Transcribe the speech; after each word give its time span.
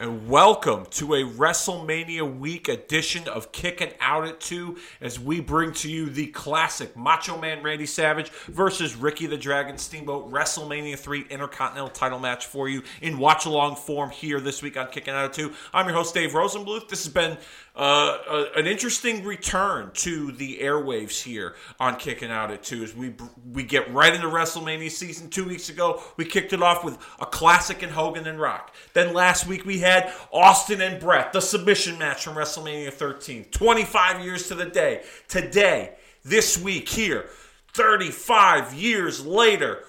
and 0.00 0.28
welcome 0.28 0.84
to 0.86 1.14
a 1.14 1.22
WrestleMania 1.22 2.38
week 2.38 2.68
edition 2.68 3.28
of 3.28 3.52
Kicking 3.52 3.92
Out 4.00 4.26
at 4.26 4.40
2 4.40 4.76
as 5.00 5.20
we 5.20 5.38
bring 5.38 5.72
to 5.74 5.88
you 5.88 6.10
the 6.10 6.26
classic 6.28 6.96
Macho 6.96 7.40
Man 7.40 7.62
Randy 7.62 7.86
Savage 7.86 8.30
versus 8.48 8.96
Ricky 8.96 9.26
the 9.26 9.36
Dragon 9.36 9.78
Steamboat 9.78 10.32
WrestleMania 10.32 10.98
3 10.98 11.26
Intercontinental 11.30 11.90
title 11.90 12.18
match 12.18 12.46
for 12.46 12.68
you 12.68 12.82
in 13.02 13.18
watch 13.18 13.46
along 13.46 13.76
form 13.76 14.10
here 14.10 14.40
this 14.40 14.62
week 14.62 14.76
on 14.76 14.88
Kicking 14.88 15.14
Out 15.14 15.26
at 15.26 15.32
2. 15.32 15.52
I'm 15.72 15.86
your 15.86 15.94
host, 15.94 16.12
Dave 16.12 16.32
Rosenbluth. 16.32 16.88
This 16.88 17.04
has 17.04 17.12
been 17.12 17.38
uh, 17.76 18.44
an 18.54 18.66
interesting 18.68 19.24
return 19.24 19.90
to 19.94 20.30
the 20.32 20.58
airwaves 20.58 21.22
here 21.22 21.56
on 21.80 21.96
Kicking 21.96 22.30
Out 22.30 22.52
at 22.52 22.62
Two 22.62 22.84
as 22.84 22.94
we 22.94 23.14
we 23.52 23.64
get 23.64 23.92
right 23.92 24.14
into 24.14 24.28
WrestleMania 24.28 24.90
season. 24.90 25.28
Two 25.28 25.44
weeks 25.44 25.68
ago, 25.68 26.00
we 26.16 26.24
kicked 26.24 26.52
it 26.52 26.62
off 26.62 26.84
with 26.84 26.96
a 27.20 27.26
classic 27.26 27.82
in 27.82 27.88
Hogan 27.88 28.28
and 28.28 28.40
Rock. 28.40 28.72
Then 28.92 29.12
last 29.12 29.48
week 29.48 29.64
we 29.64 29.78
had 29.78 30.12
Austin 30.32 30.80
and 30.80 31.00
Bret, 31.00 31.32
the 31.32 31.40
submission 31.40 31.98
match 31.98 32.24
from 32.24 32.36
WrestleMania 32.36 32.92
13. 32.92 33.46
25 33.46 34.24
years 34.24 34.46
to 34.48 34.54
the 34.54 34.66
day. 34.66 35.02
Today, 35.26 35.96
this 36.22 36.56
week 36.56 36.88
here, 36.88 37.26
35 37.72 38.72
years 38.74 39.26
later, 39.26 39.82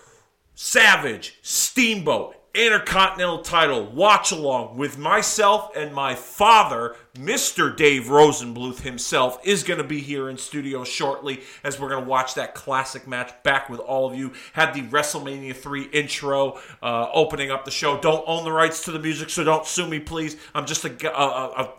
Savage, 0.55 1.37
Steamboat, 1.43 2.35
Intercontinental 2.55 3.39
title 3.39 3.85
watch 3.85 4.31
along 4.31 4.77
with 4.77 4.97
myself 4.97 5.75
and 5.75 5.93
my 5.93 6.15
father, 6.15 6.95
Mr. 7.15 7.75
Dave 7.75 8.03
Rosenbluth 8.03 8.81
himself, 8.81 9.39
is 9.43 9.63
going 9.63 9.77
to 9.77 9.85
be 9.85 10.01
here 10.01 10.29
in 10.29 10.37
studio 10.37 10.83
shortly 10.83 11.41
as 11.63 11.79
we're 11.79 11.89
going 11.89 12.03
to 12.03 12.09
watch 12.09 12.35
that 12.35 12.53
classic 12.53 13.07
match 13.07 13.31
back 13.43 13.69
with 13.69 13.79
all 13.79 14.05
of 14.05 14.15
you. 14.15 14.33
Had 14.53 14.73
the 14.73 14.81
WrestleMania 14.81 15.55
3 15.55 15.83
intro 15.83 16.59
uh, 16.83 17.09
opening 17.13 17.51
up 17.51 17.63
the 17.63 17.71
show. 17.71 17.99
Don't 17.99 18.23
own 18.27 18.43
the 18.43 18.51
rights 18.51 18.83
to 18.85 18.91
the 18.91 18.99
music, 18.99 19.29
so 19.29 19.43
don't 19.45 19.65
sue 19.65 19.87
me, 19.87 19.99
please. 19.99 20.35
I'm 20.53 20.65
just 20.65 20.83
a, 20.83 20.91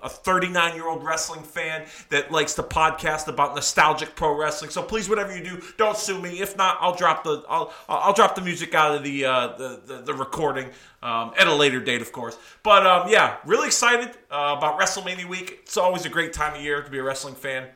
a 0.02 0.08
39 0.08 0.74
year 0.74 0.88
old 0.88 1.04
wrestling 1.04 1.42
fan 1.42 1.86
that 2.08 2.32
likes 2.32 2.54
to 2.54 2.62
podcast 2.62 3.28
about 3.28 3.54
nostalgic 3.54 4.16
pro 4.16 4.34
wrestling. 4.36 4.70
So 4.70 4.82
please, 4.82 5.08
whatever 5.08 5.36
you 5.36 5.44
do, 5.44 5.62
don't 5.76 5.98
sue 5.98 6.20
me. 6.20 6.40
If 6.40 6.56
not, 6.56 6.78
I'll 6.80 6.96
drop 6.96 7.24
the 7.24 7.44
I'll, 7.48 7.72
I'll 7.88 8.14
drop 8.14 8.36
the 8.36 8.42
music 8.42 8.74
out 8.74 8.94
of 8.94 9.02
the 9.02 9.26
uh, 9.26 9.48
the, 9.56 9.80
the, 9.84 9.96
the 9.98 10.14
recording 10.14 10.70
um, 11.02 11.32
at 11.38 11.46
a 11.46 11.54
later 11.54 11.80
date, 11.80 12.02
of 12.02 12.10
course. 12.12 12.36
But 12.62 12.86
um, 12.86 13.08
yeah, 13.08 13.36
really 13.44 13.66
excited 13.66 14.10
uh, 14.30 14.54
about 14.56 14.78
WrestleMania 14.78 15.25
week. 15.28 15.60
It's 15.62 15.76
always 15.76 16.04
a 16.04 16.08
great 16.08 16.32
time 16.32 16.54
of 16.56 16.62
year 16.62 16.82
to 16.82 16.90
be 16.90 16.98
a 16.98 17.02
wrestling 17.02 17.34
fan. 17.34 17.68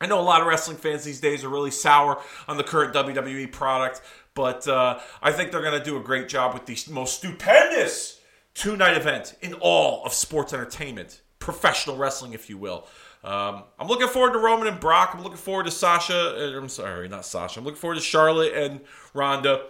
I 0.00 0.06
know 0.06 0.20
a 0.20 0.22
lot 0.22 0.40
of 0.40 0.46
wrestling 0.46 0.76
fans 0.76 1.04
these 1.04 1.20
days 1.20 1.44
are 1.44 1.48
really 1.48 1.70
sour 1.70 2.20
on 2.48 2.56
the 2.56 2.64
current 2.64 2.94
WWE 2.94 3.50
product, 3.52 4.02
but 4.34 4.66
uh, 4.68 4.98
I 5.22 5.32
think 5.32 5.50
they're 5.50 5.62
going 5.62 5.78
to 5.78 5.84
do 5.84 5.96
a 5.96 6.02
great 6.02 6.28
job 6.28 6.52
with 6.52 6.66
the 6.66 6.92
most 6.92 7.18
stupendous 7.18 8.20
two 8.54 8.76
night 8.76 8.96
event 8.96 9.36
in 9.40 9.54
all 9.54 10.04
of 10.04 10.12
sports 10.12 10.52
entertainment, 10.52 11.22
professional 11.38 11.96
wrestling, 11.96 12.32
if 12.32 12.50
you 12.50 12.58
will. 12.58 12.86
Um, 13.22 13.64
I'm 13.78 13.88
looking 13.88 14.08
forward 14.08 14.34
to 14.34 14.38
Roman 14.38 14.68
and 14.68 14.78
Brock. 14.78 15.12
I'm 15.14 15.22
looking 15.22 15.38
forward 15.38 15.64
to 15.64 15.70
Sasha. 15.70 16.36
Uh, 16.36 16.58
I'm 16.58 16.68
sorry, 16.68 17.08
not 17.08 17.24
Sasha. 17.24 17.58
I'm 17.58 17.64
looking 17.64 17.80
forward 17.80 17.94
to 17.94 18.02
Charlotte 18.02 18.52
and 18.52 18.80
Ronda. 19.14 19.64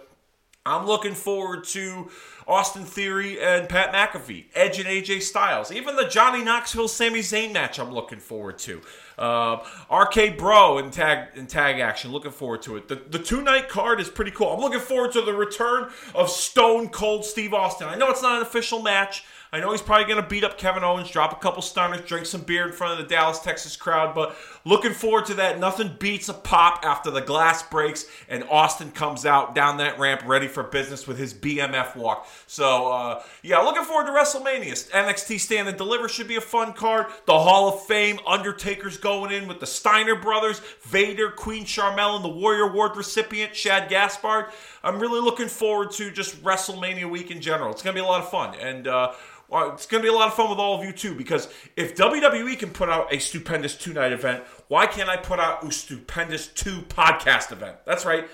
I'm 0.67 0.87
looking 0.87 1.13
forward 1.13 1.63
to 1.65 2.09
Austin 2.47 2.85
Theory 2.85 3.39
and 3.39 3.69
Pat 3.69 3.93
McAfee, 3.93 4.45
Edge 4.55 4.79
and 4.79 4.87
AJ 4.87 5.21
Styles, 5.21 5.71
even 5.71 5.95
the 5.95 6.07
Johnny 6.07 6.43
Knoxville 6.43 6.87
Sami 6.87 7.19
Zayn 7.19 7.53
match. 7.53 7.77
I'm 7.79 7.93
looking 7.93 8.17
forward 8.17 8.57
to. 8.59 8.81
Uh, 9.15 9.57
RK 9.93 10.39
Bro 10.39 10.79
in 10.79 10.89
tag 10.89 11.27
in 11.35 11.45
tag 11.45 11.79
action. 11.79 12.11
Looking 12.11 12.31
forward 12.31 12.63
to 12.63 12.77
it. 12.77 12.87
The, 12.87 12.95
the 12.95 13.19
two 13.19 13.43
night 13.43 13.69
card 13.69 13.99
is 13.99 14.09
pretty 14.09 14.31
cool. 14.31 14.47
I'm 14.47 14.59
looking 14.59 14.79
forward 14.79 15.11
to 15.11 15.21
the 15.21 15.33
return 15.33 15.91
of 16.15 16.31
Stone 16.31 16.89
Cold 16.89 17.25
Steve 17.25 17.53
Austin. 17.53 17.87
I 17.87 17.93
know 17.95 18.09
it's 18.09 18.23
not 18.23 18.37
an 18.37 18.41
official 18.41 18.81
match. 18.81 19.23
I 19.55 19.61
know 19.61 19.71
he's 19.71 19.81
probably 19.81 20.03
going 20.03 20.21
to 20.21 20.27
beat 20.27 20.43
up 20.43 20.57
Kevin 20.57 20.83
Owens, 20.83 21.09
drop 21.09 21.31
a 21.31 21.37
couple 21.37 21.61
stunners, 21.61 22.01
drink 22.01 22.25
some 22.25 22.41
beer 22.41 22.67
in 22.67 22.73
front 22.73 22.99
of 22.99 23.07
the 23.07 23.15
Dallas, 23.15 23.39
Texas 23.39 23.77
crowd, 23.77 24.13
but 24.13 24.35
looking 24.65 24.91
forward 24.91 25.27
to 25.27 25.35
that. 25.35 25.61
Nothing 25.61 25.95
beats 25.97 26.27
a 26.27 26.33
pop 26.33 26.83
after 26.83 27.09
the 27.09 27.21
glass 27.21 27.63
breaks 27.63 28.05
and 28.27 28.43
Austin 28.49 28.91
comes 28.91 29.25
out 29.25 29.55
down 29.55 29.77
that 29.77 29.97
ramp 29.97 30.23
ready 30.25 30.49
for 30.49 30.61
business 30.61 31.07
with 31.07 31.17
his 31.17 31.33
BMF 31.33 31.95
walk. 31.95 32.27
So, 32.47 32.91
uh, 32.91 33.23
yeah, 33.43 33.59
looking 33.59 33.85
forward 33.85 34.07
to 34.07 34.11
WrestleMania. 34.11 34.91
NXT 34.91 35.39
Stand 35.39 35.69
and 35.69 35.77
Deliver 35.77 36.09
should 36.09 36.27
be 36.27 36.35
a 36.35 36.41
fun 36.41 36.73
card. 36.73 37.05
The 37.25 37.39
Hall 37.39 37.69
of 37.69 37.85
Fame, 37.85 38.19
Undertaker's 38.27 38.97
going 38.97 39.31
in 39.31 39.47
with 39.47 39.61
the 39.61 39.67
Steiner 39.67 40.15
brothers, 40.15 40.59
Vader, 40.81 41.31
Queen 41.31 41.63
Sharmell, 41.63 42.17
and 42.17 42.25
the 42.25 42.29
Warrior 42.29 42.63
Award 42.63 42.97
recipient, 42.97 43.55
Shad 43.55 43.87
Gaspard. 43.87 44.47
I'm 44.83 44.99
really 44.99 45.21
looking 45.21 45.47
forward 45.47 45.91
to 45.91 46.11
just 46.11 46.43
WrestleMania 46.43 47.09
week 47.09 47.31
in 47.31 47.39
general. 47.39 47.71
It's 47.71 47.81
going 47.81 47.95
to 47.95 48.01
be 48.01 48.05
a 48.05 48.07
lot 48.07 48.21
of 48.21 48.29
fun. 48.29 48.53
And, 48.55 48.89
uh, 48.89 49.13
well, 49.49 49.73
it's 49.73 49.85
going 49.85 50.01
to 50.01 50.09
be 50.09 50.13
a 50.13 50.17
lot 50.17 50.27
of 50.27 50.33
fun 50.33 50.49
with 50.49 50.59
all 50.59 50.79
of 50.79 50.85
you 50.85 50.91
too 50.91 51.13
because 51.15 51.47
if 51.75 51.95
WWE 51.95 52.57
can 52.57 52.71
put 52.71 52.89
out 52.89 53.13
a 53.13 53.19
stupendous 53.19 53.75
two 53.75 53.93
night 53.93 54.11
event, 54.11 54.43
why 54.67 54.87
can't 54.87 55.09
I 55.09 55.17
put 55.17 55.39
out 55.39 55.63
a 55.63 55.71
stupendous 55.71 56.47
two 56.47 56.81
podcast 56.83 57.51
event? 57.51 57.77
That's 57.85 58.05
right. 58.05 58.27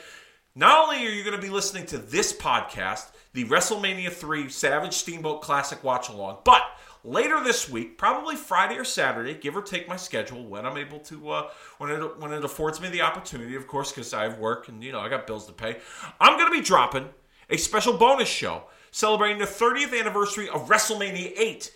Not 0.56 0.84
only 0.84 1.06
are 1.06 1.10
you 1.10 1.24
going 1.24 1.36
to 1.36 1.42
be 1.42 1.50
listening 1.50 1.86
to 1.88 1.98
this 1.98 2.34
podcast, 2.34 3.12
the 3.34 3.46
WrestleMania 3.46 4.12
3 4.12 4.50
Savage 4.50 4.94
Steamboat 4.94 5.42
Classic 5.42 5.82
Watch 5.84 6.10
Along, 6.10 6.40
but 6.44 6.62
later 7.04 7.42
this 7.42 7.70
week, 7.70 7.98
probably 7.98 8.36
Friday 8.36 8.78
or 8.78 8.84
Saturday, 8.84 9.34
give 9.34 9.56
or 9.56 9.62
take 9.62 9.88
my 9.88 9.96
schedule 9.96 10.46
when 10.46 10.66
I'm 10.66 10.78
able 10.78 11.00
to, 11.00 11.30
uh, 11.30 11.50
when 11.78 11.90
it 11.90 12.20
when 12.20 12.34
it 12.34 12.44
affords 12.44 12.82
me 12.82 12.90
the 12.90 13.02
opportunity, 13.02 13.56
of 13.56 13.68
course, 13.68 13.92
because 13.92 14.14
I 14.14 14.24
have 14.24 14.40
work 14.40 14.68
and 14.68 14.84
you 14.84 14.92
know 14.92 15.00
I 15.00 15.08
got 15.08 15.26
bills 15.26 15.46
to 15.48 15.54
pay. 15.54 15.78
I'm 16.20 16.38
going 16.38 16.52
to 16.52 16.58
be 16.58 16.64
dropping 16.64 17.10
a 17.50 17.58
special 17.58 17.94
bonus 17.94 18.30
show 18.30 18.64
celebrating 18.92 19.40
the 19.40 19.46
30th 19.46 19.98
anniversary 19.98 20.48
of 20.50 20.68
WrestleMania 20.68 21.34
8. 21.38 21.72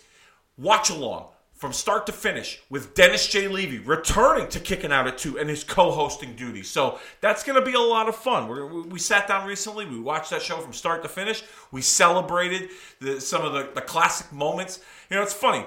Watch 0.58 0.90
along 0.90 1.28
from 1.56 1.72
start 1.72 2.04
to 2.04 2.12
finish 2.12 2.60
with 2.68 2.94
Dennis 2.94 3.26
J. 3.28 3.48
Levy 3.48 3.78
returning 3.78 4.46
to 4.48 4.60
Kicking 4.60 4.92
Out 4.92 5.06
at 5.06 5.16
2 5.16 5.38
and 5.38 5.48
his 5.48 5.64
co 5.64 5.90
hosting 5.90 6.36
duties. 6.36 6.68
So 6.68 6.98
that's 7.22 7.42
going 7.42 7.58
to 7.58 7.64
be 7.64 7.74
a 7.74 7.80
lot 7.80 8.08
of 8.08 8.14
fun. 8.14 8.46
We're, 8.46 8.82
we 8.82 8.98
sat 8.98 9.26
down 9.26 9.48
recently, 9.48 9.86
we 9.86 9.98
watched 9.98 10.30
that 10.30 10.42
show 10.42 10.58
from 10.58 10.74
start 10.74 11.02
to 11.02 11.08
finish. 11.08 11.42
We 11.72 11.80
celebrated 11.80 12.70
the, 13.00 13.20
some 13.20 13.42
of 13.42 13.54
the, 13.54 13.70
the 13.74 13.80
classic 13.80 14.32
moments. 14.32 14.80
You 15.10 15.16
know, 15.16 15.22
it's 15.22 15.32
funny. 15.32 15.64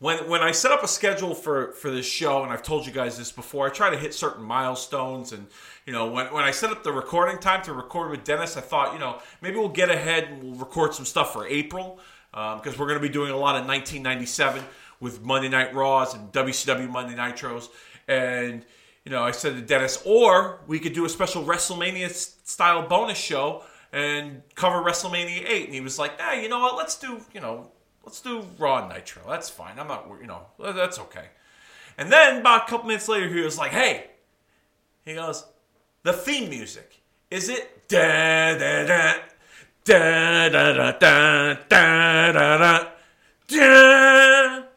When, 0.00 0.30
when 0.30 0.40
I 0.40 0.52
set 0.52 0.72
up 0.72 0.82
a 0.82 0.88
schedule 0.88 1.34
for, 1.34 1.72
for 1.72 1.90
this 1.90 2.06
show, 2.06 2.42
and 2.42 2.50
I've 2.50 2.62
told 2.62 2.86
you 2.86 2.92
guys 2.92 3.18
this 3.18 3.32
before, 3.32 3.66
I 3.66 3.70
try 3.70 3.90
to 3.90 3.98
hit 3.98 4.14
certain 4.14 4.42
milestones 4.42 5.32
and 5.32 5.46
you 5.90 5.96
know, 5.96 6.06
when, 6.06 6.26
when 6.26 6.44
I 6.44 6.52
set 6.52 6.70
up 6.70 6.84
the 6.84 6.92
recording 6.92 7.38
time 7.38 7.64
to 7.64 7.72
record 7.72 8.12
with 8.12 8.22
Dennis, 8.22 8.56
I 8.56 8.60
thought, 8.60 8.92
you 8.92 9.00
know, 9.00 9.18
maybe 9.40 9.56
we'll 9.56 9.70
get 9.70 9.90
ahead 9.90 10.22
and 10.22 10.40
we'll 10.40 10.54
record 10.54 10.94
some 10.94 11.04
stuff 11.04 11.32
for 11.32 11.48
April 11.48 11.98
because 12.30 12.74
um, 12.74 12.78
we're 12.78 12.86
going 12.86 13.00
to 13.00 13.02
be 13.02 13.08
doing 13.08 13.32
a 13.32 13.36
lot 13.36 13.56
of 13.56 13.66
1997 13.66 14.62
with 15.00 15.20
Monday 15.24 15.48
Night 15.48 15.74
Raws 15.74 16.14
and 16.14 16.30
WCW 16.30 16.88
Monday 16.88 17.16
Nitros. 17.16 17.70
And, 18.06 18.64
you 19.04 19.10
know, 19.10 19.24
I 19.24 19.32
said 19.32 19.56
to 19.56 19.62
Dennis, 19.62 20.00
or 20.04 20.60
we 20.68 20.78
could 20.78 20.92
do 20.92 21.06
a 21.06 21.08
special 21.08 21.42
WrestleMania 21.42 22.08
style 22.46 22.86
bonus 22.86 23.18
show 23.18 23.64
and 23.92 24.42
cover 24.54 24.88
WrestleMania 24.88 25.44
8. 25.44 25.64
And 25.64 25.74
he 25.74 25.80
was 25.80 25.98
like, 25.98 26.12
ah, 26.20 26.34
you 26.34 26.48
know 26.48 26.60
what? 26.60 26.76
Let's 26.76 26.96
do, 26.96 27.20
you 27.34 27.40
know, 27.40 27.72
let's 28.04 28.20
do 28.20 28.46
Raw 28.58 28.86
Nitro. 28.86 29.22
That's 29.28 29.50
fine. 29.50 29.76
I'm 29.76 29.88
not, 29.88 30.08
you 30.20 30.28
know, 30.28 30.46
that's 30.56 31.00
okay. 31.00 31.30
And 31.98 32.12
then 32.12 32.42
about 32.42 32.68
a 32.68 32.70
couple 32.70 32.86
minutes 32.86 33.08
later, 33.08 33.26
he 33.26 33.40
was 33.40 33.58
like, 33.58 33.72
hey, 33.72 34.06
he 35.04 35.14
goes, 35.14 35.44
the 36.02 36.12
theme 36.12 36.48
music. 36.50 37.00
Is 37.30 37.48
it 37.48 37.88
da 37.88 38.56
da 38.58 38.84
da 38.86 39.14
da 39.84 40.48
da 40.48 40.72
da 40.72 40.92
da 40.92 41.54
da 41.68 42.32
da 42.32 42.92
da 43.48 44.69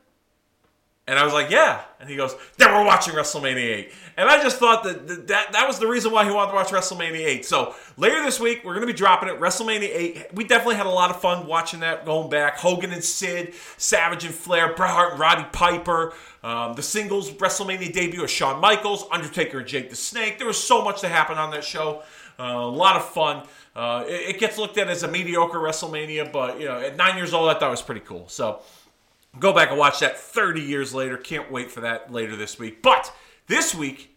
and 1.05 1.19
I 1.19 1.25
was 1.25 1.33
like, 1.33 1.49
yeah. 1.49 1.81
And 1.99 2.09
he 2.09 2.15
goes, 2.15 2.33
then 2.57 2.71
we're 2.71 2.85
watching 2.85 3.13
WrestleMania 3.13 3.57
8. 3.57 3.91
And 4.15 4.29
I 4.29 4.41
just 4.41 4.57
thought 4.57 4.85
that 4.85 5.27
that, 5.27 5.51
that 5.51 5.67
was 5.67 5.77
the 5.77 5.87
reason 5.87 6.13
why 6.13 6.23
he 6.23 6.31
wanted 6.31 6.51
to 6.51 6.55
watch 6.55 6.69
WrestleMania 6.69 7.25
8. 7.25 7.45
So 7.45 7.75
later 7.97 8.23
this 8.23 8.39
week, 8.39 8.61
we're 8.63 8.73
going 8.73 8.87
to 8.87 8.93
be 8.93 8.97
dropping 8.97 9.27
it. 9.27 9.37
WrestleMania 9.37 9.89
8. 9.91 10.33
We 10.33 10.45
definitely 10.45 10.75
had 10.75 10.85
a 10.85 10.89
lot 10.89 11.09
of 11.09 11.19
fun 11.19 11.45
watching 11.45 11.81
that 11.81 12.05
going 12.05 12.29
back. 12.29 12.57
Hogan 12.57 12.93
and 12.93 13.03
Sid, 13.03 13.53
Savage 13.75 14.23
and 14.23 14.33
Flair, 14.33 14.73
Bret 14.75 14.91
Hart 14.91 15.11
and 15.11 15.19
Roddy 15.19 15.45
Piper. 15.51 16.13
Um, 16.41 16.73
the 16.75 16.83
singles 16.83 17.31
WrestleMania 17.31 17.91
debut 17.91 18.23
of 18.23 18.29
Shawn 18.29 18.61
Michaels, 18.61 19.05
Undertaker 19.11 19.59
and 19.59 19.67
Jake 19.67 19.89
the 19.89 19.97
Snake. 19.97 20.37
There 20.37 20.47
was 20.47 20.61
so 20.61 20.83
much 20.83 21.01
to 21.01 21.09
happen 21.09 21.37
on 21.37 21.51
that 21.51 21.65
show. 21.65 22.03
Uh, 22.39 22.43
a 22.43 22.65
lot 22.65 22.95
of 22.95 23.05
fun. 23.09 23.45
Uh, 23.75 24.05
it, 24.07 24.35
it, 24.35 24.39
gets 24.39 24.57
looked 24.57 24.77
at 24.77 24.87
as 24.87 25.03
a 25.03 25.07
mediocre 25.07 25.57
WrestleMania, 25.57 26.31
but 26.31 26.59
you 26.59 26.67
know, 26.67 26.79
at 26.79 26.95
nine 26.95 27.17
years 27.17 27.33
old, 27.33 27.49
I 27.49 27.53
thought 27.53 27.67
it 27.67 27.71
was 27.71 27.81
pretty 27.81 28.01
cool. 28.01 28.27
So 28.27 28.61
go 29.39 29.53
back 29.53 29.69
and 29.69 29.77
watch 29.77 29.99
that 29.99 30.17
30 30.17 30.61
years 30.61 30.93
later. 30.93 31.17
Can't 31.17 31.51
wait 31.51 31.71
for 31.71 31.81
that 31.81 32.11
later 32.11 32.35
this 32.35 32.59
week. 32.59 32.81
But 32.81 33.13
this 33.47 33.73
week, 33.73 34.15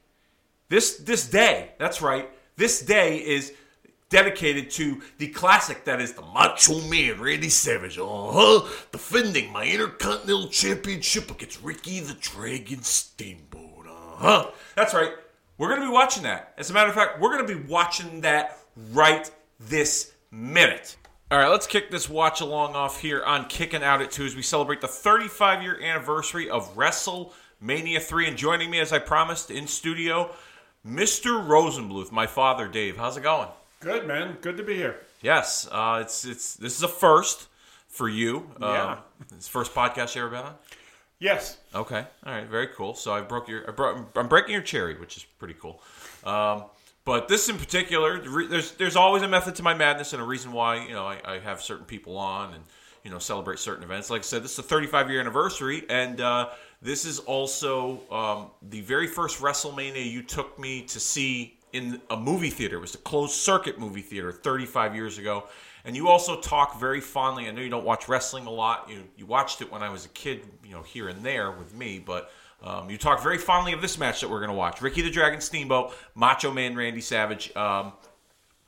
this 0.69 0.97
this 0.99 1.29
day, 1.29 1.71
that's 1.79 2.03
right, 2.03 2.29
this 2.57 2.83
day 2.83 3.19
is 3.19 3.53
dedicated 4.09 4.71
to 4.71 5.03
the 5.19 5.29
classic 5.29 5.85
that 5.85 6.01
is 6.01 6.13
the 6.13 6.23
Macho 6.23 6.81
Man 6.89 7.21
Randy 7.21 7.49
Savage, 7.49 7.99
uh-huh, 7.99 8.69
defending 8.93 9.53
my 9.53 9.65
Intercontinental 9.65 10.49
Championship 10.49 11.31
against 11.31 11.63
Ricky 11.63 12.01
the 12.01 12.15
Dragon 12.15 12.83
Steamboat, 12.83 13.87
uh-huh. 13.87 14.51
That's 14.77 14.95
right. 14.95 15.13
We're 15.59 15.69
going 15.69 15.81
to 15.81 15.87
be 15.87 15.93
watching 15.93 16.23
that. 16.25 16.55
As 16.57 16.71
a 16.71 16.73
matter 16.73 16.89
of 16.89 16.95
fact, 16.95 17.21
we're 17.21 17.37
going 17.37 17.47
to 17.47 17.55
be 17.55 17.69
watching 17.69 18.23
that 18.23 18.59
right 18.93 19.31
this 19.61 20.13
minute. 20.31 20.97
All 21.29 21.39
right, 21.39 21.49
let's 21.49 21.67
kick 21.67 21.91
this 21.91 22.09
watch 22.09 22.41
along 22.41 22.77
off 22.77 23.01
here 23.01 23.23
on 23.25 23.47
Kicking 23.47 23.83
Out 23.83 24.01
at 24.01 24.13
2 24.13 24.27
as 24.27 24.37
we 24.37 24.43
celebrate 24.43 24.81
the 24.81 24.87
35 24.87 25.61
year 25.63 25.81
anniversary 25.83 26.49
of 26.49 26.77
WrestleMania 26.77 28.01
3. 28.01 28.29
And 28.29 28.37
joining 28.37 28.71
me, 28.71 28.79
as 28.79 28.93
I 28.93 29.01
promised, 29.01 29.51
in 29.51 29.67
studio, 29.67 30.31
Mr. 30.87 31.45
Rosenbluth, 31.45 32.13
my 32.13 32.29
father, 32.29 32.69
Dave. 32.69 32.97
How's 32.97 33.17
it 33.17 33.25
going? 33.25 33.49
Good, 33.81 34.07
man. 34.07 34.37
Good 34.41 34.57
to 34.59 34.63
be 34.63 34.77
here. 34.77 35.01
Yes, 35.21 35.69
uh, 35.73 35.99
it's 36.03 36.25
it's 36.25 36.55
this 36.55 36.77
is 36.77 36.83
a 36.85 36.89
first 36.89 37.49
for 37.89 38.09
you. 38.09 38.49
Uh, 38.63 38.67
Yeah. 38.67 38.99
It's 39.35 39.49
first 39.49 39.75
podcast 39.75 40.15
you 40.15 40.23
ever 40.23 40.31
been 40.31 40.45
on? 40.45 40.55
Yes. 41.19 41.57
Okay. 41.75 42.05
All 42.25 42.33
right. 42.33 42.47
Very 42.47 42.69
cool. 42.69 42.95
So 42.95 43.13
I 43.13 43.23
broke 43.23 43.49
your, 43.49 43.69
I 43.69 43.73
brought, 43.73 43.99
I'm 44.15 44.29
breaking 44.29 44.53
your 44.53 44.63
cherry, 44.63 44.95
which 44.99 45.17
is 45.17 45.25
pretty 45.39 45.55
cool. 45.55 45.83
Um, 46.25 46.65
but 47.07 47.29
this 47.29 47.49
in 47.49 47.57
particular, 47.57 48.21
there's 48.49 48.73
there's 48.73 48.97
always 48.97 49.23
a 49.23 49.29
method 49.29 49.55
to 49.55 49.63
my 49.63 49.73
madness 49.73 50.13
and 50.13 50.21
a 50.21 50.25
reason 50.25 50.53
why 50.53 50.85
you 50.85 50.93
know 50.93 51.07
I, 51.07 51.21
I 51.25 51.39
have 51.39 51.63
certain 51.63 51.87
people 51.87 52.19
on 52.19 52.53
and 52.53 52.65
you 53.05 53.11
know 53.13 53.21
celebrate 53.21 53.61
certain 53.61 53.85
events. 53.85 54.11
Like 54.11 54.21
I 54.21 54.25
said, 54.25 54.43
this 54.43 54.51
is 54.51 54.57
the 54.57 54.63
35 54.65 55.09
year 55.09 55.21
anniversary, 55.21 55.85
and 55.89 56.21
uh, 56.21 56.51
this 56.83 57.05
is 57.05 57.21
also 57.21 58.01
um, 58.11 58.51
the 58.71 58.81
very 58.81 59.07
first 59.07 59.41
WrestleMania 59.41 60.05
you 60.05 60.23
took 60.23 60.59
me 60.59 60.83
to 60.83 60.99
see 60.99 61.57
in 61.73 62.01
a 62.11 62.17
movie 62.17 62.51
theater. 62.51 62.77
It 62.77 62.81
was 62.81 62.97
a 62.97 62.99
closed 62.99 63.35
circuit 63.35 63.79
movie 63.79 64.03
theater 64.03 64.33
35 64.33 64.97
years 64.97 65.19
ago. 65.19 65.45
And 65.85 65.95
you 65.95 66.09
also 66.09 66.41
talk 66.41 66.81
very 66.81 67.01
fondly. 67.01 67.47
I 67.47 67.53
know 67.53 67.61
you 67.61 67.69
don't 67.69 67.85
watch 67.85 68.09
wrestling 68.09 68.47
a 68.47 68.51
lot. 68.51 68.91
You 68.91 69.05
you 69.17 69.25
watched 69.27 69.61
it 69.61 69.71
when 69.71 69.85
I 69.85 69.91
was 69.91 70.05
a 70.05 70.09
kid, 70.09 70.43
you 70.65 70.73
know, 70.73 70.83
here 70.83 71.09
and 71.09 71.23
there 71.23 71.53
with 71.53 71.73
me, 71.73 72.01
but 72.05 72.33
um, 72.63 72.91
you 72.91 72.99
talk 72.99 73.23
very 73.23 73.39
fondly 73.39 73.73
of 73.73 73.81
this 73.81 73.99
match 73.99 74.21
that 74.21 74.31
we're 74.31 74.41
going 74.41 74.51
to 74.51 74.57
watch: 74.57 74.81
Ricky 74.81 75.03
the 75.03 75.11
Dragon 75.11 75.41
Steamboat, 75.41 75.93
Macho 76.15 76.51
Man 76.51 76.75
Randy 76.75 77.01
Savage. 77.01 77.55
Um, 77.57 77.93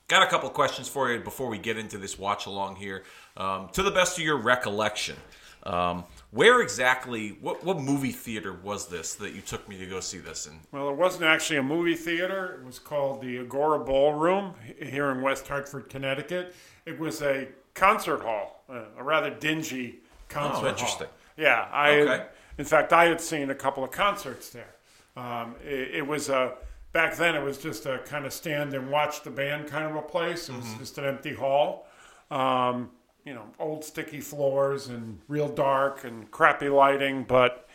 got 0.07 0.23
a 0.23 0.27
couple 0.27 0.47
of 0.47 0.53
questions 0.53 0.87
for 0.87 1.11
you 1.11 1.19
before 1.19 1.47
we 1.47 1.57
get 1.57 1.77
into 1.77 1.97
this 1.97 2.17
watch 2.17 2.45
along 2.45 2.75
here. 2.75 3.03
Um, 3.37 3.69
to 3.73 3.83
the 3.83 3.91
best 3.91 4.17
of 4.17 4.23
your 4.23 4.37
recollection, 4.37 5.15
um, 5.63 6.05
where 6.31 6.61
exactly, 6.61 7.37
what 7.41 7.63
what 7.63 7.79
movie 7.79 8.11
theater 8.11 8.53
was 8.53 8.87
this 8.87 9.15
that 9.15 9.33
you 9.33 9.41
took 9.41 9.67
me 9.67 9.77
to 9.77 9.85
go 9.85 9.99
see 9.99 10.19
this 10.19 10.45
in? 10.45 10.53
Well, 10.71 10.89
it 10.89 10.95
wasn't 10.95 11.23
actually 11.23 11.57
a 11.57 11.63
movie 11.63 11.95
theater. 11.95 12.59
It 12.61 12.65
was 12.65 12.79
called 12.79 13.21
the 13.21 13.39
Agora 13.39 13.79
Ballroom 13.79 14.53
here 14.81 15.11
in 15.11 15.21
West 15.21 15.47
Hartford, 15.47 15.89
Connecticut. 15.89 16.55
It 16.85 16.99
was 16.99 17.21
a 17.21 17.47
concert 17.73 18.21
hall, 18.21 18.63
uh, 18.69 18.83
a 18.97 19.03
rather 19.03 19.29
dingy 19.29 19.99
concert 20.27 20.53
hall. 20.53 20.65
Oh, 20.65 20.69
interesting. 20.69 21.07
hall. 21.07 21.15
Yeah, 21.37 21.67
I. 21.71 21.89
Okay. 22.01 22.25
In 22.59 22.65
fact, 22.65 22.93
I 22.93 23.05
had 23.05 23.21
seen 23.21 23.49
a 23.49 23.55
couple 23.55 23.83
of 23.83 23.91
concerts 23.91 24.49
there. 24.49 24.75
Um, 25.15 25.55
it, 25.65 25.95
it 25.95 26.07
was 26.07 26.29
a 26.29 26.53
back 26.91 27.15
then. 27.15 27.35
It 27.35 27.43
was 27.43 27.57
just 27.57 27.85
a 27.85 27.99
kind 27.99 28.25
of 28.25 28.33
stand 28.33 28.73
and 28.73 28.91
watch 28.91 29.23
the 29.23 29.29
band 29.31 29.67
kind 29.67 29.85
of 29.89 29.95
a 29.95 30.01
place. 30.01 30.49
It 30.49 30.55
was 30.55 30.65
Mm-hmm. 30.65 30.79
just 30.79 30.97
an 30.97 31.05
empty 31.05 31.33
hall. 31.33 31.87
Um, 32.29 32.91
you 33.25 33.33
know, 33.33 33.45
old 33.59 33.83
sticky 33.83 34.21
floors 34.21 34.87
and 34.87 35.19
real 35.27 35.47
dark 35.49 36.03
and 36.03 36.29
crappy 36.31 36.69
lighting, 36.69 37.23
but 37.23 37.67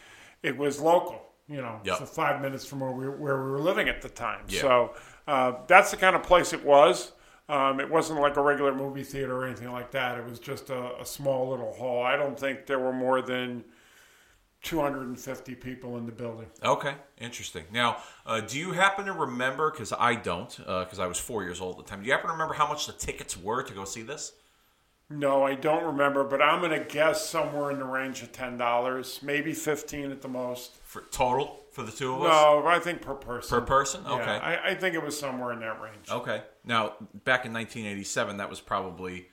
it 0.43 0.57
was 0.57 0.81
local. 0.81 1.21
You 1.49 1.59
know, 1.59 1.81
Yep. 1.85 1.99
so 1.99 2.05
five 2.07 2.41
minutes 2.41 2.65
from 2.65 2.81
where 2.81 2.91
we 2.91 3.09
where 3.09 3.43
we 3.43 3.51
were 3.51 3.61
living 3.61 3.89
at 3.89 4.01
the 4.03 4.09
time. 4.09 4.45
Yeah. 4.49 4.61
So 4.61 4.95
uh, 5.27 5.53
that's 5.67 5.91
the 5.91 5.97
kind 5.97 6.15
of 6.17 6.23
place 6.23 6.53
it 6.53 6.65
was. 6.65 7.13
Um, 7.49 7.81
it 7.81 7.91
wasn't 7.91 8.21
like 8.21 8.37
a 8.39 8.41
regular 8.43 8.75
movie 8.75 9.03
theater 9.03 9.37
or 9.37 9.45
anything 9.47 9.71
like 9.73 9.91
that. 9.91 10.19
It 10.19 10.25
was 10.25 10.39
just 10.39 10.71
a, 10.71 10.99
a 11.01 11.05
small 11.05 11.51
little 11.51 11.73
hall. 11.75 12.03
I 12.03 12.17
don't 12.17 12.39
think 12.39 12.65
there 12.67 12.79
were 12.79 12.93
more 12.93 13.21
than 13.21 13.65
250 14.64 15.55
people 15.55 15.96
in 15.99 16.06
the 16.06 16.12
building. 16.12 16.46
Okay, 16.64 16.94
interesting. 17.19 17.64
Now, 17.72 17.99
uh, 18.26 18.40
do 18.40 18.58
you 18.58 18.72
happen 18.72 19.06
to 19.06 19.12
remember? 19.12 19.70
Because 19.70 19.93
I 19.93 20.16
don't, 20.16 20.56
because 20.56 20.99
I 20.99 21.06
was 21.06 21.19
four 21.19 21.44
years 21.44 21.61
old 21.61 21.78
at 21.78 21.84
the 21.87 21.90
time. 21.90 22.00
Do 22.00 22.06
you 22.06 22.12
happen 22.12 22.28
to 22.28 22.32
remember 22.32 22.55
how 22.55 22.66
much 22.66 22.87
the 22.87 22.93
tickets 22.93 23.37
were 23.37 23.62
to 23.62 23.72
go 23.72 23.84
see 23.84 24.02
this? 24.02 24.32
No, 25.11 25.44
I 25.44 25.55
don't 25.55 25.84
remember, 25.84 26.25
but 26.25 26.40
I'm 26.40 26.61
going 26.61 26.72
to 26.78 26.84
guess 26.84 27.28
somewhere 27.28 27.70
in 27.70 27.78
the 27.78 27.84
range 27.84 28.22
of 28.22 28.32
$10, 28.32 29.22
maybe 29.22 29.52
15 29.52 30.11
at 30.11 30.22
the 30.22 30.28
most. 30.28 30.76
For 30.82 31.02
total 31.11 31.61
for 31.72 31.82
the 31.82 31.93
two 31.93 32.14
of 32.14 32.22
us? 32.22 32.28
No, 32.28 32.66
I 32.66 32.78
think 32.78 33.02
per 33.02 33.14
person. 33.14 33.58
Per 33.61 33.66
person? 33.66 34.02
Yeah, 34.06 34.14
Okay. 34.14 34.31
I, 34.31 34.70
I 34.70 34.75
think 34.75 34.94
it 34.94 35.02
was 35.02 35.19
somewhere 35.19 35.52
in 35.52 35.61
that 35.61 35.81
range. 35.81 36.08
Okay. 36.11 36.43
Now, 36.64 36.94
back 37.25 37.44
in 37.44 37.52
1987, 37.52 38.38
that 38.38 38.49
was 38.49 38.61
probably. 38.61 39.28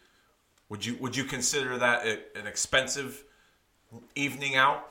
Would 0.69 0.85
you 0.85 0.95
would 1.01 1.17
you 1.17 1.25
consider 1.25 1.77
that 1.77 2.05
an 2.05 2.47
expensive 2.47 3.25
evening 4.15 4.55
out 4.55 4.87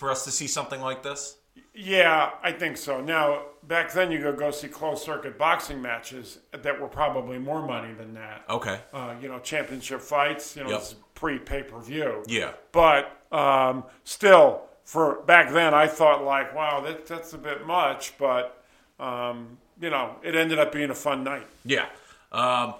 for 0.00 0.10
us 0.10 0.24
to 0.24 0.30
see 0.30 0.46
something 0.46 0.80
like 0.80 1.02
this? 1.02 1.36
Yeah, 1.74 2.30
I 2.42 2.52
think 2.52 2.78
so. 2.78 3.02
Now, 3.02 3.42
back 3.64 3.92
then, 3.92 4.10
you 4.10 4.18
could 4.18 4.38
go 4.38 4.50
see 4.50 4.66
closed 4.66 5.02
circuit 5.04 5.36
boxing 5.36 5.80
matches 5.82 6.38
that 6.52 6.80
were 6.80 6.88
probably 6.88 7.38
more 7.38 7.64
money 7.64 7.92
than 7.92 8.14
that. 8.14 8.44
Okay. 8.48 8.80
Uh, 8.94 9.14
you 9.20 9.28
know, 9.28 9.38
championship 9.40 10.00
fights, 10.00 10.56
you 10.56 10.64
know, 10.64 10.70
Yep. 10.70 10.78
it's 10.80 10.94
pre 11.14 11.38
pay 11.38 11.62
per 11.62 11.78
view. 11.80 12.24
Yeah. 12.26 12.52
But 12.72 13.14
um, 13.30 13.84
still, 14.04 14.62
for 14.84 15.20
back 15.26 15.52
then, 15.52 15.74
I 15.74 15.86
thought 15.86 16.24
like, 16.24 16.54
wow, 16.54 16.80
that, 16.80 17.06
that's 17.06 17.34
a 17.34 17.38
bit 17.38 17.66
much. 17.66 18.16
But 18.16 18.64
um, 18.98 19.58
you 19.82 19.90
know, 19.90 20.16
it 20.22 20.34
ended 20.34 20.58
up 20.58 20.72
being 20.72 20.90
a 20.90 20.94
fun 20.94 21.24
night. 21.24 21.46
Yeah. 21.66 21.86
Um, 22.32 22.74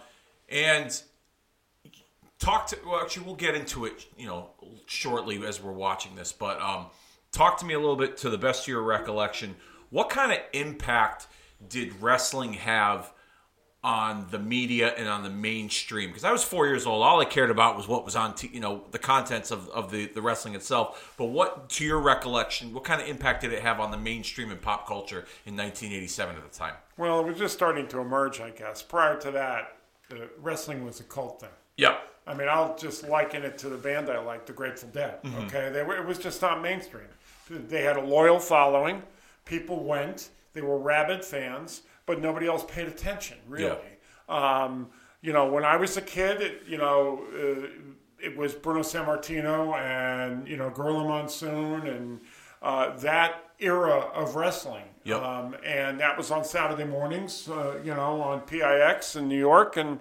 and 0.49 1.01
talk 2.39 2.67
to 2.69 2.79
well 2.87 3.01
actually 3.01 3.27
we'll 3.27 3.35
get 3.35 3.55
into 3.55 3.85
it 3.85 4.07
you 4.17 4.27
know 4.27 4.49
shortly 4.87 5.45
as 5.47 5.63
we're 5.63 5.71
watching 5.71 6.17
this 6.17 6.33
but 6.33 6.59
um, 6.61 6.87
talk 7.33 7.59
to 7.59 7.65
me 7.65 7.75
a 7.75 7.79
little 7.79 7.97
bit 7.97 8.17
to 8.19 8.31
the 8.31 8.39
best 8.39 8.63
of 8.65 8.69
your 8.69 8.83
recollection 8.83 9.57
what 9.91 10.09
kind 10.11 10.33
of 10.33 10.39
impact 10.53 11.27
did 11.69 12.01
wrestling 12.01 12.55
have 12.55 13.13
on 13.83 14.27
the 14.31 14.39
media 14.39 14.93
and 14.99 15.09
on 15.09 15.23
the 15.23 15.31
mainstream 15.31 16.11
because 16.11 16.25
i 16.25 16.31
was 16.31 16.45
four 16.45 16.67
years 16.67 16.85
old 16.85 17.03
all 17.03 17.19
i 17.21 17.25
cared 17.25 17.51
about 17.51 17.77
was 17.77 17.89
what 17.89 18.05
was 18.05 18.15
on 18.15 18.35
t- 18.35 18.51
you 18.53 18.61
know 18.61 18.85
the 18.91 18.99
contents 18.99 19.51
of, 19.51 19.69
of 19.71 19.91
the, 19.91 20.07
the 20.09 20.21
wrestling 20.21 20.55
itself 20.55 21.15
but 21.17 21.27
what 21.27 21.71
to 21.71 21.85
your 21.85 21.99
recollection 21.99 22.75
what 22.75 22.85
kind 22.85 23.01
of 23.01 23.09
impact 23.09 23.41
did 23.41 23.53
it 23.53 23.63
have 23.63 23.81
on 23.81 23.91
the 23.91 23.97
mainstream 23.97 24.51
and 24.51 24.61
pop 24.61 24.87
culture 24.87 25.25
in 25.47 25.57
1987 25.57 26.37
at 26.37 26.43
the 26.53 26.59
time 26.59 26.75
Well, 26.99 27.21
it 27.21 27.27
was 27.27 27.39
just 27.39 27.55
starting 27.55 27.89
to 27.89 28.01
emerge, 28.01 28.41
I 28.41 28.51
guess. 28.51 28.83
Prior 28.83 29.19
to 29.21 29.31
that, 29.31 29.79
the 30.11 30.29
wrestling 30.43 30.85
was 30.85 31.01
a 31.01 31.05
cult 31.05 31.41
thing. 31.41 31.49
Yeah. 31.79 31.97
I 32.27 32.35
mean, 32.35 32.47
I'll 32.49 32.77
just 32.77 33.09
liken 33.09 33.43
it 33.43 33.57
to 33.59 33.71
the 33.71 33.79
band 33.79 34.11
I 34.11 34.19
like, 34.19 34.45
the 34.45 34.53
Grateful 34.53 34.91
Dead. 34.91 35.23
Mm-hmm. 35.23 35.47
Okay, 35.47 35.71
they 35.71 35.83
were, 35.83 35.97
it 35.97 36.05
was 36.07 36.19
just 36.19 36.43
not 36.43 36.61
mainstream. 36.61 37.09
They 37.51 37.83
had 37.83 37.97
a 37.97 38.03
loyal 38.03 38.39
following. 38.39 39.03
People 39.45 39.83
went. 39.85 40.31
They 40.53 40.61
were 40.63 40.79
rabid 40.79 41.25
fans, 41.25 41.83
but 42.07 42.21
nobody 42.21 42.47
else 42.47 42.65
paid 42.65 42.87
attention. 42.89 43.39
Really. 43.49 43.77
Um, 44.29 44.89
you 45.21 45.33
know, 45.33 45.51
when 45.51 45.65
I 45.65 45.77
was 45.77 45.97
a 45.97 46.01
kid, 46.03 46.41
it, 46.41 46.63
you 46.67 46.79
know, 46.79 47.25
uh, 47.35 47.67
it 48.23 48.37
was 48.37 48.55
Bruno 48.55 48.81
Sammartino 48.81 49.75
and 49.77 50.47
you 50.47 50.57
know 50.57 50.71
Gorilla 50.71 51.05
Monsoon 51.05 51.87
and 51.87 52.21
uh, 52.63 52.97
that 52.99 53.45
era 53.59 54.11
of 54.15 54.37
wrestling. 54.37 54.85
Yep. 55.05 55.23
Um, 55.23 55.57
and 55.65 55.99
that 56.01 56.17
was 56.17 56.31
on 56.31 56.45
Saturday 56.45 56.85
mornings, 56.85 57.49
uh, 57.49 57.79
you 57.83 57.95
know, 57.95 58.21
on 58.21 58.41
PIX 58.43 59.17
in 59.17 59.29
New 59.29 59.39
York, 59.39 59.77
and 59.77 59.99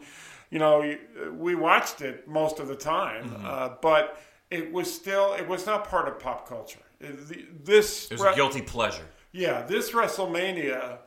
you 0.51 0.59
know, 0.59 0.95
we 1.31 1.55
watched 1.55 2.01
it 2.01 2.27
most 2.27 2.59
of 2.59 2.67
the 2.67 2.75
time, 2.75 3.29
Mm-hmm. 3.29 3.45
uh, 3.45 3.69
but 3.81 4.21
it 4.51 4.71
was 4.71 4.91
still 4.93 5.33
it 5.33 5.47
was 5.47 5.65
not 5.65 5.87
part 5.87 6.07
of 6.07 6.19
pop 6.19 6.47
culture. 6.47 6.79
This 6.99 8.09
re- 8.17 8.31
a 8.31 8.35
guilty 8.35 8.61
pleasure 8.61 9.05
yeah, 9.31 9.61
this 9.61 9.91
WrestleMania, 9.91 10.97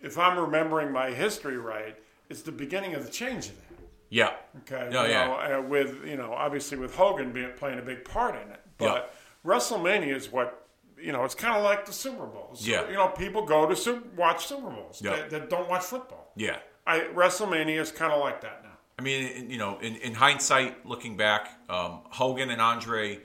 if 0.00 0.16
I'm 0.16 0.38
remembering 0.38 0.90
my 0.90 1.10
history 1.10 1.58
right, 1.58 1.94
is 2.30 2.42
the 2.42 2.50
beginning 2.50 2.94
of 2.94 3.04
the 3.04 3.10
change 3.10 3.48
of 3.48 3.56
that. 3.56 3.78
yeah 4.08 4.32
Okay, 4.62 4.88
Oh, 4.96 5.04
you 5.04 5.10
yeah. 5.10 5.26
know, 5.26 5.58
uh, 5.58 5.62
with 5.68 6.02
you 6.06 6.16
know, 6.16 6.32
obviously 6.32 6.78
with 6.78 6.94
Hogan 6.96 7.30
being, 7.30 7.52
playing 7.56 7.78
a 7.78 7.82
big 7.82 8.04
part 8.06 8.34
in 8.34 8.50
it, 8.50 8.60
but 8.78 9.14
WrestleMania 9.44 10.14
is 10.16 10.32
what 10.32 10.66
you 10.98 11.12
know. 11.12 11.24
It's 11.24 11.34
kind 11.34 11.54
of 11.56 11.62
like 11.62 11.84
the 11.84 11.92
Super 11.92 12.24
Bowls. 12.26 12.66
Yeah. 12.66 12.88
you 12.88 12.94
know, 12.94 13.08
people 13.08 13.44
go 13.44 13.66
to 13.66 13.76
super, 13.76 14.08
watch 14.16 14.46
Super 14.46 14.70
Bowls 14.70 15.02
Yeah. 15.04 15.16
that, 15.16 15.30
that 15.30 15.50
don't 15.50 15.68
watch 15.68 15.82
football. 15.82 16.32
yeah 16.36 16.56
I 16.86 17.00
WrestleMania 17.00 17.80
is 17.80 17.90
kind 17.92 18.12
of 18.12 18.20
like 18.20 18.40
that 18.40 18.62
now. 18.64 18.70
I 18.98 19.02
mean, 19.02 19.26
in- 19.26 19.50
you 19.50 19.58
know, 19.58 19.78
in, 19.80 19.96
in 19.96 20.14
hindsight, 20.14 20.86
looking 20.86 21.16
back, 21.18 21.48
um, 21.68 22.00
Hogan 22.10 22.48
and 22.50 22.60
Andre, 22.62 23.18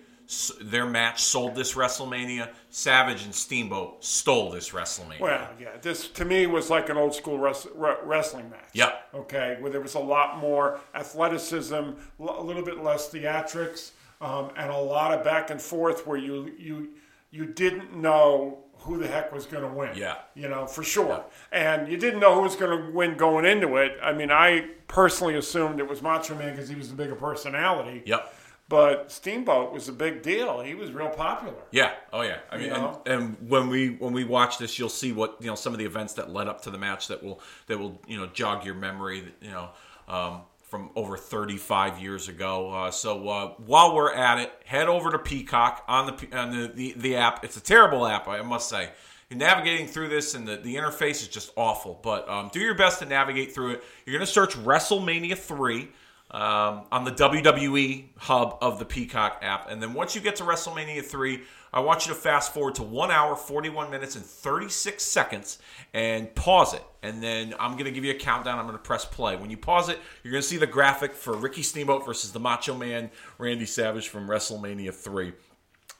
their 0.62 0.86
match 0.86 1.24
sold 1.24 1.55
this 1.55 1.74
WrestleMania. 1.74 2.50
Savage 2.69 3.24
and 3.24 3.34
Steamboat 3.34 4.03
stole 4.03 4.51
this 4.51 4.72
WrestleMania. 4.72 5.19
Well, 5.22 5.50
yeah, 5.60 5.77
this 5.81 6.10
to 6.10 6.25
me 6.25 6.48
was 6.48 6.69
like 6.69 6.89
an 6.89 6.98
old 6.98 7.15
school 7.15 7.39
res- 7.39 7.67
re- 7.74 7.96
wrestling 8.03 8.50
match. 8.50 8.69
Yep. 8.74 9.10
Okay, 9.15 9.57
where 9.60 9.72
there 9.72 9.81
was 9.81 9.96
a 9.96 10.00
lot 10.00 10.38
more 10.38 10.79
athleticism, 10.93 11.75
l- 11.75 11.96
a 12.19 12.43
little 12.43 12.63
bit 12.63 12.84
less 12.84 13.10
theatrics, 13.10 13.91
um, 14.22 14.51
and 14.57 14.69
a 14.72 14.77
lot 14.77 15.13
of 15.13 15.24
back 15.24 15.50
and 15.50 15.62
forth 15.62 16.05
where 16.05 16.17
you 16.17 16.51
you 16.57 16.89
you 17.31 17.46
didn't 17.46 17.96
know 17.96 18.60
who 18.79 18.98
the 18.98 19.07
heck 19.07 19.34
was 19.34 19.46
going 19.46 19.63
to 19.63 19.69
win. 19.75 19.89
Yeah. 19.96 20.17
You 20.36 20.48
know, 20.50 20.67
for 20.67 20.84
sure. 20.84 21.25
And 21.51 21.91
you 21.91 21.98
didn't 21.98 22.19
know 22.19 22.36
who 22.36 22.41
was 22.41 22.55
going 22.55 22.77
to 22.86 22.91
win 22.91 23.17
going 23.17 23.43
into 23.43 23.77
it. 23.77 23.98
I 24.03 24.13
mean, 24.13 24.31
I 24.31 24.67
personally 24.88 25.36
assumed 25.36 25.79
it 25.79 25.89
was 25.89 26.01
Macho 26.01 26.36
Man 26.36 26.51
because 26.53 26.69
he 26.69 26.75
was 26.75 26.89
the 26.89 26.96
bigger 26.96 27.15
personality. 27.15 28.03
Yep. 28.05 28.34
But 28.69 29.12
Steamboat 29.12 29.71
was 29.71 29.88
a 29.88 29.93
big 29.93 30.21
deal. 30.21 30.59
He 30.59 30.75
was 30.75 30.91
real 30.91 31.09
popular. 31.09 31.55
Yeah. 31.71 31.93
Oh 32.12 32.21
yeah. 32.21 32.39
I 32.51 32.57
mean, 32.57 32.71
and, 32.71 32.97
and 33.05 33.50
when 33.50 33.69
we 33.69 33.91
when 33.91 34.12
we 34.12 34.25
watch 34.25 34.57
this, 34.57 34.77
you'll 34.77 34.89
see 34.89 35.13
what 35.13 35.38
you 35.39 35.47
know 35.47 35.55
some 35.55 35.74
of 35.74 35.79
the 35.79 35.86
events 35.86 36.13
that 36.15 36.31
led 36.31 36.47
up 36.47 36.62
to 36.63 36.69
the 36.69 36.77
match 36.77 37.07
that 37.07 37.24
will 37.24 37.39
that 37.67 37.79
will 37.79 38.01
you 38.07 38.17
know 38.17 38.27
jog 38.27 38.65
your 38.65 38.75
memory. 38.75 39.24
You 39.41 39.51
know, 39.51 39.69
um, 40.09 40.41
from 40.67 40.89
over 40.97 41.15
35 41.15 42.01
years 42.01 42.27
ago. 42.27 42.69
Uh, 42.71 42.91
so 42.91 43.27
uh, 43.29 43.53
while 43.65 43.95
we're 43.95 44.13
at 44.13 44.39
it, 44.39 44.51
head 44.65 44.89
over 44.89 45.12
to 45.12 45.19
Peacock 45.19 45.83
on 45.88 46.07
the 46.07 46.38
on 46.38 46.51
the, 46.51 46.67
the, 46.67 46.93
the 46.97 47.15
app. 47.15 47.43
It's 47.45 47.55
a 47.55 47.62
terrible 47.62 48.05
app, 48.05 48.27
I 48.27 48.41
must 48.41 48.67
say. 48.67 48.89
You're 49.29 49.39
navigating 49.39 49.88
through 49.88 50.09
this, 50.09 50.36
and 50.36 50.47
the, 50.47 50.57
the 50.57 50.75
interface 50.75 51.21
is 51.21 51.27
just 51.27 51.51
awful. 51.55 52.00
But 52.01 52.29
um, 52.29 52.50
do 52.53 52.59
your 52.59 52.75
best 52.75 53.00
to 53.00 53.05
navigate 53.05 53.53
through 53.53 53.71
it. 53.71 53.83
You're 54.05 54.17
going 54.17 54.25
to 54.25 54.31
search 54.31 54.55
WrestleMania 54.55 55.38
3 55.38 55.89
um, 56.31 56.84
on 56.91 57.05
the 57.05 57.12
WWE 57.12 58.05
hub 58.17 58.57
of 58.62 58.79
the 58.79 58.86
Peacock 58.86 59.39
app. 59.41 59.69
And 59.69 59.81
then 59.81 59.93
once 59.93 60.13
you 60.13 60.22
get 60.22 60.36
to 60.38 60.43
WrestleMania 60.43 61.03
3, 61.03 61.41
I 61.74 61.79
want 61.79 62.05
you 62.05 62.13
to 62.13 62.19
fast 62.19 62.53
forward 62.53 62.75
to 62.75 62.84
1 62.84 63.12
hour, 63.12 63.36
41 63.36 63.89
minutes, 63.89 64.15
and 64.15 64.25
36 64.25 65.03
seconds 65.03 65.60
and 65.93 66.34
pause 66.36 66.74
it. 66.74 66.84
And 67.01 67.24
then 67.24 67.53
I'm 67.60 67.74
going 67.74 67.86
to 67.86 67.91
give 67.91 68.03
you 68.03 68.12
a 68.12 68.17
countdown. 68.17 68.60
I'm 68.60 68.65
going 68.65 68.77
to 68.77 68.84
press 68.84 69.05
play. 69.05 69.36
When 69.36 69.50
you 69.50 69.57
pause 69.57 69.89
it, 69.89 70.00
you're 70.24 70.31
going 70.31 70.41
to 70.41 70.48
see 70.48 70.57
the 70.57 70.67
graphic 70.67 71.13
for 71.13 71.34
Ricky 71.34 71.62
Steamboat 71.62 72.05
versus 72.05 72.31
the 72.31 72.39
Macho 72.39 72.75
Man 72.75 73.10
Randy 73.38 73.65
Savage 73.65 74.10
from 74.10 74.27
WrestleMania 74.27 74.93
3. 74.93 75.34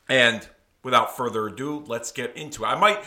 And 0.10 0.48
without 0.84 1.16
further 1.16 1.48
ado, 1.48 1.84
let's 1.88 2.12
get 2.12 2.36
into 2.36 2.64
it. 2.64 2.68
I 2.68 2.80
might 2.80 3.04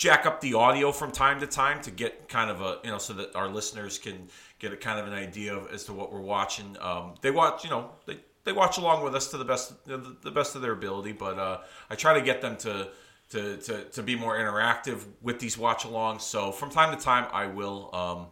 jack 0.00 0.24
up 0.24 0.40
the 0.40 0.54
audio 0.54 0.90
from 0.90 1.12
time 1.12 1.38
to 1.38 1.46
time 1.46 1.78
to 1.82 1.90
get 1.90 2.26
kind 2.26 2.50
of 2.50 2.62
a 2.62 2.78
you 2.82 2.90
know 2.90 2.96
so 2.96 3.12
that 3.12 3.36
our 3.36 3.48
listeners 3.48 3.98
can 3.98 4.28
get 4.58 4.72
a 4.72 4.76
kind 4.76 4.98
of 4.98 5.06
an 5.06 5.12
idea 5.12 5.54
of 5.54 5.70
as 5.70 5.84
to 5.84 5.92
what 5.92 6.10
we're 6.10 6.20
watching. 6.20 6.74
Um, 6.80 7.14
they 7.20 7.30
watch, 7.30 7.64
you 7.64 7.70
know, 7.70 7.90
they, 8.06 8.18
they 8.44 8.52
watch 8.52 8.78
along 8.78 9.04
with 9.04 9.14
us 9.14 9.30
to 9.30 9.36
the 9.36 9.44
best 9.44 9.84
the, 9.86 10.16
the 10.22 10.30
best 10.30 10.56
of 10.56 10.62
their 10.62 10.72
ability, 10.72 11.12
but 11.12 11.38
uh, 11.38 11.58
I 11.90 11.96
try 11.96 12.14
to 12.14 12.22
get 12.22 12.40
them 12.40 12.56
to, 12.58 12.88
to 13.30 13.58
to 13.58 13.84
to 13.84 14.02
be 14.02 14.16
more 14.16 14.38
interactive 14.38 15.04
with 15.20 15.38
these 15.38 15.58
watch 15.58 15.82
alongs. 15.82 16.22
So 16.22 16.50
from 16.50 16.70
time 16.70 16.96
to 16.96 17.02
time, 17.02 17.28
I 17.30 17.46
will 17.46 17.94
um, 17.94 18.26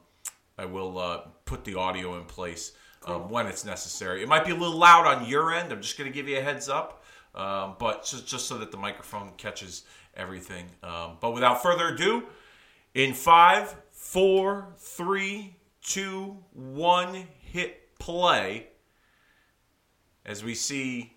I 0.56 0.64
will 0.64 0.98
uh, 0.98 1.20
put 1.44 1.64
the 1.64 1.74
audio 1.74 2.18
in 2.18 2.24
place 2.24 2.72
um, 3.04 3.28
when 3.28 3.46
it's 3.46 3.66
necessary. 3.66 4.22
It 4.22 4.28
might 4.28 4.46
be 4.46 4.52
a 4.52 4.56
little 4.56 4.78
loud 4.78 5.06
on 5.06 5.28
your 5.28 5.52
end. 5.52 5.70
I'm 5.70 5.82
just 5.82 5.98
going 5.98 6.10
to 6.10 6.14
give 6.14 6.28
you 6.28 6.38
a 6.38 6.42
heads 6.42 6.70
up, 6.70 7.04
um, 7.34 7.76
but 7.78 8.06
just 8.06 8.26
just 8.26 8.48
so 8.48 8.56
that 8.56 8.70
the 8.70 8.78
microphone 8.78 9.32
catches 9.36 9.84
everything. 10.18 10.66
Um, 10.82 11.16
but 11.20 11.32
without 11.32 11.62
further 11.62 11.94
ado, 11.94 12.24
in 12.94 13.14
five, 13.14 13.74
four, 13.90 14.68
three, 14.76 15.56
two, 15.82 16.36
one, 16.52 17.26
hit 17.40 17.98
play. 17.98 18.68
As 20.26 20.44
we 20.44 20.54
see 20.54 21.14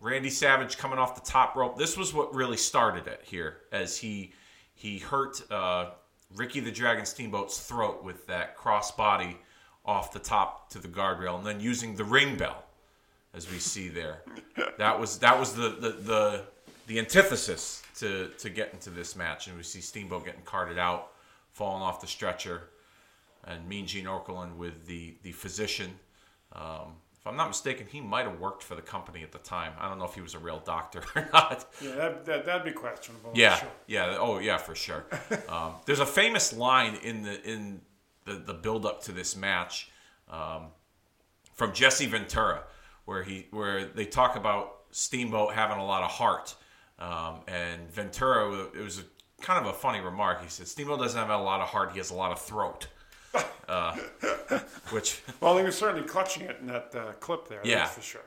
Randy 0.00 0.30
Savage 0.30 0.76
coming 0.76 0.98
off 0.98 1.14
the 1.14 1.30
top 1.30 1.56
rope. 1.56 1.78
This 1.78 1.96
was 1.96 2.12
what 2.12 2.34
really 2.34 2.56
started 2.56 3.06
it 3.06 3.20
here, 3.24 3.58
as 3.72 3.96
he 3.96 4.32
he 4.74 4.98
hurt 4.98 5.50
uh, 5.50 5.90
Ricky 6.34 6.60
the 6.60 6.70
Dragon 6.70 7.06
Steamboat's 7.06 7.58
throat 7.58 8.04
with 8.04 8.26
that 8.26 8.56
crossbody 8.56 9.36
off 9.84 10.12
the 10.12 10.18
top 10.18 10.68
to 10.70 10.78
the 10.78 10.88
guardrail, 10.88 11.38
and 11.38 11.46
then 11.46 11.60
using 11.60 11.96
the 11.96 12.04
ring 12.04 12.36
bell, 12.36 12.64
as 13.32 13.50
we 13.50 13.58
see 13.58 13.88
there. 13.88 14.22
That 14.78 15.00
was 15.00 15.18
that 15.20 15.38
was 15.38 15.54
the 15.54 15.70
the 15.70 15.90
the, 15.90 16.44
the 16.86 16.98
antithesis 16.98 17.82
to 17.98 18.30
to 18.38 18.50
get 18.50 18.72
into 18.72 18.90
this 18.90 19.16
match, 19.16 19.46
and 19.46 19.56
we 19.56 19.62
see 19.62 19.80
Steamboat 19.80 20.24
getting 20.24 20.42
carted 20.42 20.78
out, 20.78 21.12
falling 21.52 21.82
off 21.82 22.00
the 22.00 22.06
stretcher 22.06 22.68
and 23.44 23.66
Mean 23.68 23.86
Gene 23.86 24.06
Okerlund 24.06 24.56
with 24.56 24.86
the 24.86 25.14
the 25.22 25.32
physician. 25.32 25.92
Um, 26.52 26.94
if 27.26 27.30
I'm 27.30 27.36
not 27.36 27.48
mistaken, 27.48 27.88
he 27.90 28.00
might 28.00 28.24
have 28.24 28.38
worked 28.38 28.62
for 28.62 28.76
the 28.76 28.82
company 28.82 29.24
at 29.24 29.32
the 29.32 29.38
time. 29.38 29.72
I 29.80 29.88
don't 29.88 29.98
know 29.98 30.04
if 30.04 30.14
he 30.14 30.20
was 30.20 30.34
a 30.34 30.38
real 30.38 30.62
doctor 30.64 31.02
or 31.16 31.28
not. 31.32 31.66
Yeah, 31.82 31.94
that, 31.96 32.24
that, 32.24 32.46
that'd 32.46 32.64
be 32.64 32.70
questionable. 32.70 33.32
Yeah, 33.34 33.56
sure. 33.56 33.68
yeah. 33.88 34.16
Oh, 34.18 34.38
yeah, 34.38 34.58
for 34.58 34.76
sure. 34.76 35.06
um, 35.48 35.74
there's 35.86 35.98
a 35.98 36.06
famous 36.06 36.52
line 36.52 36.94
in 37.02 37.22
the 37.22 37.42
in 37.42 37.80
the, 38.26 38.34
the 38.34 38.54
build 38.54 38.86
up 38.86 39.02
to 39.04 39.12
this 39.12 39.34
match 39.34 39.90
um, 40.30 40.68
from 41.54 41.72
Jesse 41.72 42.06
Ventura, 42.06 42.62
where 43.06 43.24
he 43.24 43.48
where 43.50 43.86
they 43.86 44.04
talk 44.04 44.36
about 44.36 44.82
Steamboat 44.92 45.52
having 45.52 45.78
a 45.78 45.84
lot 45.84 46.04
of 46.04 46.10
heart, 46.12 46.54
um, 46.98 47.40
and 47.48 47.90
Ventura 47.90 48.68
it 48.74 48.82
was 48.82 49.00
a, 49.00 49.42
kind 49.42 49.64
of 49.64 49.74
a 49.74 49.76
funny 49.76 50.00
remark. 50.00 50.42
He 50.42 50.48
said 50.48 50.66
Steamboat 50.66 51.00
doesn't 51.00 51.18
have 51.18 51.30
a 51.30 51.42
lot 51.42 51.60
of 51.60 51.68
heart; 51.68 51.92
he 51.92 51.98
has 51.98 52.10
a 52.10 52.14
lot 52.14 52.32
of 52.32 52.40
throat. 52.40 52.88
Uh, 53.68 53.96
which 54.90 55.20
Well, 55.40 55.58
he 55.58 55.64
was 55.64 55.76
certainly 55.76 56.06
clutching 56.06 56.44
it 56.44 56.58
in 56.60 56.68
that 56.68 56.94
uh, 56.94 57.12
clip 57.14 57.48
there. 57.48 57.60
Yeah. 57.64 57.78
That's 57.78 57.94
for 57.94 58.00
sure. 58.00 58.20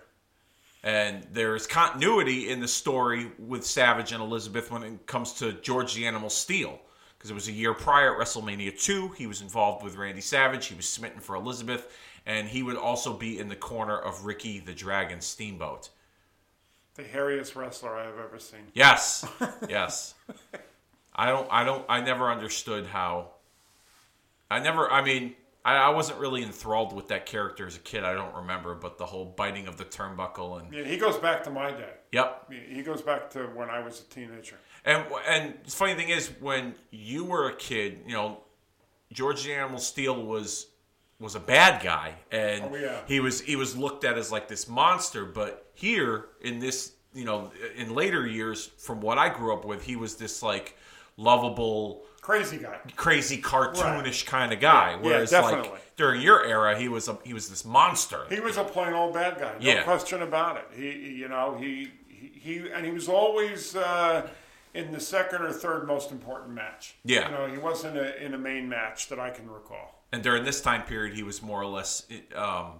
And 0.84 1.26
there's 1.32 1.68
continuity 1.68 2.50
in 2.50 2.60
the 2.60 2.68
story 2.68 3.32
with 3.38 3.66
Savage 3.66 4.12
and 4.12 4.22
Elizabeth 4.22 4.72
when 4.72 4.84
it 4.84 5.08
comes 5.08 5.34
to 5.36 5.54
George 5.54 5.94
the 5.94 6.06
Animal 6.06 6.30
Steele. 6.30 6.80
Because 7.18 7.32
it 7.32 7.34
was 7.34 7.50
a 7.50 7.52
year 7.52 7.74
prior 7.74 8.14
at 8.14 8.20
WrestleMania 8.20 8.82
2. 8.82 9.10
He 9.10 9.28
was 9.28 9.42
involved 9.42 9.84
with 9.84 9.98
Randy 9.98 10.22
Savage. 10.22 10.68
He 10.68 10.76
was 10.76 10.88
smitten 10.88 11.20
for 11.20 11.36
Elizabeth. 11.36 11.98
And 12.26 12.48
he 12.48 12.64
would 12.64 12.78
also 12.78 13.14
be 13.14 13.40
in 13.40 13.50
the 13.50 13.58
corner 13.58 13.98
of 13.98 14.26
Ricky 14.26 14.60
the 14.60 14.74
Dragon 14.74 15.20
Steamboat. 15.20 15.90
The 17.00 17.06
hairiest 17.06 17.56
wrestler 17.56 17.96
I 17.96 18.04
have 18.08 18.20
ever 18.20 18.40
seen. 18.40 18.60
Yes. 18.74 19.26
Yes. 19.70 20.16
I 21.16 21.28
don't, 21.28 21.48
I 21.50 21.64
don't, 21.64 21.86
I 21.88 22.02
never 22.02 22.30
understood 22.30 22.88
how. 22.88 23.30
I 24.52 24.60
never, 24.60 24.92
I 24.92 25.02
mean, 25.02 25.36
I, 25.64 25.76
I 25.76 25.90
wasn't 25.92 26.20
really 26.20 26.44
enthralled 26.44 26.92
with 26.94 27.08
that 27.08 27.26
character 27.26 27.66
as 27.66 27.78
a 27.78 27.80
kid. 27.80 28.04
I 28.04 28.14
don't 28.14 28.36
remember, 28.36 28.76
but 28.76 28.98
the 28.98 29.06
whole 29.06 29.24
biting 29.24 29.68
of 29.68 29.78
the 29.78 29.86
turnbuckle 29.86 30.60
and. 30.60 30.74
Yeah, 30.74 30.84
he 30.84 30.98
goes 30.98 31.16
back 31.16 31.46
to 31.46 31.50
my 31.50 31.72
day. 31.72 31.94
Yep. 32.12 32.52
He- 32.70 32.84
goes 32.84 33.02
back 33.02 33.30
to 33.32 33.44
when 33.44 33.70
I 33.70 33.80
was 33.80 34.02
a 34.02 34.04
teenager. 34.14 34.58
And 34.84 35.06
and 35.28 35.54
the 35.64 35.72
funny 35.72 35.94
thing 35.94 36.10
is, 36.10 36.28
when 36.42 36.76
you 36.92 37.24
were 37.24 37.48
a 37.48 37.56
kid, 37.56 38.00
you 38.08 38.14
know, 38.14 38.42
George 39.14 39.46
the 39.46 39.54
Animal 39.54 39.80
Steele 39.80 40.22
was 40.26 40.68
was 41.20 41.36
a 41.36 41.40
bad 41.40 41.84
guy, 41.84 42.14
and 42.32 42.64
Oh, 42.64 42.76
yeah. 42.76 43.02
he 43.08 43.20
was 43.20 43.42
he 43.42 43.56
was 43.56 43.76
looked 43.76 44.04
at 44.06 44.18
as 44.18 44.32
like 44.32 44.48
this 44.48 44.68
monster. 44.70 45.26
But 45.26 45.66
here 45.74 46.26
in 46.42 46.60
this, 46.60 46.94
you 47.14 47.26
know, 47.26 47.52
in 47.76 47.94
later 47.94 48.26
years, 48.26 48.66
from 48.78 49.02
what 49.02 49.18
I 49.18 49.30
grew 49.30 49.54
up 49.54 49.66
with, 49.66 49.84
he 49.84 49.96
was 49.98 50.16
this 50.16 50.42
like 50.42 50.78
lovable, 51.18 52.04
Crazy 52.22 52.58
guy. 52.58 52.78
crazy 52.96 53.42
cartoonish 53.42 54.26
kind 54.26 54.54
of 54.54 54.60
guy. 54.60 54.92
Yeah, 54.92 54.98
Whereas 55.02 55.30
definitely. 55.32 55.70
like 55.72 55.96
during 55.98 56.22
your 56.22 56.44
era, 56.46 56.78
he 56.80 56.88
was 56.88 57.08
a, 57.10 57.18
he 57.24 57.34
was 57.34 57.50
this 57.50 57.66
monster. 57.66 58.26
He 58.30 58.40
was 58.40 58.58
a 58.58 58.64
plain 58.64 58.94
old 58.94 59.14
bad 59.14 59.38
guy. 59.40 59.54
No 59.54 59.58
Yeah. 59.60 59.84
question 59.84 60.22
about 60.22 60.58
it. 60.58 60.68
He, 60.74 60.92
he- 60.92 61.16
you 61.16 61.28
know, 61.28 61.58
he, 61.60 61.92
he, 62.08 62.32
he 62.40 62.70
and 62.70 62.86
he 62.86 62.92
was 62.92 63.10
always 63.10 63.76
uh, 63.76 64.28
in 64.74 64.92
the 64.92 65.00
second 65.00 65.42
or 65.42 65.52
third 65.52 65.86
most 65.88 66.12
important 66.12 66.52
match. 66.54 66.96
Yeah. 67.04 67.26
You 67.26 67.32
know, 67.36 67.48
he 67.54 67.58
wasn't 67.58 67.98
a, 67.98 68.24
in 68.24 68.34
a 68.34 68.38
main 68.38 68.70
match 68.70 69.10
that 69.10 69.20
I 69.20 69.30
can 69.32 69.50
recall. 69.50 69.99
And 70.12 70.24
during 70.24 70.44
this 70.44 70.62
time 70.62 70.84
period, 70.84 71.16
he 71.16 71.24
was 71.24 71.42
more 71.42 71.62
or 71.62 71.68
less, 71.68 72.06
um, 72.36 72.74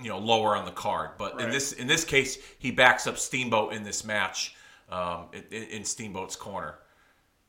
you 0.00 0.08
know, 0.08 0.18
lower 0.18 0.56
on 0.56 0.64
the 0.64 0.70
card. 0.70 1.10
But 1.18 1.40
in 1.40 1.50
this 1.50 1.72
in 1.72 1.86
this 1.86 2.04
case, 2.04 2.38
he 2.58 2.70
backs 2.70 3.06
up 3.06 3.18
Steamboat 3.18 3.72
in 3.72 3.82
this 3.82 4.04
match 4.04 4.54
um, 4.90 5.26
in, 5.32 5.62
in 5.64 5.84
Steamboat's 5.84 6.36
corner, 6.36 6.78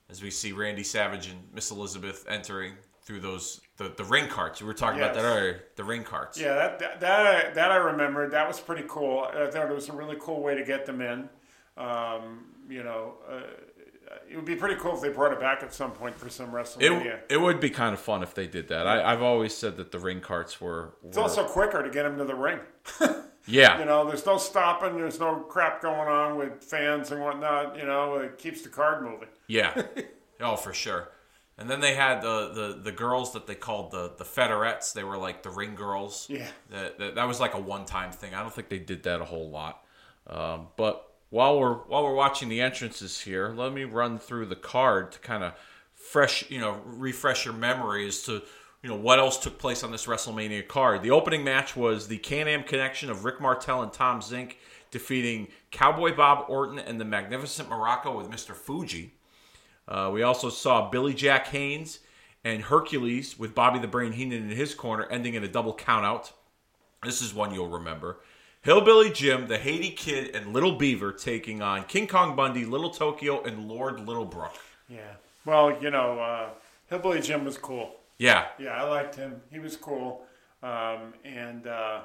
as 0.09 0.21
we 0.21 0.31
see 0.31 0.51
Randy 0.51 0.83
Savage 0.83 1.27
and 1.27 1.39
Miss 1.53 1.71
Elizabeth 1.71 2.25
entering 2.27 2.73
through 3.01 3.19
those 3.19 3.61
the, 3.77 3.93
the 3.97 4.03
ring 4.03 4.27
carts. 4.27 4.61
You 4.61 4.67
were 4.67 4.73
talking 4.73 4.99
about 4.99 5.15
that 5.15 5.23
earlier. 5.23 5.63
The 5.75 5.83
ring 5.83 6.03
carts. 6.03 6.39
Yeah, 6.39 6.53
that, 6.53 6.79
that, 6.79 6.99
that, 6.99 7.25
I, 7.25 7.49
that 7.53 7.71
I 7.71 7.77
remembered. 7.77 8.31
That 8.31 8.47
was 8.47 8.59
pretty 8.59 8.83
cool. 8.87 9.27
I 9.33 9.49
thought 9.49 9.69
it 9.69 9.73
was 9.73 9.89
a 9.89 9.93
really 9.93 10.17
cool 10.19 10.43
way 10.43 10.53
to 10.53 10.63
get 10.63 10.85
them 10.85 11.01
in. 11.01 11.29
Um, 11.77 12.45
you 12.69 12.83
know, 12.83 13.15
uh, 13.27 13.41
it 14.29 14.35
would 14.35 14.45
be 14.45 14.55
pretty 14.55 14.75
cool 14.75 14.95
if 14.95 15.01
they 15.01 15.09
brought 15.09 15.33
it 15.33 15.39
back 15.39 15.63
at 15.63 15.73
some 15.73 15.91
point 15.91 16.17
for 16.17 16.29
some 16.29 16.51
WrestleMania. 16.51 17.05
It, 17.05 17.25
it 17.31 17.41
would 17.41 17.59
be 17.59 17.69
kind 17.69 17.93
of 17.93 17.99
fun 17.99 18.23
if 18.23 18.33
they 18.33 18.47
did 18.47 18.67
that. 18.69 18.87
I, 18.87 19.11
I've 19.11 19.21
always 19.21 19.55
said 19.55 19.77
that 19.77 19.91
the 19.91 19.99
ring 19.99 20.21
carts 20.21 20.59
were. 20.59 20.93
it's 21.07 21.17
also 21.17 21.45
quicker 21.45 21.83
to 21.83 21.89
get 21.89 22.03
them 22.03 22.17
to 22.17 22.25
the 22.25 22.35
ring. 22.35 22.59
yeah, 23.47 23.79
You 23.79 23.85
know, 23.85 24.07
there's 24.07 24.25
no 24.25 24.37
stopping. 24.37 24.97
There's 24.97 25.19
no 25.19 25.35
crap 25.41 25.81
going 25.81 26.07
on 26.07 26.37
with 26.37 26.63
fans 26.63 27.11
and 27.11 27.21
whatnot. 27.21 27.77
You 27.77 27.85
know, 27.85 28.15
it 28.15 28.37
keeps 28.37 28.61
the 28.61 28.69
card 28.69 29.03
moving. 29.03 29.29
Yeah. 29.47 29.83
oh, 30.41 30.55
for 30.55 30.73
sure. 30.73 31.09
And 31.57 31.69
then 31.69 31.81
they 31.81 31.93
had 31.93 32.21
the, 32.21 32.51
the, 32.53 32.79
the 32.83 32.91
girls 32.91 33.33
that 33.33 33.45
they 33.45 33.55
called 33.55 33.91
the, 33.91 34.13
the 34.17 34.23
Federettes. 34.23 34.93
They 34.93 35.03
were 35.03 35.17
like 35.17 35.43
the 35.43 35.49
ring 35.49 35.75
girls. 35.75 36.25
Yeah. 36.29 36.47
That, 36.69 36.97
that, 36.99 37.15
that 37.15 37.27
was 37.27 37.39
like 37.39 37.53
a 37.53 37.59
one 37.59 37.85
time 37.85 38.11
thing. 38.11 38.33
I 38.33 38.41
don't 38.41 38.53
think 38.53 38.69
they 38.69 38.79
did 38.79 39.03
that 39.03 39.19
a 39.21 39.25
whole 39.25 39.49
lot. 39.49 39.83
Um, 40.27 40.67
but 40.77 41.08
while 41.29 41.59
we're 41.59 41.73
while 41.73 42.03
we're 42.03 42.13
watching 42.13 42.49
the 42.49 42.61
entrances 42.61 43.21
here, 43.21 43.49
let 43.49 43.73
me 43.73 43.83
run 43.83 44.19
through 44.19 44.47
the 44.47 44.55
card 44.55 45.11
to 45.13 45.19
kind 45.19 45.43
of 45.43 45.53
fresh, 45.93 46.49
you 46.49 46.59
know, 46.59 46.81
refresh 46.85 47.45
your 47.45 47.53
memory 47.53 48.07
as 48.07 48.23
to 48.23 48.41
you 48.81 48.89
know 48.89 48.95
what 48.95 49.19
else 49.19 49.37
took 49.37 49.57
place 49.57 49.83
on 49.83 49.91
this 49.91 50.05
WrestleMania 50.05 50.67
card. 50.67 51.03
The 51.03 51.11
opening 51.11 51.43
match 51.43 51.75
was 51.75 52.07
the 52.07 52.17
Can-Am 52.17 52.63
connection 52.63 53.09
of 53.09 53.25
Rick 53.25 53.41
Martel 53.41 53.81
and 53.83 53.91
Tom 53.91 54.21
Zenk 54.21 54.53
defeating 54.91 55.49
Cowboy 55.71 56.15
Bob 56.15 56.45
Orton 56.49 56.79
and 56.79 56.99
the 56.99 57.05
Magnificent 57.05 57.69
Muraco 57.69 58.17
with 58.17 58.29
Mr. 58.29 58.55
Fuji. 58.55 59.13
Uh, 59.87 60.09
we 60.13 60.23
also 60.23 60.49
saw 60.49 60.89
Billy 60.89 61.13
Jack 61.13 61.47
Haynes 61.47 61.99
and 62.43 62.63
Hercules 62.63 63.37
with 63.37 63.53
Bobby 63.53 63.79
the 63.79 63.87
Brain 63.87 64.13
Heenan 64.13 64.49
in 64.49 64.55
his 64.55 64.73
corner, 64.73 65.05
ending 65.11 65.33
in 65.33 65.43
a 65.43 65.47
double 65.47 65.75
countout. 65.75 66.31
This 67.03 67.21
is 67.21 67.33
one 67.33 67.53
you'll 67.53 67.69
remember. 67.69 68.19
Hillbilly 68.61 69.09
Jim, 69.11 69.47
the 69.47 69.57
Haiti 69.57 69.91
Kid, 69.91 70.35
and 70.35 70.53
Little 70.53 70.73
Beaver 70.73 71.13
taking 71.13 71.61
on 71.61 71.83
King 71.85 72.07
Kong 72.07 72.35
Bundy, 72.35 72.65
Little 72.65 72.89
Tokyo, 72.89 73.41
and 73.43 73.67
Lord 73.69 73.97
Littlebrook. 73.97 74.51
Yeah. 74.89 74.99
Well, 75.45 75.81
you 75.81 75.89
know, 75.89 76.19
uh, 76.19 76.49
Hillbilly 76.87 77.21
Jim 77.21 77.45
was 77.45 77.57
cool. 77.57 77.95
Yeah, 78.17 78.47
Yeah, 78.59 78.71
I 78.71 78.83
liked 78.83 79.15
him. 79.15 79.41
He 79.49 79.59
was 79.59 79.77
cool. 79.77 80.23
Um, 80.61 81.13
and 81.23 81.65
uh, 81.67 82.01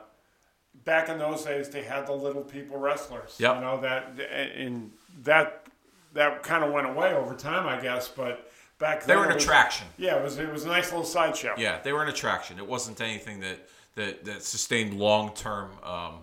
back 0.84 1.08
in 1.08 1.18
those 1.18 1.44
days, 1.44 1.68
they 1.70 1.82
had 1.82 2.06
the 2.06 2.12
little 2.12 2.42
people 2.42 2.76
wrestlers. 2.78 3.34
Yep. 3.40 3.56
You 3.56 3.60
know 3.60 3.80
that, 3.80 4.12
and 4.56 4.92
that 5.24 5.66
that 6.12 6.44
kind 6.44 6.62
of 6.62 6.70
went 6.72 6.86
away 6.86 7.12
over 7.14 7.34
time, 7.34 7.66
I 7.66 7.80
guess. 7.82 8.06
But 8.06 8.48
back 8.78 9.00
then 9.00 9.08
They 9.08 9.14
then, 9.14 9.18
were 9.24 9.28
an 9.30 9.34
was- 9.34 9.42
attraction. 9.42 9.88
Yeah, 9.98 10.18
it 10.18 10.22
was 10.22 10.38
it 10.38 10.52
was 10.52 10.64
a 10.64 10.68
nice 10.68 10.92
little 10.92 11.04
sideshow. 11.04 11.54
Yeah, 11.58 11.80
they 11.82 11.92
were 11.92 12.04
an 12.04 12.08
attraction. 12.08 12.58
It 12.58 12.66
wasn't 12.68 13.00
anything 13.00 13.40
that 13.40 13.68
that, 13.96 14.24
that 14.24 14.44
sustained 14.44 14.94
long 14.96 15.34
term. 15.34 15.70
Um, 15.82 16.18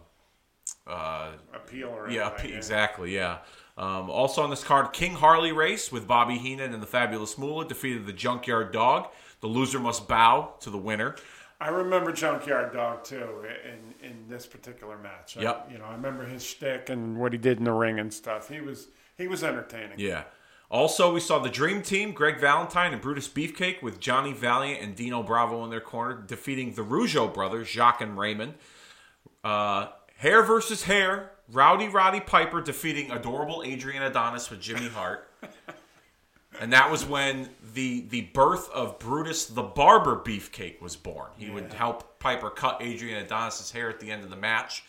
uh, 0.87 1.31
Appeal 1.53 1.89
or 1.89 2.09
yeah, 2.09 2.29
anything, 2.29 2.53
exactly. 2.53 3.15
Yeah. 3.15 3.39
Um, 3.77 4.09
also 4.09 4.41
on 4.43 4.49
this 4.49 4.63
card, 4.63 4.93
King 4.93 5.13
Harley 5.13 5.51
race 5.51 5.91
with 5.91 6.07
Bobby 6.07 6.37
Heenan 6.37 6.73
and 6.73 6.81
the 6.83 6.87
Fabulous 6.87 7.37
Moolah 7.37 7.67
defeated 7.67 8.05
the 8.05 8.13
Junkyard 8.13 8.71
Dog. 8.71 9.07
The 9.39 9.47
loser 9.47 9.79
must 9.79 10.07
bow 10.07 10.53
to 10.59 10.69
the 10.69 10.77
winner. 10.77 11.15
I 11.59 11.69
remember 11.69 12.11
Junkyard 12.11 12.73
Dog 12.73 13.03
too 13.03 13.45
in 13.65 14.07
in 14.07 14.25
this 14.27 14.45
particular 14.45 14.97
match. 14.97 15.37
I- 15.37 15.41
Yep. 15.43 15.69
you 15.71 15.77
know, 15.77 15.85
I 15.85 15.93
remember 15.93 16.25
his 16.25 16.43
shtick 16.43 16.89
and 16.89 17.17
what 17.17 17.31
he 17.33 17.37
did 17.37 17.59
in 17.59 17.63
the 17.65 17.71
ring 17.71 17.99
and 17.99 18.13
stuff. 18.13 18.49
He 18.49 18.59
was 18.61 18.87
he 19.17 19.27
was 19.27 19.43
entertaining. 19.43 19.99
Yeah. 19.99 20.23
Also, 20.69 21.13
we 21.13 21.19
saw 21.19 21.37
the 21.37 21.49
Dream 21.49 21.81
Team, 21.81 22.13
Greg 22.13 22.39
Valentine 22.39 22.93
and 22.93 23.01
Brutus 23.01 23.27
Beefcake, 23.27 23.81
with 23.81 23.99
Johnny 23.99 24.31
Valiant 24.31 24.81
and 24.81 24.95
Dino 24.95 25.21
Bravo 25.21 25.63
in 25.65 25.69
their 25.69 25.81
corner, 25.81 26.23
defeating 26.25 26.73
the 26.75 26.81
Rougeau 26.81 27.31
brothers, 27.33 27.67
Jacques 27.67 27.99
and 28.01 28.17
Raymond. 28.17 28.53
Uh, 29.43 29.87
hair 30.21 30.43
versus 30.43 30.83
hair, 30.83 31.31
Rowdy 31.51 31.87
Roddy 31.87 32.19
Piper 32.19 32.61
defeating 32.61 33.11
adorable 33.11 33.63
Adrian 33.65 34.03
Adonis 34.03 34.49
with 34.51 34.61
Jimmy 34.61 34.87
Hart. 34.87 35.27
and 36.59 36.71
that 36.73 36.91
was 36.91 37.03
when 37.03 37.49
the 37.73 38.01
the 38.09 38.21
birth 38.33 38.69
of 38.69 38.99
Brutus 38.99 39.47
the 39.47 39.63
Barber 39.63 40.15
Beefcake 40.23 40.79
was 40.79 40.95
born. 40.95 41.29
He 41.37 41.49
would 41.49 41.73
help 41.73 42.19
Piper 42.19 42.51
cut 42.51 42.77
Adrian 42.81 43.17
Adonis's 43.25 43.71
hair 43.71 43.89
at 43.89 43.99
the 43.99 44.11
end 44.11 44.23
of 44.23 44.29
the 44.29 44.35
match. 44.35 44.83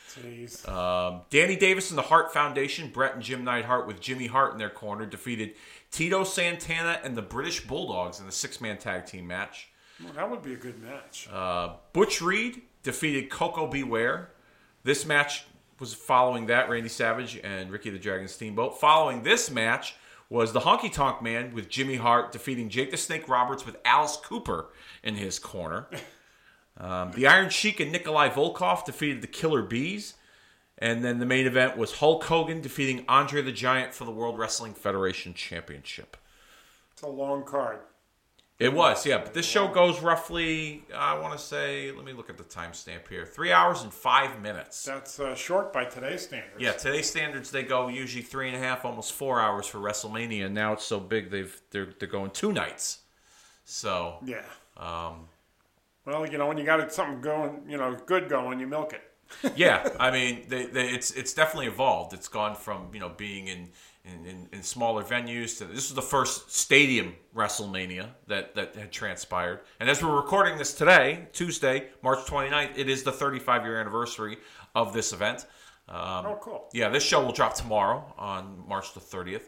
Um, 0.69 1.23
Danny 1.31 1.57
Davis 1.57 1.91
and 1.91 1.97
the 1.97 2.03
Hart 2.03 2.33
Foundation, 2.35 2.91
Bret 2.91 3.15
and 3.15 3.23
Jim 3.23 3.43
Neidhart 3.43 3.87
with 3.87 4.01
Jimmy 4.01 4.27
Hart 4.27 4.53
in 4.53 4.59
their 4.59 4.71
corner, 4.71 5.07
defeated 5.07 5.55
Tito 5.91 6.25
Santana 6.25 7.01
and 7.03 7.17
the 7.17 7.23
British 7.23 7.67
Bulldogs 7.67 8.21
in 8.21 8.27
the 8.27 8.33
six 8.33 8.61
man 8.61 8.77
tag 8.77 9.07
team 9.07 9.27
match. 9.27 9.69
Well, 10.05 10.13
that 10.13 10.31
would 10.31 10.43
be 10.43 10.53
a 10.53 10.57
good 10.57 10.79
match. 10.83 11.27
Uh, 11.33 11.75
Butch 11.95 12.21
Reed 12.21 12.61
defeated 12.83 13.31
Koko 13.31 13.67
B. 13.67 13.83
Ware. 13.83 14.29
This 14.85 15.07
match 15.07 15.45
was 15.79 15.95
following 15.95 16.47
that, 16.47 16.69
Randy 16.69 16.89
Savage 16.89 17.41
and 17.43 17.71
Ricky 17.71 17.91
the 17.91 17.99
Dragon 17.99 18.29
Steamboat. 18.29 18.81
Following 18.81 19.23
this 19.23 19.51
match 19.51 19.97
was 20.29 20.53
the 20.53 20.61
Honky 20.61 20.93
Tonk 20.93 21.23
Man 21.23 21.55
with 21.55 21.69
Jimmy 21.69 21.97
Hart 21.97 22.33
defeating 22.33 22.69
Jake 22.69 22.91
the 22.91 22.97
Snake 22.97 23.29
Roberts 23.29 23.67
with 23.67 23.77
Alice 23.85 24.17
Cooper 24.17 24.69
in 25.03 25.17
his 25.17 25.39
corner. 25.39 25.89
Um, 26.79 27.13
the 27.13 27.27
Iron 27.27 27.51
Sheik 27.51 27.81
and 27.81 27.93
Nikolai 27.93 28.31
Volkov 28.31 28.85
defeated 28.85 29.21
the 29.21 29.27
Killer 29.27 29.63
Bees. 29.63 30.15
And 30.79 31.05
then 31.05 31.19
the 31.19 31.27
main 31.27 31.47
event 31.47 31.77
was 31.77 31.97
Hulk 31.97 32.25
Hogan 32.25 32.61
defeating 32.61 33.05
Andre 33.09 33.43
the 33.43 33.53
Giant 33.53 33.95
for 33.95 34.05
the 34.05 34.11
World 34.11 34.39
Wrestling 34.39 34.75
Federation 34.75 35.35
Championship. 35.35 36.17
it's 36.93 37.03
a 37.03 37.09
long 37.09 37.45
card. 37.45 37.81
It 38.63 38.73
was, 38.73 39.05
yeah. 39.05 39.19
But 39.19 39.35
this 39.35 39.47
show 39.47 39.69
goes 39.69 40.01
roughly, 40.01 40.85
I 40.95 41.19
want 41.19 41.37
to 41.37 41.45
say, 41.45 41.91
let 41.93 42.05
me 42.05 42.13
look 42.13 42.31
at 42.31 42.39
the 42.39 42.45
timestamp 42.45 43.09
here. 43.09 43.27
Three 43.27 43.53
hours 43.53 43.83
and 43.83 43.93
five 43.93 44.41
minutes. 44.41 44.85
That's 44.85 45.19
uh, 45.19 45.35
short 45.35 45.73
by 45.73 45.85
today's 45.85 46.23
standards. 46.23 46.55
Yeah, 46.59 46.73
today's 46.73 47.09
standards 47.11 47.51
they 47.51 47.63
go 47.63 47.89
usually 47.89 48.23
three 48.23 48.49
and 48.49 48.57
a 48.57 48.61
half, 48.61 48.85
almost 48.85 49.13
four 49.13 49.41
hours 49.41 49.67
for 49.67 49.79
WrestleMania. 49.79 50.51
Now 50.51 50.73
it's 50.75 50.85
so 50.85 51.01
big 51.01 51.31
they've 51.31 51.61
they're 51.71 51.89
they're 51.99 52.09
going 52.09 52.31
two 52.31 52.53
nights. 52.53 53.01
So 53.65 54.19
Yeah. 54.25 54.45
um, 54.77 55.29
Well, 56.05 56.27
you 56.27 56.39
know, 56.39 56.47
when 56.47 56.59
you 56.59 56.65
got 56.65 56.93
something 56.93 57.21
going, 57.21 57.63
you 57.69 57.77
know, 57.77 57.97
good 58.07 58.29
going, 58.29 58.61
you 58.61 58.67
milk 58.67 58.93
it. 58.93 59.03
yeah, 59.57 59.89
I 59.99 60.11
mean, 60.11 60.45
they, 60.49 60.67
they, 60.67 60.89
it's 60.91 61.11
it's 61.13 61.33
definitely 61.33 61.67
evolved. 61.69 62.13
It's 62.13 62.29
gone 62.29 62.55
from 62.55 62.91
you 62.93 63.01
know 63.01 63.09
being 63.09 63.49
in 63.49 63.71
in, 64.05 64.27
in, 64.27 64.49
in 64.53 64.63
smaller 64.63 65.03
venues 65.05 65.59
to 65.59 65.65
this 65.65 65.89
is 65.89 65.95
the 65.95 66.03
first 66.03 66.51
stadium 66.51 67.15
WrestleMania 67.35 68.09
that 68.27 68.55
that 68.55 68.75
had 68.75 68.91
transpired. 68.93 69.61
And 69.81 69.89
as 69.89 70.03
we're 70.03 70.15
recording 70.17 70.59
this 70.59 70.75
today, 70.75 71.29
Tuesday, 71.33 71.89
March 72.03 72.19
29th, 72.27 72.77
it 72.77 72.89
is 72.89 73.03
the 73.05 73.13
35 73.13 73.65
year 73.65 73.81
anniversary 73.81 74.39
of 74.75 74.93
this 74.93 75.13
event. 75.13 75.47
Um, 75.89 76.27
Oh, 76.27 76.39
cool. 76.41 76.69
yeah, 76.73 76.89
this 76.89 77.03
show 77.05 77.23
will 77.25 77.33
drop 77.33 77.55
tomorrow 77.55 78.13
on 78.17 78.65
March 78.69 78.95
the 78.95 79.01
30th 79.01 79.43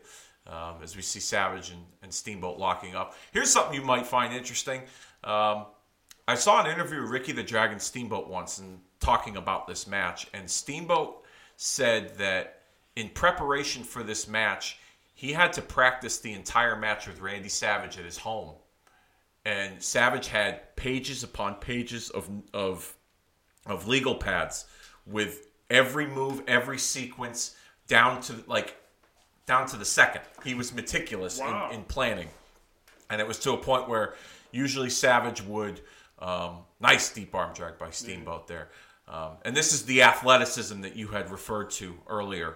um, 0.47 0.77
as 0.83 0.95
we 0.97 1.03
see 1.03 1.21
Savage 1.21 1.71
and, 1.71 1.81
and 2.03 2.12
Steamboat 2.12 2.59
locking 2.59 2.95
up. 2.95 3.14
Here's 3.33 3.51
something 3.51 3.75
you 3.75 3.85
might 3.87 4.07
find 4.07 4.35
interesting. 4.35 4.83
Um, 5.23 5.67
I 6.27 6.35
saw 6.35 6.64
an 6.64 6.71
interview 6.71 7.03
with 7.03 7.11
Ricky 7.11 7.33
the 7.33 7.43
Dragon 7.43 7.79
Steamboat 7.79 8.29
once 8.29 8.59
and 8.59 8.81
talking 9.01 9.37
about 9.37 9.67
this 9.67 9.87
match, 9.87 10.27
and 10.33 10.51
Steamboat 10.51 11.25
said 11.57 12.17
that 12.19 12.62
in 12.96 13.09
preparation 13.09 13.83
for 13.83 14.02
this 14.02 14.28
match, 14.28 14.78
he 15.14 15.33
had 15.33 15.52
to 15.54 15.62
practice 15.62 16.18
the 16.18 16.33
entire 16.33 16.76
match 16.76 17.07
with 17.07 17.20
Randy 17.20 17.48
Savage 17.48 17.98
at 17.98 18.04
his 18.04 18.18
home. 18.18 18.54
And 19.44 19.83
Savage 19.83 20.28
had 20.28 20.74
pages 20.76 21.22
upon 21.22 21.57
pages 21.57 22.11
of 22.11 22.28
of 22.52 22.94
of 23.66 23.87
legal 23.88 24.14
pads 24.14 24.66
with 25.07 25.48
every 25.70 26.07
move, 26.07 26.42
every 26.46 26.78
sequence 26.78 27.54
down 27.87 28.20
to 28.22 28.35
like 28.46 28.76
down 29.46 29.66
to 29.68 29.76
the 29.76 29.85
second. 29.85 30.22
He 30.42 30.54
was 30.54 30.72
meticulous 30.72 31.38
Wow. 31.38 31.68
in, 31.70 31.78
in 31.80 31.85
planning, 31.85 32.28
and 33.11 33.20
it 33.20 33.26
was 33.26 33.38
to 33.40 33.52
a 33.52 33.57
point 33.59 33.88
where 33.88 34.14
usually 34.50 34.88
Savage 34.88 35.42
would 35.42 35.80
um, 36.20 36.59
nice 36.80 37.12
deep 37.12 37.35
arm 37.35 37.52
drag 37.54 37.78
by 37.78 37.90
Steamboat 37.90 38.48
there, 38.48 38.68
um, 39.09 39.33
and 39.44 39.54
this 39.54 39.74
is 39.74 39.85
the 39.85 40.02
athleticism 40.02 40.80
that 40.80 40.96
you 40.96 41.09
had 41.09 41.30
referred 41.30 41.70
to 41.72 41.98
earlier 42.09 42.54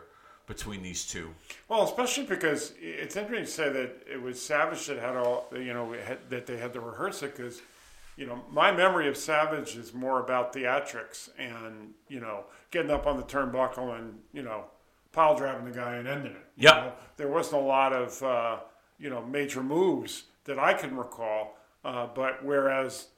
between 0.49 0.83
these 0.83 1.05
two. 1.07 1.35
Well, 1.69 1.85
especially 1.85 2.25
because 2.25 2.73
it's 2.81 3.17
interesting 3.17 3.45
to 3.45 3.51
say 3.51 3.69
that 3.69 4.03
it 4.11 4.21
was 4.21 4.43
Savage 4.43 4.87
that 4.87 4.99
had 4.99 5.15
all, 5.15 5.47
you 5.53 5.75
know, 5.75 5.93
had, 5.93 6.19
that 6.31 6.47
they 6.47 6.57
had 6.57 6.73
to 6.73 6.81
rehearse 6.81 7.23
it 7.23 7.37
because, 7.37 7.61
you 8.17 8.27
know, 8.27 8.43
my 8.51 8.73
memory 8.73 9.09
of 9.09 9.17
Savage 9.17 9.77
is 9.77 9.93
more 9.95 10.21
about 10.21 10.53
theatrics 10.53 11.29
and, 11.39 11.93
you 12.09 12.19
know, 12.19 12.45
getting 12.71 12.91
up 12.91 13.07
on 13.07 13.19
the 13.19 13.23
turnbuckle 13.23 13.97
and, 13.97 14.19
you 14.33 14.43
know, 14.43 14.65
pile 15.13 15.37
driving 15.37 15.67
the 15.67 15.71
guy 15.71 15.97
and 15.97 16.09
ending 16.09 16.33
it. 16.33 16.47
Yeah, 16.57 16.93
There 17.19 17.29
wasn't 17.29 17.63
a 17.63 17.65
lot 17.67 17.93
of, 17.93 18.23
uh, 18.23 18.57
you 18.99 19.11
know, 19.11 19.23
major 19.25 19.63
moves 19.63 20.25
that 20.45 20.59
I 20.59 20.73
can 20.73 20.97
recall. 20.97 21.57
Uh, 21.85 22.09
but 22.15 22.45
whereas 22.45 23.09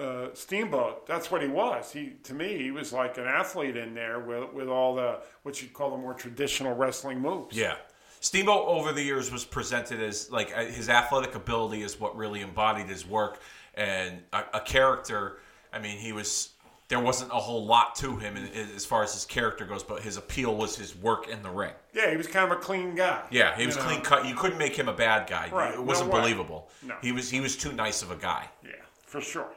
uh, 0.00 0.28
Steamboat, 0.34 1.06
that's 1.06 1.30
what 1.30 1.42
he 1.42 1.48
was. 1.48 1.92
He 1.92 2.14
to 2.24 2.34
me, 2.34 2.56
he 2.58 2.70
was 2.70 2.92
like 2.92 3.18
an 3.18 3.26
athlete 3.26 3.76
in 3.76 3.94
there 3.94 4.18
with 4.20 4.52
with 4.52 4.68
all 4.68 4.94
the 4.94 5.20
what 5.42 5.60
you'd 5.60 5.72
call 5.72 5.90
the 5.90 5.98
more 5.98 6.14
traditional 6.14 6.74
wrestling 6.74 7.20
moves. 7.20 7.56
Yeah. 7.56 7.76
Steamboat 8.20 8.66
over 8.66 8.92
the 8.92 9.02
years 9.02 9.30
was 9.32 9.44
presented 9.44 10.00
as 10.02 10.30
like 10.30 10.52
uh, 10.56 10.64
his 10.64 10.88
athletic 10.88 11.34
ability 11.34 11.82
is 11.82 11.98
what 11.98 12.16
really 12.16 12.40
embodied 12.42 12.86
his 12.86 13.06
work 13.06 13.40
and 13.74 14.22
a, 14.32 14.44
a 14.54 14.60
character. 14.60 15.38
I 15.72 15.78
mean, 15.78 15.96
he 15.98 16.12
was 16.12 16.50
there 16.88 17.00
wasn't 17.00 17.30
a 17.30 17.36
whole 17.36 17.64
lot 17.64 17.94
to 17.94 18.16
him 18.16 18.36
in, 18.36 18.46
in- 18.48 18.68
as 18.74 18.84
far 18.84 19.02
as 19.04 19.14
his 19.14 19.24
character 19.24 19.64
goes, 19.64 19.82
but 19.84 20.02
his 20.02 20.16
appeal 20.16 20.54
was 20.56 20.76
his 20.76 20.94
work 20.96 21.28
in 21.28 21.40
the 21.42 21.48
ring. 21.48 21.72
Yeah, 21.94 22.10
he 22.10 22.16
was 22.16 22.26
kind 22.26 22.50
of 22.50 22.58
a 22.58 22.60
clean 22.60 22.94
guy. 22.96 23.22
Yeah, 23.30 23.56
he 23.56 23.64
was 23.64 23.76
know? 23.76 23.82
clean 23.84 24.00
cut. 24.02 24.26
You 24.26 24.34
couldn't 24.34 24.58
make 24.58 24.76
him 24.76 24.88
a 24.88 24.92
bad 24.92 25.28
guy. 25.28 25.48
Right, 25.52 25.72
It 25.74 25.82
wasn't 25.82 26.10
way. 26.12 26.20
believable. 26.20 26.68
No. 26.82 26.96
He 27.00 27.12
was 27.12 27.30
he 27.30 27.40
was 27.40 27.56
too 27.56 27.72
nice 27.72 28.02
of 28.02 28.10
a 28.10 28.16
guy. 28.16 28.48
Yeah, 28.64 28.72
for 29.06 29.20
sure. 29.20 29.48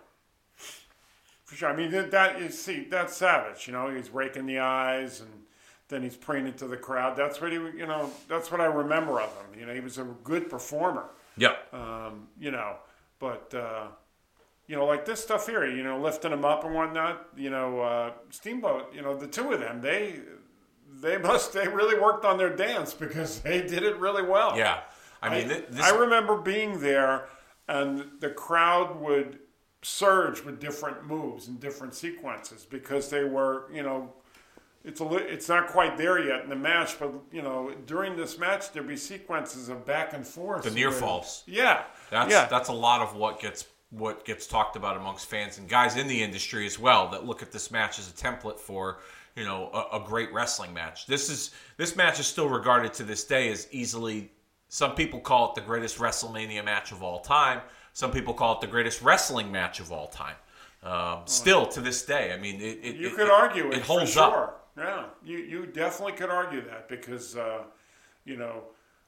For 1.53 1.59
sure. 1.59 1.69
I 1.69 1.75
mean, 1.75 1.91
that, 2.09 2.41
you 2.41 2.49
see, 2.49 2.87
that's 2.89 3.15
savage. 3.15 3.67
You 3.67 3.73
know, 3.73 3.93
he's 3.93 4.09
raking 4.09 4.47
the 4.47 4.57
eyes 4.57 5.21
and 5.21 5.29
then 5.87 6.01
he's 6.01 6.17
preening 6.17 6.53
to 6.53 6.67
the 6.67 6.77
crowd. 6.77 7.15
That's 7.15 7.39
what 7.39 7.51
he, 7.51 7.57
you 7.57 7.85
know, 7.85 8.09
that's 8.27 8.51
what 8.51 8.59
I 8.59 8.65
remember 8.65 9.21
of 9.21 9.29
him. 9.29 9.59
You 9.59 9.67
know, 9.67 9.73
he 9.73 9.79
was 9.79 9.99
a 9.99 10.03
good 10.23 10.49
performer. 10.49 11.05
Yeah. 11.37 11.53
Um, 11.71 12.27
you 12.39 12.49
know, 12.49 12.77
but 13.19 13.53
uh, 13.53 13.85
you 14.65 14.75
know, 14.75 14.85
like 14.85 15.05
this 15.05 15.21
stuff 15.21 15.47
here, 15.47 15.63
you 15.65 15.83
know, 15.83 15.99
lifting 15.99 16.31
him 16.31 16.43
up 16.43 16.63
and 16.63 16.73
whatnot. 16.73 17.27
You 17.37 17.51
know, 17.51 17.81
uh, 17.81 18.11
Steamboat. 18.31 18.93
You 18.93 19.03
know, 19.03 19.15
the 19.15 19.27
two 19.27 19.51
of 19.51 19.59
them, 19.59 19.81
they 19.81 20.15
they 20.91 21.17
must 21.19 21.53
they 21.53 21.67
really 21.67 21.99
worked 21.99 22.25
on 22.25 22.39
their 22.39 22.55
dance 22.55 22.95
because 22.95 23.41
they 23.41 23.61
did 23.61 23.83
it 23.83 23.97
really 23.97 24.23
well. 24.23 24.57
Yeah. 24.57 24.79
I 25.21 25.29
mean, 25.29 25.51
I, 25.51 25.63
this, 25.69 25.81
I 25.81 25.95
remember 25.95 26.35
being 26.35 26.79
there, 26.79 27.25
and 27.67 28.05
the 28.19 28.29
crowd 28.29 28.99
would 28.99 29.39
surge 29.83 30.41
with 30.43 30.59
different 30.59 31.05
moves 31.05 31.47
and 31.47 31.59
different 31.59 31.93
sequences 31.93 32.65
because 32.69 33.09
they 33.09 33.23
were, 33.23 33.65
you 33.71 33.83
know, 33.83 34.11
it's 34.85 34.99
a 34.99 35.03
li- 35.05 35.23
it's 35.23 35.47
not 35.47 35.67
quite 35.67 35.97
there 35.97 36.19
yet 36.25 36.43
in 36.43 36.49
the 36.49 36.55
match, 36.55 36.99
but 36.99 37.11
you 37.31 37.41
know, 37.41 37.71
during 37.85 38.15
this 38.17 38.37
match 38.37 38.71
there'd 38.71 38.87
be 38.87 38.97
sequences 38.97 39.69
of 39.69 39.85
back 39.85 40.13
and 40.13 40.25
forth. 40.25 40.63
the 40.63 40.71
near 40.71 40.89
where- 40.89 40.97
falls. 40.97 41.43
Yeah, 41.45 41.83
That's 42.09 42.31
yeah, 42.31 42.45
that's 42.45 42.69
a 42.69 42.73
lot 42.73 43.01
of 43.01 43.15
what 43.15 43.39
gets 43.39 43.65
what 43.91 44.25
gets 44.25 44.47
talked 44.47 44.75
about 44.75 44.97
amongst 44.97 45.27
fans 45.27 45.59
and 45.59 45.69
guys 45.69 45.97
in 45.97 46.07
the 46.07 46.23
industry 46.23 46.65
as 46.65 46.79
well 46.79 47.09
that 47.09 47.25
look 47.25 47.43
at 47.43 47.51
this 47.51 47.69
match 47.69 47.99
as 47.99 48.09
a 48.09 48.13
template 48.13 48.59
for 48.59 48.99
you 49.35 49.43
know 49.45 49.69
a, 49.73 49.97
a 49.97 50.03
great 50.05 50.33
wrestling 50.33 50.73
match. 50.73 51.05
This 51.07 51.29
is 51.29 51.51
this 51.77 51.95
match 51.95 52.19
is 52.19 52.25
still 52.27 52.49
regarded 52.49 52.93
to 52.95 53.03
this 53.03 53.23
day 53.23 53.51
as 53.51 53.67
easily. 53.71 54.31
Some 54.67 54.95
people 54.95 55.19
call 55.19 55.49
it 55.49 55.55
the 55.55 55.61
greatest 55.61 55.99
WrestleMania 55.99 56.65
match 56.65 56.91
of 56.91 57.03
all 57.03 57.19
time. 57.19 57.61
Some 57.93 58.11
people 58.11 58.33
call 58.33 58.55
it 58.55 58.61
the 58.61 58.67
greatest 58.67 59.01
wrestling 59.01 59.51
match 59.51 59.79
of 59.79 59.91
all 59.91 60.07
time. 60.07 60.35
Um, 60.81 61.21
still 61.25 61.65
to 61.67 61.79
this 61.79 62.03
day, 62.03 62.33
I 62.33 62.37
mean, 62.37 62.59
it, 62.59 62.79
it 62.83 62.95
You 62.97 63.07
it, 63.07 63.15
could 63.15 63.29
argue 63.29 63.67
it, 63.69 63.77
it 63.77 63.83
holds 63.83 64.15
for 64.15 64.19
up. 64.19 64.69
Yeah, 64.77 65.05
you 65.23 65.37
you 65.37 65.65
definitely 65.67 66.13
could 66.13 66.29
argue 66.29 66.61
that 66.65 66.89
because 66.89 67.37
uh, 67.37 67.63
you 68.25 68.35
know 68.35 68.63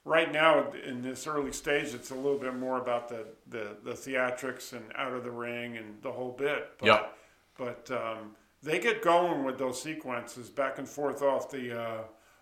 right 0.05 0.31
now 0.31 0.71
in 0.71 1.01
this 1.01 1.27
early 1.27 1.51
stage, 1.51 1.93
it's 1.93 2.11
a 2.11 2.15
little 2.15 2.37
bit 2.37 2.55
more 2.55 2.79
about 2.79 3.09
the 3.09 3.25
the, 3.49 3.75
the 3.83 3.91
theatrics 3.91 4.71
and 4.71 4.85
out 4.95 5.11
of 5.11 5.23
the 5.25 5.31
ring 5.31 5.75
and 5.75 6.01
the 6.01 6.11
whole 6.11 6.31
bit. 6.31 6.69
But, 6.77 6.85
Yep. 6.85 7.17
But 7.57 7.91
um, 7.91 8.35
they 8.63 8.79
get 8.79 9.01
going 9.01 9.43
with 9.43 9.57
those 9.57 9.81
sequences 9.81 10.49
back 10.49 10.77
and 10.77 10.87
forth 10.87 11.21
off 11.21 11.49
the. 11.49 11.77
Uh, 11.77 12.01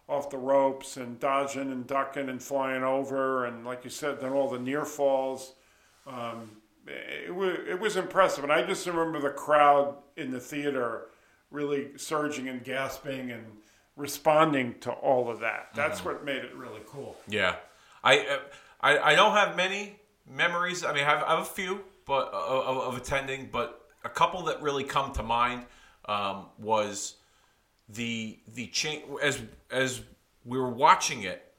off 0.09 0.29
the 0.29 0.37
ropes 0.37 0.97
and 0.97 1.17
dodging 1.17 1.71
and 1.71 1.87
ducking 1.87 2.27
and 2.27 2.43
flying 2.43 2.83
over 2.83 3.45
and 3.45 3.65
like 3.65 3.85
you 3.85 3.89
said, 3.89 4.19
then 4.19 4.33
all 4.33 4.49
the 4.49 4.59
near 4.59 4.83
falls. 4.83 5.53
Um, 6.05 6.51
it, 6.87 7.33
was, 7.33 7.57
it 7.67 7.79
was 7.79 7.95
impressive, 7.95 8.43
and 8.43 8.51
I 8.51 8.63
just 8.63 8.85
remember 8.85 9.19
the 9.19 9.29
crowd 9.29 9.95
in 10.17 10.31
the 10.31 10.39
theater 10.39 11.07
really 11.49 11.97
surging 11.97 12.49
and 12.49 12.63
gasping 12.63 13.31
and 13.31 13.45
responding 13.95 14.75
to 14.81 14.91
all 14.91 15.29
of 15.29 15.39
that. 15.41 15.69
That's 15.75 16.03
what 16.03 16.25
made 16.25 16.43
it 16.43 16.53
really 16.55 16.81
cool. 16.87 17.15
Yeah, 17.27 17.55
I, 18.03 18.19
uh, 18.19 18.39
I 18.81 18.97
I 18.99 19.15
don't 19.15 19.33
have 19.33 19.55
many 19.55 19.99
memories. 20.29 20.83
I 20.83 20.93
mean, 20.93 21.03
I 21.03 21.09
have, 21.09 21.23
I 21.23 21.29
have 21.31 21.39
a 21.39 21.45
few, 21.45 21.81
but 22.05 22.33
of, 22.33 22.77
of 22.77 22.97
attending, 22.97 23.49
but 23.51 23.81
a 24.03 24.09
couple 24.09 24.43
that 24.43 24.61
really 24.61 24.83
come 24.83 25.13
to 25.13 25.23
mind 25.23 25.65
um, 26.05 26.47
was 26.57 27.15
the 27.89 28.39
the 28.53 28.67
change 28.67 29.03
as 29.21 29.41
as 29.71 30.01
we 30.45 30.57
were 30.57 30.69
watching 30.69 31.23
it 31.23 31.53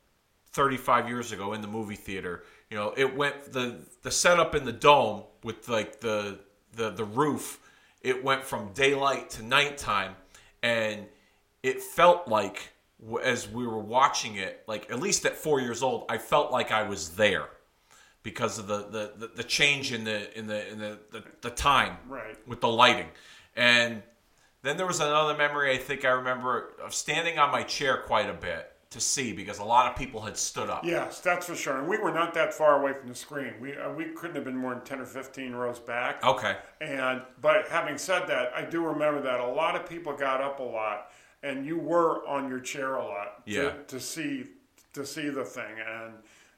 35 0.52 1.08
years 1.08 1.32
ago 1.32 1.52
in 1.52 1.62
the 1.62 1.68
movie 1.68 1.96
theater. 1.96 2.44
You 2.74 2.80
know, 2.80 2.92
it 2.96 3.16
went 3.16 3.52
the 3.52 3.76
the 4.02 4.10
setup 4.10 4.56
in 4.56 4.64
the 4.64 4.72
dome 4.72 5.22
with 5.44 5.68
like 5.68 6.00
the 6.00 6.40
the 6.72 6.90
the 6.90 7.04
roof. 7.04 7.60
It 8.00 8.24
went 8.24 8.42
from 8.42 8.72
daylight 8.72 9.30
to 9.30 9.44
nighttime, 9.44 10.16
and 10.60 11.06
it 11.62 11.80
felt 11.80 12.26
like 12.26 12.72
as 13.22 13.48
we 13.48 13.64
were 13.64 13.78
watching 13.78 14.34
it, 14.34 14.64
like 14.66 14.90
at 14.90 14.98
least 14.98 15.24
at 15.24 15.36
four 15.36 15.60
years 15.60 15.84
old, 15.84 16.06
I 16.08 16.18
felt 16.18 16.50
like 16.50 16.72
I 16.72 16.82
was 16.82 17.10
there 17.10 17.46
because 18.24 18.58
of 18.58 18.66
the 18.66 18.78
the, 18.78 19.12
the, 19.18 19.26
the 19.36 19.44
change 19.44 19.92
in 19.92 20.02
the 20.02 20.36
in 20.36 20.48
the 20.48 20.68
in 20.68 20.80
the, 20.80 20.98
the, 21.12 21.22
the 21.42 21.50
time 21.50 21.96
Right. 22.08 22.36
with 22.44 22.60
the 22.60 22.66
lighting. 22.68 23.06
And 23.54 24.02
then 24.62 24.76
there 24.76 24.88
was 24.88 24.98
another 24.98 25.36
memory 25.36 25.70
I 25.72 25.78
think 25.78 26.04
I 26.04 26.10
remember 26.10 26.74
of 26.82 26.92
standing 26.92 27.38
on 27.38 27.52
my 27.52 27.62
chair 27.62 27.98
quite 27.98 28.28
a 28.28 28.34
bit 28.34 28.73
to 28.94 29.00
see 29.00 29.32
because 29.32 29.58
a 29.58 29.64
lot 29.64 29.90
of 29.90 29.96
people 29.98 30.20
had 30.22 30.36
stood 30.36 30.70
up. 30.70 30.84
Yes, 30.84 31.20
that's 31.20 31.46
for 31.46 31.54
sure. 31.54 31.78
And 31.78 31.86
we 31.88 31.98
were 31.98 32.12
not 32.12 32.32
that 32.34 32.54
far 32.54 32.80
away 32.80 32.92
from 32.94 33.08
the 33.08 33.14
screen. 33.14 33.52
We 33.60 33.76
uh, 33.76 33.92
we 33.92 34.06
couldn't 34.06 34.36
have 34.36 34.44
been 34.44 34.56
more 34.56 34.74
than 34.74 34.82
ten 34.84 35.00
or 35.00 35.04
fifteen 35.04 35.52
rows 35.52 35.78
back. 35.78 36.24
Okay. 36.24 36.56
And 36.80 37.22
but 37.40 37.68
having 37.68 37.98
said 37.98 38.26
that, 38.28 38.52
I 38.54 38.64
do 38.64 38.84
remember 38.84 39.20
that 39.22 39.40
a 39.40 39.46
lot 39.46 39.76
of 39.76 39.88
people 39.88 40.16
got 40.16 40.40
up 40.40 40.60
a 40.60 40.62
lot, 40.62 41.10
and 41.42 41.66
you 41.66 41.78
were 41.78 42.26
on 42.26 42.48
your 42.48 42.60
chair 42.60 42.94
a 42.96 43.04
lot 43.04 43.44
to, 43.46 43.52
Yeah. 43.52 43.72
to 43.88 44.00
see 44.00 44.46
to 44.94 45.04
see 45.04 45.28
the 45.28 45.44
thing, 45.44 45.74
and 45.86 46.14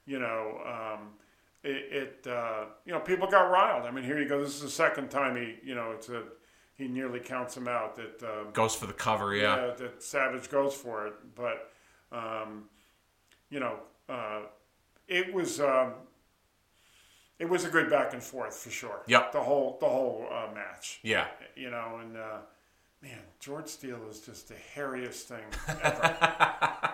you 0.06 0.18
know. 0.20 0.60
Um, 0.64 1.08
it, 1.64 2.22
it 2.24 2.30
uh, 2.30 2.66
you 2.84 2.92
know 2.92 3.00
people 3.00 3.26
got 3.26 3.50
riled. 3.50 3.86
I 3.86 3.90
mean, 3.90 4.04
here 4.04 4.20
you 4.20 4.28
go. 4.28 4.38
This 4.40 4.54
is 4.54 4.60
the 4.62 4.70
second 4.70 5.10
time 5.10 5.34
he 5.34 5.56
you 5.64 5.74
know 5.74 5.90
it's 5.90 6.08
a 6.08 6.22
he 6.76 6.86
nearly 6.86 7.18
counts 7.18 7.56
him 7.56 7.66
out 7.66 7.96
that 7.96 8.22
um, 8.22 8.52
Goes 8.52 8.74
for 8.76 8.86
the 8.86 8.92
cover, 8.92 9.34
yeah. 9.34 9.56
yeah, 9.68 9.74
that 9.74 10.02
Savage 10.02 10.48
goes 10.50 10.74
for 10.74 11.06
it. 11.08 11.14
But 11.34 11.72
um, 12.12 12.64
you 13.50 13.60
know, 13.60 13.76
uh, 14.08 14.40
it 15.08 15.32
was 15.32 15.60
um, 15.60 15.92
it 17.38 17.48
was 17.48 17.64
a 17.64 17.68
good 17.68 17.90
back 17.90 18.12
and 18.12 18.22
forth 18.22 18.56
for 18.56 18.70
sure. 18.70 19.00
Yep. 19.06 19.32
The 19.32 19.40
whole 19.40 19.76
the 19.80 19.86
whole 19.88 20.26
uh, 20.30 20.52
match. 20.54 21.00
Yeah. 21.02 21.26
You 21.54 21.70
know, 21.70 22.00
and 22.02 22.16
uh, 22.16 22.38
man, 23.02 23.18
George 23.40 23.66
Steele 23.68 24.00
is 24.10 24.20
just 24.20 24.48
the 24.48 24.54
hairiest 24.74 25.24
thing 25.28 25.44
ever. 25.82 26.16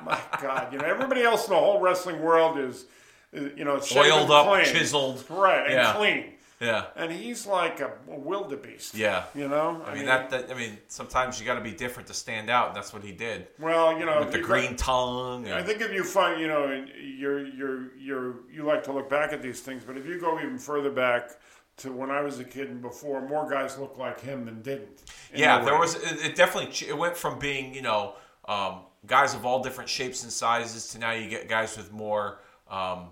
My 0.05 0.20
God, 0.40 0.72
you 0.72 0.79
know, 0.79 0.85
everybody 0.85 1.22
else 1.22 1.46
in 1.46 1.53
the 1.55 1.59
whole 1.61 1.81
wrestling 1.81 2.20
world 2.20 2.59
is, 2.59 2.87
is 3.33 3.57
you 3.57 3.64
know, 3.64 3.81
Oiled 3.96 4.31
up, 4.31 4.48
clean. 4.48 4.64
chiseled. 4.64 5.25
right, 5.31 5.64
and 5.64 5.72
Yeah. 5.75 5.92
clean. 5.94 6.35
Yeah. 6.62 6.85
And 6.94 7.11
he's 7.11 7.44
like 7.44 7.81
a, 7.81 7.90
a 8.09 8.18
wildebeest. 8.18 8.94
Yeah. 8.94 9.25
You 9.35 9.48
know, 9.48 9.83
I 9.85 9.94
mean 9.94 10.07
that, 10.07 10.31
that 10.31 10.51
I 10.51 10.55
mean 10.55 10.79
sometimes 10.87 11.40
you 11.40 11.44
got 11.44 11.57
to 11.57 11.61
be 11.61 11.72
different 11.72 12.07
to 12.07 12.14
stand 12.14 12.48
out 12.48 12.68
and 12.68 12.77
that's 12.77 12.92
what 12.92 13.03
he 13.03 13.11
did. 13.11 13.48
Well, 13.59 13.98
you 13.98 14.07
know, 14.07 14.20
With 14.20 14.31
the 14.31 14.38
you 14.38 14.44
green 14.44 14.77
tongue. 14.77 15.51
I 15.51 15.62
think 15.62 15.81
if 15.81 15.92
you 15.92 16.05
find, 16.05 16.40
you 16.40 16.46
know, 16.46 16.68
and 16.68 16.88
you're 16.96 17.46
you're 17.46 17.96
you're 17.96 18.35
you 18.51 18.62
like 18.62 18.85
to 18.85 18.92
look 18.92 19.11
back 19.11 19.33
at 19.33 19.42
these 19.42 19.61
things, 19.61 19.83
but 19.85 19.96
if 19.96 20.07
you 20.07 20.20
go 20.20 20.38
even 20.38 20.59
further 20.59 20.90
back 20.90 21.33
to 21.79 21.90
when 21.90 22.11
I 22.11 22.20
was 22.20 22.38
a 22.38 22.44
kid 22.44 22.68
and 22.68 22.81
before, 22.81 23.27
more 23.27 23.51
guys 23.51 23.77
looked 23.79 23.98
like 23.98 24.20
him 24.20 24.44
than 24.44 24.62
didn't. 24.62 25.03
yeah, 25.35 25.64
there 25.64 25.79
was 25.79 25.96
it, 25.96 26.25
it 26.27 26.37
definitely 26.37 26.87
it 26.87 26.96
went 26.96 27.16
from 27.16 27.40
being 27.40 27.75
you 27.75 27.83
know 27.83 28.14
um, 28.46 28.83
guys 29.07 29.35
of 29.35 29.44
all 29.44 29.62
different 29.62 29.90
shapes 29.90 30.22
and 30.22 30.31
sizes 30.31 30.88
to 30.88 30.98
now 30.98 31.11
you 31.11 31.29
get 31.29 31.48
guys 31.48 31.77
with 31.77 31.92
more 31.92 32.38
um, 32.70 33.09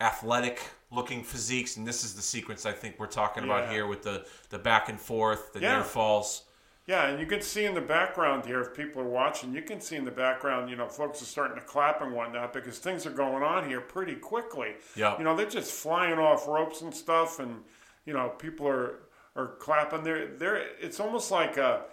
athletic 0.00 0.60
looking 0.90 1.22
physiques, 1.24 1.76
and 1.76 1.86
this 1.86 2.04
is 2.04 2.14
the 2.14 2.22
sequence 2.22 2.64
I 2.64 2.72
think 2.72 2.98
we're 2.98 3.06
talking 3.06 3.44
about 3.44 3.68
here 3.70 3.86
with 3.86 4.02
the 4.02 4.26
the 4.50 4.58
back 4.58 4.88
and 4.88 5.00
forth, 5.00 5.52
the 5.52 5.60
Yeah. 5.60 5.76
near 5.76 5.84
falls. 5.84 6.42
Yeah, 6.86 7.08
and 7.08 7.18
you 7.18 7.26
can 7.26 7.40
see 7.42 7.64
in 7.64 7.74
the 7.74 7.80
background 7.80 8.46
here, 8.46 8.60
if 8.60 8.72
people 8.72 9.02
are 9.02 9.08
watching, 9.08 9.52
you 9.52 9.62
can 9.62 9.80
see 9.80 9.96
in 9.96 10.04
the 10.04 10.12
background, 10.12 10.70
you 10.70 10.76
know, 10.76 10.88
folks 10.88 11.20
are 11.20 11.24
starting 11.24 11.56
to 11.56 11.62
clap 11.64 12.00
and 12.00 12.12
whatnot 12.12 12.52
because 12.52 12.78
things 12.78 13.04
are 13.04 13.10
going 13.10 13.42
on 13.42 13.68
here 13.68 13.80
pretty 13.80 14.14
quickly. 14.14 14.76
Yeah. 14.94 15.18
You 15.18 15.24
know, 15.24 15.34
they're 15.34 15.46
just 15.50 15.72
flying 15.72 16.20
off 16.20 16.46
ropes 16.46 16.82
and 16.82 16.94
stuff, 16.94 17.40
and 17.40 17.64
you 18.04 18.12
know, 18.12 18.28
people 18.38 18.68
are 18.68 19.00
are 19.34 19.48
clapping. 19.58 20.04
They're 20.04 20.28
they're. 20.28 20.56
It's 20.80 21.00
almost 21.00 21.32
like 21.32 21.56
a 21.56 21.86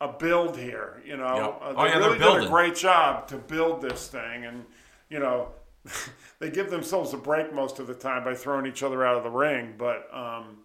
a 0.00 0.08
build 0.08 0.56
here. 0.58 1.00
You 1.06 1.16
know, 1.16 1.36
Yeah. 1.36 1.46
uh, 1.68 1.74
Oh, 1.76 1.82
they 1.84 1.90
yeah, 1.90 1.98
they're 2.00 2.10
really 2.10 2.38
did 2.40 2.46
a 2.46 2.50
great 2.50 2.74
job 2.74 3.28
to 3.28 3.36
build 3.36 3.80
this 3.80 4.08
thing, 4.08 4.44
and 4.44 4.66
you 5.08 5.20
know. 5.20 5.52
they 6.38 6.50
give 6.50 6.70
themselves 6.70 7.12
a 7.12 7.16
break 7.16 7.52
most 7.54 7.78
of 7.78 7.86
the 7.86 7.94
time 7.94 8.24
by 8.24 8.34
throwing 8.34 8.66
each 8.66 8.82
other 8.82 9.04
out 9.04 9.16
of 9.16 9.24
the 9.24 9.30
ring, 9.30 9.74
but 9.76 10.08
um, 10.12 10.58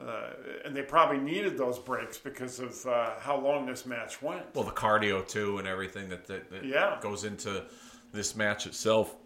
uh, 0.00 0.30
and 0.64 0.74
they 0.76 0.82
probably 0.82 1.18
needed 1.18 1.56
those 1.56 1.78
breaks 1.78 2.18
because 2.18 2.58
of 2.60 2.84
uh, 2.86 3.10
how 3.20 3.38
long 3.38 3.66
this 3.66 3.86
match 3.86 4.20
went. 4.22 4.42
Well, 4.54 4.64
the 4.64 4.70
cardio 4.72 5.26
too, 5.26 5.58
and 5.58 5.66
everything 5.68 6.08
that 6.10 6.26
that, 6.26 6.50
that 6.50 6.64
Yeah. 6.64 6.98
goes 7.00 7.24
into 7.24 7.64
this 8.12 8.34
match 8.36 8.66
itself. 8.66 9.16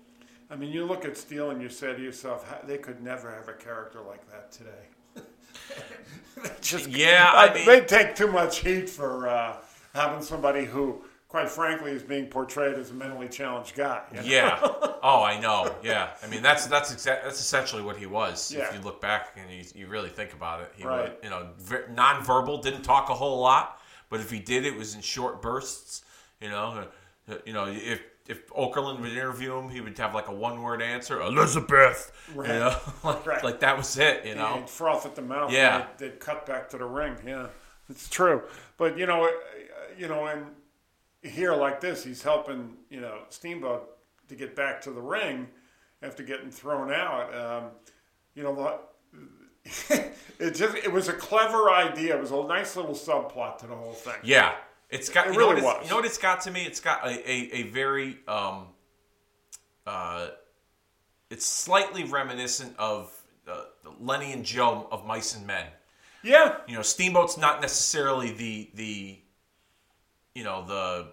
I 0.50 0.54
mean, 0.56 0.70
you 0.72 0.84
look 0.84 1.04
at 1.04 1.16
Steele 1.16 1.50
and 1.50 1.60
you 1.60 1.68
say 1.68 1.92
to 1.94 2.00
yourself, 2.00 2.46
they 2.66 2.78
could 2.78 3.02
never 3.02 3.30
have 3.34 3.48
a 3.48 3.52
character 3.52 4.00
like 4.00 4.24
that 4.30 4.52
today. 4.52 5.24
Just, 6.60 6.88
Yeah, 6.90 7.30
I 7.34 7.48
uh, 7.48 7.54
mean- 7.54 7.66
they 7.66 7.80
take 7.80 8.14
too 8.14 8.30
much 8.30 8.58
heat 8.60 8.88
for 8.88 9.28
uh, 9.28 9.56
having 9.94 10.22
somebody 10.22 10.64
who, 10.64 11.02
quite 11.28 11.48
frankly, 11.48 11.90
is 11.92 12.02
being 12.02 12.26
portrayed 12.26 12.78
as 12.78 12.90
a 12.90 12.94
mentally 12.94 13.28
challenged 13.28 13.74
guy. 13.74 14.02
you 14.12 14.16
know? 14.18 14.22
Yeah. 14.24 14.58
Oh, 15.08 15.22
I 15.22 15.38
know. 15.38 15.72
Yeah. 15.84 16.08
I 16.20 16.26
mean, 16.26 16.42
that's 16.42 16.66
that's 16.66 16.92
exa- 16.92 17.22
that's 17.22 17.38
essentially 17.38 17.80
what 17.82 17.96
he 17.96 18.06
was. 18.06 18.50
Yeah. 18.50 18.66
If 18.68 18.74
you 18.74 18.80
look 18.80 19.00
back 19.00 19.36
and 19.36 19.48
you, 19.52 19.62
you 19.72 19.86
really 19.86 20.08
think 20.08 20.32
about 20.32 20.62
it, 20.62 20.72
he 20.76 20.82
Right. 20.82 21.10
was, 21.10 21.18
you 21.22 21.30
know, 21.30 21.50
ver- 21.58 21.86
nonverbal, 21.94 22.60
didn't 22.60 22.82
talk 22.82 23.08
a 23.08 23.14
whole 23.14 23.38
lot, 23.38 23.80
but 24.10 24.18
if 24.18 24.32
he 24.32 24.40
did, 24.40 24.66
it 24.66 24.74
was 24.74 24.96
in 24.96 25.02
short 25.02 25.40
bursts. 25.40 26.02
You 26.40 26.48
know, 26.48 26.86
Uh, 27.28 27.32
uh, 27.34 27.38
you 27.44 27.52
know, 27.52 27.66
if 27.66 28.00
if 28.26 28.48
Okerlund 28.48 28.98
would 29.00 29.12
interview 29.12 29.56
him, 29.56 29.68
he 29.68 29.80
would 29.80 29.96
have 29.98 30.12
like 30.12 30.26
a 30.26 30.34
one 30.34 30.60
word 30.60 30.82
answer, 30.82 31.20
Elizabeth. 31.20 32.10
Right. 32.34 32.48
You 32.48 32.54
know, 32.58 32.76
like, 33.04 33.24
Right. 33.26 33.44
like 33.44 33.60
that 33.60 33.76
was 33.76 33.96
it. 33.96 34.26
You 34.26 34.34
know. 34.34 34.56
They'd 34.56 34.68
froth 34.70 35.06
at 35.06 35.14
the 35.14 35.22
mouth. 35.22 35.52
Yeah. 35.52 35.86
They'd, 35.98 36.10
they'd 36.10 36.18
cut 36.20 36.46
back 36.46 36.68
to 36.70 36.78
the 36.78 36.84
ring. 36.86 37.14
Yeah, 37.24 37.46
it's 37.88 38.08
true. 38.08 38.42
But 38.76 38.98
you 38.98 39.06
know, 39.06 39.26
uh, 39.26 39.30
you 39.96 40.08
know, 40.08 40.26
and 40.26 40.46
here 41.26 41.54
like 41.54 41.80
this, 41.80 42.04
he's 42.04 42.22
helping 42.22 42.76
you 42.90 43.00
know 43.00 43.20
Steamboat 43.28 43.96
to 44.28 44.34
get 44.34 44.56
back 44.56 44.80
to 44.82 44.90
the 44.90 45.00
ring 45.00 45.48
after 46.02 46.22
getting 46.22 46.50
thrown 46.50 46.92
out. 46.92 47.34
Um, 47.34 47.70
you 48.34 48.42
know 48.42 48.80
it 50.38 50.54
just 50.54 50.76
it 50.76 50.92
was 50.92 51.08
a 51.08 51.12
clever 51.12 51.70
idea. 51.70 52.16
It 52.16 52.20
was 52.20 52.30
a 52.30 52.42
nice 52.44 52.76
little 52.76 52.94
subplot 52.94 53.58
to 53.58 53.66
the 53.66 53.74
whole 53.74 53.92
thing. 53.92 54.14
Yeah, 54.22 54.54
it's 54.90 55.08
got. 55.08 55.26
It 55.26 55.32
you 55.32 55.40
know 55.40 55.48
really 55.48 55.62
what 55.62 55.78
was. 55.78 55.86
You 55.86 55.90
know 55.90 55.96
what 55.96 56.04
it's 56.04 56.18
got 56.18 56.42
to 56.42 56.50
me? 56.50 56.64
It's 56.64 56.80
got 56.80 57.04
a 57.04 57.30
a, 57.30 57.50
a 57.52 57.62
very 57.64 58.18
um, 58.28 58.66
uh, 59.86 60.28
it's 61.30 61.44
slightly 61.44 62.04
reminiscent 62.04 62.74
of 62.78 63.12
uh, 63.48 63.64
Lennie 64.00 64.32
and 64.32 64.44
Joe 64.44 64.86
of 64.90 65.06
Mice 65.06 65.34
and 65.34 65.46
Men. 65.46 65.66
Yeah, 66.22 66.56
You 66.66 66.74
know, 66.74 66.82
Steamboat's 66.82 67.36
not 67.36 67.60
necessarily 67.60 68.32
the 68.32 68.70
the, 68.74 69.18
you 70.36 70.44
know 70.44 70.64
the. 70.66 71.06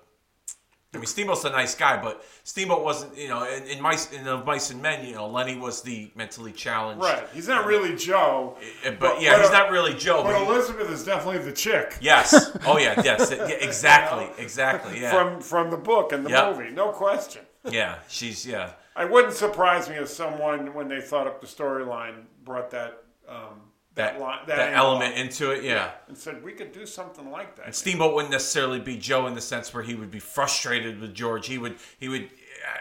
I 0.96 0.98
mean, 1.00 1.08
Steamboat's 1.08 1.44
a 1.44 1.50
nice 1.50 1.74
guy, 1.74 2.00
but 2.00 2.24
Steamboat 2.44 2.84
wasn't. 2.84 3.18
You 3.18 3.28
know, 3.30 3.44
in, 3.52 3.64
in 3.64 3.82
Mice 3.82 4.12
in 4.14 4.28
of 4.28 4.46
Mice 4.46 4.70
and 4.70 4.80
Men, 4.80 5.04
you 5.08 5.16
know, 5.16 5.28
Lennie 5.28 5.58
was 5.58 5.82
the 5.82 6.12
mentally 6.16 6.52
challenged. 6.52 7.04
right. 7.04 7.24
He's 7.34 7.48
not 7.48 7.66
really 7.66 7.96
Joe, 7.96 8.56
Uh, 8.86 8.92
But, 8.92 9.00
But- 9.00 9.22
yeah, 9.22 9.32
but, 9.34 9.42
he's 9.42 9.50
uh, 9.50 9.54
not 9.54 9.72
really 9.72 9.96
Joe. 9.96 10.22
but 10.22 10.34
But 10.34 10.42
he- 10.42 10.46
Elizabeth 10.46 10.92
is 10.92 11.04
definitely 11.04 11.44
the 11.50 11.52
chick 11.52 11.98
yes. 12.00 12.56
Oh 12.68 12.78
yeah. 12.78 13.02
Yes. 13.04 13.32
Yeah, 13.32 13.46
exactly. 13.70 14.28
Exactly. 14.38 15.02
Yeah. 15.02 15.10
from 15.12 15.42
from 15.42 15.72
the 15.72 15.78
book 15.78 16.12
and 16.12 16.24
the 16.24 16.30
Yep. 16.30 16.58
movie, 16.58 16.70
no 16.72 16.90
question. 16.92 17.42
Yeah, 17.68 17.96
she's 18.08 18.46
yeah. 18.46 18.74
I 18.96 19.06
wouldn't 19.06 19.34
surprise 19.34 19.90
me 19.90 19.96
if 19.96 20.10
someone, 20.10 20.76
when 20.76 20.88
they 20.90 21.02
thought 21.02 21.26
up 21.26 21.42
the 21.42 21.48
storyline, 21.48 22.26
brought 22.44 22.70
that 22.70 23.02
um, 23.28 23.62
that 23.96 24.20
line- 24.20 24.40
that, 24.48 24.58
that 24.58 24.74
element 24.74 25.16
into 25.16 25.52
it. 25.52 25.64
Yeah. 25.64 25.92
and 26.08 26.18
said 26.18 26.44
we 26.44 26.54
could 26.54 26.72
do 26.72 26.86
something 26.86 27.30
like 27.30 27.56
that. 27.58 27.76
Steamboat 27.76 28.14
wouldn't 28.14 28.32
necessarily 28.32 28.80
be 28.80 28.98
Joe 28.98 29.28
in 29.28 29.36
the 29.36 29.42
sense 29.42 29.74
where 29.74 29.84
he 29.84 29.96
would 29.96 30.12
be 30.12 30.20
frustrated 30.20 31.00
with 31.00 31.14
George. 31.14 31.48
He 31.48 31.58
would 31.58 31.78
he 32.00 32.10
would 32.10 32.30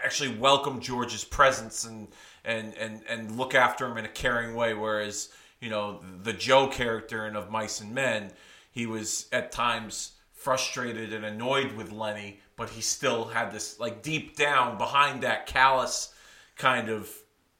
actually 0.03 0.35
welcome 0.35 0.79
George's 0.79 1.23
presence 1.23 1.85
and 1.85 2.07
and 2.43 2.73
and 2.75 3.01
and 3.07 3.37
look 3.37 3.53
after 3.55 3.85
him 3.85 3.97
in 3.97 4.05
a 4.05 4.09
caring 4.09 4.55
way. 4.55 4.73
Whereas 4.73 5.29
you 5.59 5.69
know 5.69 6.01
the 6.23 6.33
Joe 6.33 6.67
character 6.67 7.27
in 7.27 7.35
Of 7.35 7.49
Mice 7.49 7.79
and 7.79 7.93
Men, 7.93 8.31
he 8.71 8.85
was 8.85 9.27
at 9.31 9.51
times 9.51 10.13
frustrated 10.33 11.13
and 11.13 11.23
annoyed 11.23 11.71
with 11.73 11.91
Lennie, 11.91 12.39
but 12.57 12.69
he 12.69 12.81
still 12.81 13.25
had 13.25 13.51
this 13.51 13.79
like 13.79 14.01
deep 14.01 14.35
down 14.35 14.77
behind 14.77 15.21
that 15.21 15.45
callous 15.45 16.13
kind 16.57 16.89
of 16.89 17.09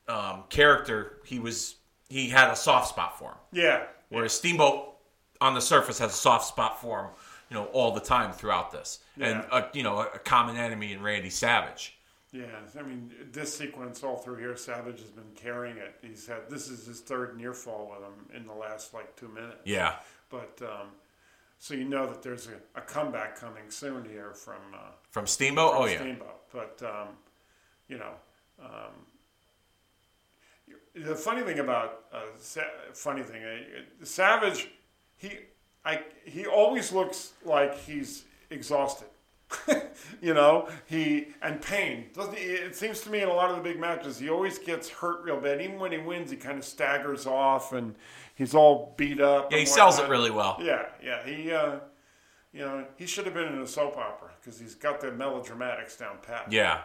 um, 0.08 0.44
character. 0.50 1.20
He 1.24 1.40
was 1.40 1.76
he 2.14 2.30
had 2.30 2.50
a 2.52 2.56
soft 2.56 2.88
spot 2.90 3.18
for 3.18 3.30
him. 3.32 3.38
yeah, 3.52 3.84
Whereas 4.10 4.34
Steamboat 4.34 4.96
on 5.42 5.54
the 5.56 5.62
surface 5.62 5.98
has 6.00 6.12
a 6.12 6.16
soft 6.16 6.46
spot 6.46 6.80
for 6.80 7.00
him, 7.02 7.10
you 7.50 7.56
know, 7.56 7.66
all 7.74 7.92
the 7.94 8.00
time 8.00 8.32
throughout 8.32 8.72
this, 8.72 9.00
and 9.20 9.40
a, 9.52 9.68
you 9.74 9.84
know, 9.84 9.98
a 10.00 10.20
common 10.20 10.56
enemy 10.56 10.94
in 10.94 11.02
Randy 11.02 11.30
Savage. 11.32 11.98
yeah. 12.32 12.46
I 12.80 12.84
mean, 12.84 13.12
this 13.32 13.56
sequence 13.58 14.04
all 14.04 14.18
through 14.18 14.38
here, 14.38 14.56
Savage 14.56 15.00
has 15.00 15.10
been 15.10 15.32
carrying 15.36 15.78
it. 15.78 15.96
He's 16.02 16.28
had 16.28 16.50
this 16.50 16.70
is 16.70 16.86
his 16.86 17.00
third 17.02 17.36
near 17.38 17.54
fall 17.54 17.92
with 17.92 18.04
him 18.08 18.38
in 18.42 18.48
the 18.48 18.54
last 18.54 18.94
like 18.94 19.16
two 19.16 19.28
minutes. 19.30 19.62
Yeah, 19.66 19.96
But 20.30 20.60
um, 20.62 20.88
so 21.60 21.74
you 21.74 21.86
know 21.86 22.06
that 22.08 22.22
there's 22.22 22.48
a, 22.48 22.80
a 22.80 22.82
comeback 22.82 23.40
coming 23.40 23.70
soon 23.70 24.06
here 24.06 24.34
from. 24.34 24.62
Uh, 24.74 24.92
from 25.10 25.26
Steamboat. 25.28 25.74
Oh 25.76 25.86
yeah, 25.86 25.98
Steamboat. 25.98 26.42
But 26.52 26.82
um, 26.86 27.10
you 27.88 27.98
know, 27.98 28.14
um, 28.62 28.94
the 30.96 31.16
funny 31.16 31.42
thing 31.42 31.60
about 31.60 32.06
uh, 32.14 32.22
Sa- 32.38 32.62
funny 32.94 33.24
thing, 33.24 33.44
uh, 33.44 34.06
Savage, 34.06 34.70
he 35.18 35.32
I 35.86 36.02
he 36.26 36.46
always 36.46 36.92
looks 36.92 37.34
like 37.44 37.78
he's 37.78 38.26
exhausted. 38.50 39.08
you 40.22 40.34
know, 40.34 40.68
he 40.86 41.28
and 41.42 41.62
pain. 41.62 42.06
Doesn't 42.14 42.38
he, 42.38 42.44
it 42.44 42.76
seems 42.76 43.02
to 43.02 43.10
me 43.10 43.22
in 43.22 43.30
a 43.30 43.34
lot 43.34 43.50
of 43.50 43.58
the 43.58 43.62
big 43.62 43.80
matches, 43.80 44.18
he 44.18 44.30
always 44.30 44.58
gets 44.58 44.90
hurt 44.90 45.24
real 45.24 45.40
bad. 45.40 45.62
Even 45.62 45.80
when 45.80 45.92
he 45.92 45.98
wins, 45.98 46.32
he 46.32 46.38
kind 46.38 46.58
of 46.58 46.66
staggers 46.66 47.28
off 47.28 47.74
and 47.74 47.96
he's 48.36 48.56
all 48.56 48.94
beat 48.98 49.22
up. 49.22 49.52
yeah, 49.52 49.60
he 49.60 49.66
sells 49.66 50.00
it 50.00 50.10
really 50.10 50.32
well. 50.32 50.58
Yeah, 50.60 50.86
yeah. 51.04 51.24
He, 51.24 51.52
uh, 51.52 51.80
you 52.52 52.62
know, 52.62 52.86
he 52.98 53.06
should 53.06 53.26
have 53.26 53.34
been 53.34 53.48
in 53.48 53.60
a 53.60 53.68
soap 53.68 53.98
opera 53.98 54.32
because 54.40 54.60
he's 54.60 54.76
got 54.76 55.00
the 55.02 55.08
melodramatics 55.08 55.98
down 55.98 56.18
pat. 56.24 56.52
Yeah, 56.52 56.82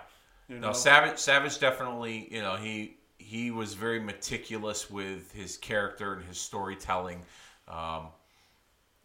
you 0.48 0.58
no, 0.58 0.68
know? 0.68 0.72
Savage. 0.72 1.18
Savage 1.18 1.58
definitely, 1.58 2.28
you 2.30 2.42
know, 2.42 2.56
he 2.56 2.97
he 3.28 3.50
was 3.50 3.74
very 3.74 4.00
meticulous 4.00 4.88
with 4.88 5.30
his 5.32 5.58
character 5.58 6.14
and 6.14 6.24
his 6.24 6.38
storytelling. 6.38 7.20
Um, 7.68 8.06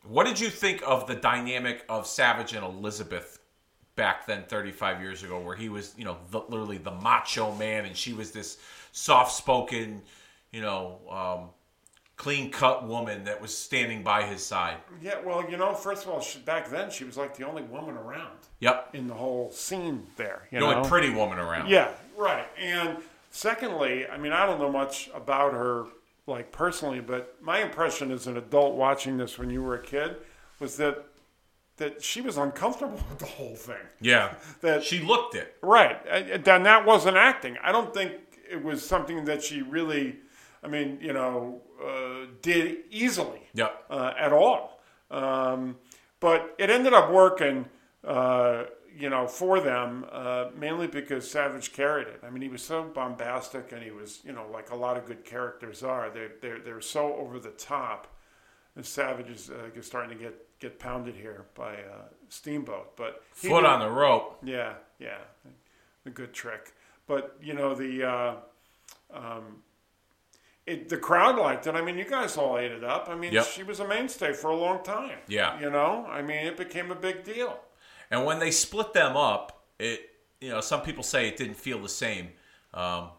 what 0.08 0.26
did 0.26 0.40
you 0.40 0.50
think 0.50 0.82
of 0.86 1.08
the 1.08 1.16
dynamic 1.16 1.84
of 1.90 2.08
Savage 2.08 2.54
and 2.54 2.64
Elizabeth 2.64 3.40
back 3.98 4.26
then, 4.26 4.44
35 4.48 5.02
years 5.02 5.24
ago, 5.24 5.42
where 5.42 5.58
he 5.58 5.68
was, 5.68 5.94
you 5.98 6.06
know, 6.06 6.16
the, 6.32 6.40
literally 6.40 6.78
the 6.78 6.92
macho 6.92 7.54
man, 7.56 7.84
and 7.84 7.98
she 7.98 8.14
was 8.14 8.32
this 8.32 8.60
soft-spoken, 8.94 10.02
you 10.54 10.62
know, 10.62 11.00
um, 11.12 11.50
clean-cut 12.16 12.88
woman 12.88 13.26
that 13.26 13.42
was 13.42 13.56
standing 13.56 14.04
by 14.04 14.24
his 14.24 14.44
side. 14.44 14.78
Yeah, 15.02 15.20
well, 15.26 15.50
you 15.50 15.58
know, 15.58 15.74
first 15.74 16.06
of 16.06 16.12
all, 16.12 16.22
she, 16.22 16.40
back 16.40 16.70
then 16.70 16.90
she 16.90 17.04
was 17.04 17.18
like 17.18 17.36
the 17.36 17.46
only 17.46 17.64
woman 17.64 17.98
around 17.98 18.38
Yep, 18.62 18.92
in 18.94 19.08
the 19.08 19.16
whole 19.16 19.52
scene 19.52 20.08
there. 20.16 20.48
You 20.50 20.62
the 20.62 20.66
know? 20.66 20.76
only 20.76 20.90
pretty 20.90 21.10
woman 21.10 21.40
around. 21.40 21.70
Yeah, 21.70 21.92
right. 22.18 22.46
And 22.58 22.98
secondly, 23.38 24.06
I 24.08 24.18
mean, 24.18 24.32
I 24.32 24.46
don't 24.46 24.60
know 24.60 24.72
much 24.72 25.10
about 25.14 25.54
her, 25.54 25.86
like 26.28 26.52
personally, 26.52 27.02
but 27.02 27.36
my 27.42 27.60
impression 27.62 28.12
as 28.12 28.28
an 28.28 28.38
adult 28.38 28.76
watching 28.76 29.18
this 29.18 29.38
when 29.38 29.50
you 29.50 29.62
were 29.62 29.76
a 29.76 29.82
kid 29.84 30.16
was 30.60 30.78
that 30.78 31.06
that 31.78 32.04
she 32.04 32.22
was 32.22 32.38
uncomfortable 32.38 32.94
with 33.10 33.18
the 33.18 33.26
whole 33.26 33.56
thing. 33.56 33.76
yeah. 34.00 34.36
That 34.62 34.84
She 34.84 35.00
looked 35.00 35.34
it. 35.36 35.56
Right. 35.64 35.98
And 36.08 36.46
that 36.46 36.86
wasn't 36.86 37.18
acting. 37.18 37.58
I 37.64 37.72
don't 37.72 37.92
think 37.92 38.14
it 38.50 38.64
was 38.64 38.86
something 38.88 39.26
that 39.26 39.42
she 39.44 39.64
really, 39.64 40.18
I 40.64 40.68
mean, 40.68 41.00
you 41.02 41.14
know, 41.14 41.62
uh, 41.84 42.28
did 42.44 42.78
easily 42.92 43.42
Yep. 43.56 43.86
uh, 43.90 44.14
at 44.20 44.32
all. 44.32 44.80
Um, 45.10 45.78
but 46.20 46.54
it 46.60 46.70
ended 46.70 46.94
up 46.94 47.12
working, 47.12 47.66
uh, 48.08 48.66
you 48.98 49.10
know, 49.10 49.28
for 49.28 49.60
them 49.60 50.06
uh, 50.12 50.46
mainly 50.58 50.88
because 50.88 51.30
Savage 51.30 51.74
carried 51.74 52.08
it. 52.08 52.22
I 52.26 52.30
mean, 52.30 52.42
he 52.42 52.50
was 52.50 52.62
so 52.64 52.84
bombastic 52.84 53.72
and 53.72 53.82
he 53.84 53.92
was, 53.92 54.20
you 54.26 54.32
know, 54.32 54.46
like 54.52 54.72
a 54.72 54.76
lot 54.76 54.98
of 54.98 55.06
good 55.06 55.26
characters 55.26 55.84
are. 55.84 56.10
They're, 56.10 56.32
they're, 56.42 56.60
they're 56.60 56.82
so 56.82 57.14
over 57.16 57.40
the 57.40 57.50
top. 57.52 58.08
And 58.76 58.86
Savage 58.86 59.30
is 59.30 59.50
uh, 59.50 59.82
starting 59.82 60.18
to 60.18 60.24
get, 60.24 60.60
get 60.60 60.80
pounded 60.80 61.16
here 61.16 61.46
by 61.56 61.74
uh, 61.74 62.06
Steamboat. 62.30 62.96
But 62.98 63.24
Foot 63.32 63.66
on 63.66 63.80
the 63.80 63.90
rope. 63.90 64.40
yeah, 64.44 64.74
yeah, 65.00 65.18
a 66.06 66.10
good 66.10 66.34
trick. 66.34 66.74
But 67.06 67.36
you 67.42 67.54
know 67.54 67.76
the 67.76 68.04
uh, 68.04 68.34
um, 69.14 69.62
it, 70.66 70.90
the 70.90 70.98
crowd 70.98 71.38
liked 71.38 71.68
it. 71.68 71.76
I 71.76 71.82
mean, 71.82 71.98
you 71.98 72.06
guys 72.06 72.38
all 72.38 72.58
ate 72.58 72.72
it 72.72 72.84
up. 72.84 73.10
I 73.10 73.16
mean, 73.16 73.34
Yep. 73.34 73.46
she 73.48 73.64
was 73.64 73.80
a 73.80 73.88
mainstay 73.88 74.34
for 74.34 74.50
a 74.50 74.56
long 74.56 74.82
time. 74.84 75.18
Yeah. 75.28 75.60
you 75.60 75.70
know, 75.70 76.06
I 76.10 76.22
mean, 76.22 76.46
it 76.48 76.56
became 76.58 76.90
a 76.92 76.96
big 76.96 77.24
deal. 77.24 77.60
And 78.14 78.26
when 78.26 78.38
they 78.40 78.52
split 78.52 78.94
them 78.94 79.18
up, 79.18 79.64
it 79.80 80.10
you 80.40 80.50
know 80.50 80.62
some 80.62 80.82
people 80.82 81.04
say 81.04 81.28
it 81.28 81.36
didn't 81.36 81.56
feel 81.58 81.80
the 81.82 81.90
same. 81.90 82.30
Um, 82.74 83.10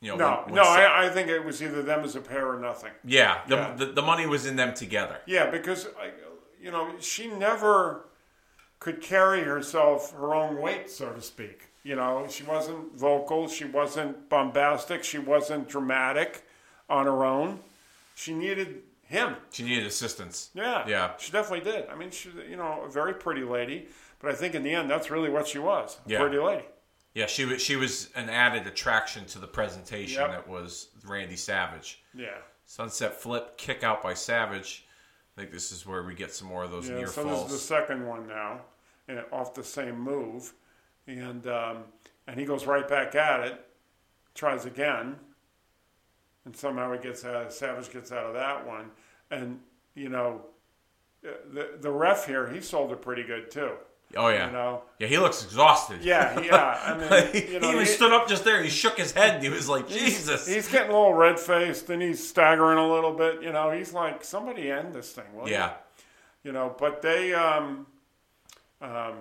you 0.00 0.10
know, 0.10 0.16
No, 0.16 0.30
when- 0.44 0.44
when 0.46 0.54
no, 0.56 0.62
I, 0.62 1.06
I 1.06 1.08
think 1.08 1.28
it 1.28 1.44
was 1.44 1.62
either 1.62 1.82
them 1.82 2.04
as 2.04 2.14
a 2.14 2.20
pair 2.20 2.46
or 2.48 2.58
nothing. 2.60 2.92
yeah, 3.04 3.40
the, 3.48 3.56
Yeah. 3.56 3.74
The, 3.74 3.86
the 3.86 4.02
money 4.02 4.26
was 4.26 4.46
in 4.46 4.56
them 4.56 4.74
together. 4.74 5.18
Yeah, 5.26 5.50
because 5.50 5.86
I, 6.00 6.10
you 6.62 6.70
know, 6.70 6.92
she 7.00 7.26
never 7.28 8.04
could 8.78 9.00
carry 9.00 9.42
herself 9.42 10.12
her 10.12 10.34
own 10.34 10.60
weight, 10.60 10.88
so 10.90 11.10
to 11.10 11.20
speak. 11.20 11.62
You 11.82 11.96
know, 11.96 12.26
she 12.28 12.44
wasn't 12.44 12.94
vocal, 12.96 13.48
she 13.48 13.64
wasn't 13.64 14.28
bombastic, 14.28 15.02
she 15.02 15.18
wasn't 15.18 15.68
dramatic 15.68 16.44
on 16.88 17.06
her 17.06 17.24
own. 17.24 17.60
She 18.14 18.34
needed 18.34 18.82
him. 19.08 19.36
She 19.50 19.62
needed 19.64 19.86
assistance. 19.86 20.50
Yeah, 20.54 20.86
Yeah. 20.86 21.16
she 21.18 21.32
definitely 21.32 21.70
did. 21.70 21.88
I 21.88 21.94
mean, 21.96 22.10
she's 22.10 22.32
you 22.48 22.56
know 22.56 22.82
a 22.86 22.90
very 22.90 23.14
pretty 23.14 23.42
lady, 23.42 23.88
but 24.20 24.30
I 24.30 24.34
think 24.34 24.54
in 24.54 24.62
the 24.62 24.72
end 24.74 24.90
that's 24.90 25.10
really 25.10 25.30
what 25.30 25.48
she 25.48 25.58
was, 25.58 25.98
a 26.06 26.10
Yeah. 26.10 26.20
pretty 26.20 26.38
lady. 26.38 26.64
Yeah, 27.14 27.26
she 27.26 27.44
was 27.46 27.60
she 27.62 27.76
was 27.76 28.10
an 28.14 28.28
added 28.28 28.66
attraction 28.66 29.24
to 29.26 29.38
the 29.38 29.46
presentation 29.48 30.20
Yep. 30.22 30.30
that 30.30 30.48
was 30.48 30.88
Randy 31.04 31.36
Savage. 31.36 32.02
Yeah. 32.14 32.36
Sunset 32.64 33.14
flip, 33.20 33.56
kick 33.56 33.82
out 33.82 34.02
by 34.02 34.12
Savage. 34.14 34.86
I 35.36 35.40
think 35.40 35.52
this 35.52 35.72
is 35.72 35.86
where 35.86 36.02
we 36.02 36.14
get 36.14 36.32
some 36.34 36.48
more 36.48 36.64
of 36.64 36.70
those 36.70 36.88
Yeah, 36.88 36.96
near 36.96 37.06
so 37.06 37.22
falls. 37.24 37.44
this 37.44 37.52
is 37.54 37.60
the 37.60 37.66
second 37.74 38.06
one 38.06 38.26
now, 38.26 38.60
and 39.08 39.24
off 39.32 39.54
the 39.54 39.64
same 39.64 39.98
move, 39.98 40.52
and 41.06 41.46
um, 41.48 41.84
and 42.26 42.38
he 42.38 42.44
goes 42.44 42.66
right 42.66 42.86
back 42.86 43.14
at 43.14 43.40
it, 43.40 43.64
tries 44.34 44.66
again, 44.66 45.18
and 46.48 46.56
somehow 46.56 46.90
he 46.94 46.98
gets 46.98 47.26
out. 47.26 47.52
Savage 47.52 47.92
gets 47.92 48.10
out 48.10 48.24
of 48.24 48.32
that 48.34 48.66
one, 48.66 48.86
and 49.30 49.60
you 49.94 50.08
know, 50.08 50.40
uh, 51.22 51.32
the 51.52 51.68
the 51.78 51.90
ref 51.90 52.24
here 52.26 52.48
he 52.48 52.60
sold 52.62 52.90
it 52.90 53.02
pretty 53.02 53.22
good 53.22 53.50
too. 53.50 53.72
oh 54.16 54.28
yeah, 54.28 54.46
You 54.46 54.52
know, 54.52 54.82
yeah. 54.98 55.08
He 55.08 55.18
looks 55.18 55.44
exhausted. 55.44 56.02
yeah, 56.02 56.40
yeah. 56.40 56.80
I 56.82 56.96
mean, 57.32 57.32
he, 57.34 57.52
you 57.52 57.60
know, 57.60 57.68
he 57.68 57.74
was 57.76 57.88
he- 57.90 57.94
stood 57.96 58.12
up 58.12 58.26
just 58.28 58.44
there. 58.44 58.62
He 58.62 58.70
shook 58.70 58.96
his 58.96 59.12
head. 59.12 59.34
and 59.34 59.42
He 59.44 59.50
was 59.50 59.68
like, 59.68 59.86
Jesus. 59.88 60.46
He's 60.46 60.68
getting 60.70 60.90
a 60.90 60.94
little 60.94 61.12
red 61.12 61.38
faced 61.38 61.90
and 61.90 62.00
he's 62.00 62.26
staggering 62.26 62.78
a 62.78 62.90
little 62.90 63.12
bit. 63.12 63.42
You 63.42 63.52
know, 63.52 63.70
he's 63.70 63.92
like, 63.92 64.24
somebody 64.24 64.70
end 64.70 64.94
this 64.94 65.12
thing, 65.12 65.26
will 65.34 65.46
you?" 65.46 65.52
yeah, 65.54 65.74
you 66.42 66.52
know 66.52 66.74
but 66.78 67.02
they 67.02 67.34
um, 67.34 67.86
um, 68.80 69.16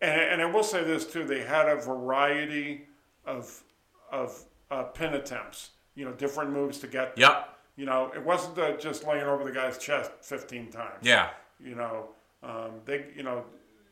and, 0.00 0.20
and 0.20 0.42
i 0.42 0.44
will 0.44 0.64
say 0.64 0.82
this 0.84 1.06
too 1.06 1.24
they 1.24 1.42
had 1.42 1.68
a 1.68 1.76
variety 1.76 2.82
of 3.24 3.62
of 4.10 4.44
uh, 4.70 4.82
pin 4.82 5.14
attempts 5.14 5.70
you 5.94 6.04
know 6.04 6.12
different 6.12 6.50
moves 6.50 6.78
to 6.78 6.86
get 6.86 7.12
yep, 7.16 7.56
you 7.76 7.84
know 7.84 8.10
it 8.14 8.24
wasn't 8.24 8.58
uh, 8.58 8.76
just 8.76 9.06
laying 9.06 9.24
over 9.24 9.44
the 9.44 9.52
guy's 9.52 9.78
chest 9.78 10.10
15 10.22 10.70
times 10.70 10.98
yeah, 11.02 11.30
you 11.60 11.74
know 11.74 12.08
um, 12.42 12.80
they 12.84 13.06
you 13.16 13.22
know 13.22 13.44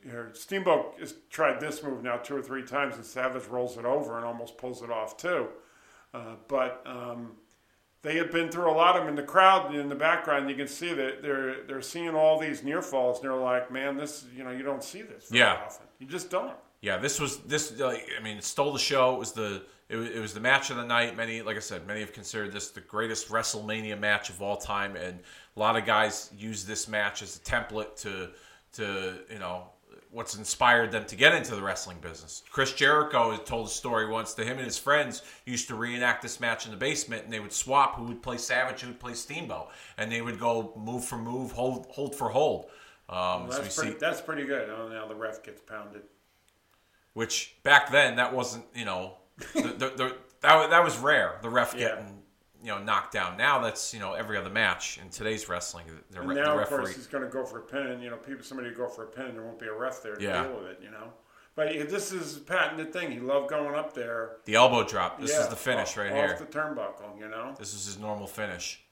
here, 0.03 0.31
steamboat 0.33 0.95
has 0.99 1.15
tried 1.29 1.61
this 1.61 1.83
move 1.83 2.03
now 2.03 2.17
two 2.17 2.35
or 2.37 2.43
three 2.43 2.63
times 2.65 2.97
and 2.97 3.05
savage 3.05 3.47
rolls 3.49 3.77
it 3.77 3.85
over 3.85 4.17
and 4.17 4.25
almost 4.25 4.57
pulls 4.57 4.83
it 4.83 4.91
off 4.91 5.17
too 5.17 5.49
uh, 6.15 6.35
but 6.49 6.83
um, 6.87 7.33
they 8.03 8.17
had 8.17 8.31
been 8.31 8.49
through 8.51 8.71
a 8.71 8.73
lot 8.73 8.97
of 8.97 9.03
them 9.03 9.11
in 9.11 9.15
the 9.15 9.23
crowd 9.23 9.75
in 9.75 9.89
the 9.91 9.95
background. 9.95 10.49
You 10.49 10.57
can 10.57 10.67
see 10.67 10.93
that 10.95 11.23
they're 11.23 11.65
they're 11.65 11.83
seeing 11.83 12.15
all 12.15 12.39
these 12.39 12.65
near 12.65 12.81
falls, 12.83 13.21
and 13.21 13.25
they're 13.31 13.39
like, 13.39 13.71
"Man, 13.71 13.97
this 13.99 14.25
you 14.35 14.43
know 14.43 14.51
you 14.51 14.63
don't 14.63 14.83
see 14.83 15.03
this 15.03 15.29
very 15.29 15.41
Yeah. 15.41 15.61
often. 15.67 15.87
You 15.99 16.07
just 16.07 16.31
don't." 16.31 16.57
Yeah. 16.81 16.97
This 16.99 17.21
was 17.21 17.39
this. 17.39 17.79
Like, 17.79 18.07
I 18.19 18.23
mean, 18.23 18.39
it 18.39 18.45
stole 18.45 18.73
the 18.73 18.79
show. 18.79 19.15
It 19.15 19.19
was 19.19 19.33
the 19.33 19.63
it 19.89 19.97
was, 19.97 20.09
it 20.09 20.21
was 20.21 20.33
the 20.35 20.41
match 20.41 20.71
of 20.71 20.77
the 20.77 20.85
night. 20.85 21.17
Many, 21.17 21.43
like 21.43 21.57
I 21.57 21.61
said, 21.61 21.87
many 21.87 22.01
have 22.01 22.13
considered 22.13 22.53
this 22.53 22.71
the 22.71 22.81
greatest 22.81 23.29
WrestleMania 23.29 23.99
match 23.99 24.31
of 24.31 24.41
all 24.41 24.57
time, 24.57 24.97
and 24.97 25.19
a 25.57 25.61
lot 25.61 25.77
of 25.77 25.85
guys 25.85 26.31
use 26.37 26.65
this 26.65 26.89
match 26.89 27.23
as 27.23 27.37
a 27.37 27.41
template 27.41 27.97
to 28.03 28.31
to 28.75 29.19
you 29.31 29.39
know 29.39 29.71
what's 30.13 30.37
inspired 30.37 30.91
them 30.91 31.05
to 31.07 31.17
get 31.17 31.35
into 31.35 31.55
the 31.55 31.63
wrestling 31.63 31.99
business. 32.01 32.43
Chris 32.51 32.73
Jericho 32.73 33.37
told 33.37 33.67
a 33.67 33.71
story 33.71 34.09
once 34.09 34.35
that 34.35 34.47
him 34.47 34.57
and 34.57 34.67
his 34.67 34.79
friends 34.79 35.23
used 35.47 35.69
to 35.69 35.75
reenact 35.75 36.23
this 36.23 36.41
match 36.41 36.67
in 36.67 36.73
the 36.73 36.77
basement, 36.77 37.25
and 37.25 37.33
they 37.33 37.41
would 37.41 37.53
swap 37.53 37.97
who 37.97 38.05
would 38.05 38.23
play 38.23 38.37
Savage, 38.37 38.81
who 38.81 38.89
would 38.89 39.01
play 39.01 39.15
Steamboat, 39.15 39.69
and 39.99 40.11
they 40.11 40.21
would 40.21 40.39
go 40.39 40.73
move 40.77 41.05
for 41.05 41.17
move, 41.17 41.53
hold 41.53 41.87
hold 41.91 42.15
for 42.15 42.29
hold. 42.29 42.67
Um, 43.09 43.19
Well, 43.19 43.53
so 43.53 43.59
we 43.59 43.63
that's, 43.65 43.77
pretty, 43.77 43.93
see, 43.93 43.99
that's 43.99 44.21
pretty 44.21 44.45
good. 44.45 44.71
Oh, 44.71 44.89
now 44.89 45.07
the 45.07 45.15
ref 45.17 45.43
gets 45.43 45.61
pounded. 45.61 46.03
Which 47.15 47.55
back 47.63 47.91
then 47.91 48.17
that 48.17 48.35
wasn't 48.35 48.65
you 48.75 48.85
know 48.85 49.15
the, 49.55 49.63
the, 49.63 49.89
the, 49.97 50.17
that 50.43 50.71
that 50.71 50.85
was 50.85 50.97
rare. 50.99 51.39
The 51.43 51.51
ref 51.51 51.75
Yeah. 51.75 51.89
getting 51.89 52.23
you 52.63 52.69
know 52.69 52.79
knocked 52.79 53.13
down. 53.13 53.37
Now 53.37 53.59
that's 53.61 53.93
you 53.95 54.01
know 54.01 54.13
every 54.15 54.37
other 54.37 54.51
match 54.51 54.99
in 55.03 55.09
today's 55.11 55.49
wrestling. 55.49 55.87
The, 56.11 56.21
And 56.21 56.29
re- 56.29 56.35
now, 56.37 56.57
the 56.57 56.63
of 56.63 56.69
course, 56.69 56.95
he's 56.95 57.07
going 57.07 57.25
to 57.25 57.31
go 57.31 57.45
for 57.45 57.59
a 57.59 57.63
pin, 57.63 57.87
and 57.87 58.03
you 58.03 58.11
know, 58.11 58.17
people, 58.17 58.45
somebody 58.45 58.71
go 58.73 58.87
for 58.89 59.05
a 59.05 59.09
pin, 59.09 59.27
and 59.27 59.35
there 59.37 59.43
won't 59.45 59.59
be 59.59 59.67
a 59.67 59.73
ref 59.75 60.03
there 60.03 60.15
to 60.17 60.23
Yeah. 60.23 60.43
deal 60.45 60.57
with 60.57 60.67
it. 60.67 60.81
You 60.83 60.91
know, 60.91 61.13
but 61.57 61.69
this 61.89 62.13
is 62.13 62.37
a 62.37 62.41
patented 62.41 62.93
thing. 62.93 63.11
He 63.11 63.19
loved 63.19 63.49
going 63.49 63.75
up 63.75 63.93
there. 63.95 64.37
the 64.45 64.55
elbow 64.55 64.85
drop. 64.87 65.21
This 65.21 65.31
yeah, 65.33 65.41
is 65.43 65.49
the 65.49 65.57
finish 65.57 65.91
off, 65.91 65.97
right 65.99 66.11
off 66.13 66.15
here. 66.15 66.37
the 66.39 66.45
turnbuckle. 66.47 67.19
You 67.19 67.29
know, 67.29 67.55
This 67.59 67.73
is 67.75 67.87
his 67.87 67.99
normal 67.99 68.27
finish. 68.27 68.83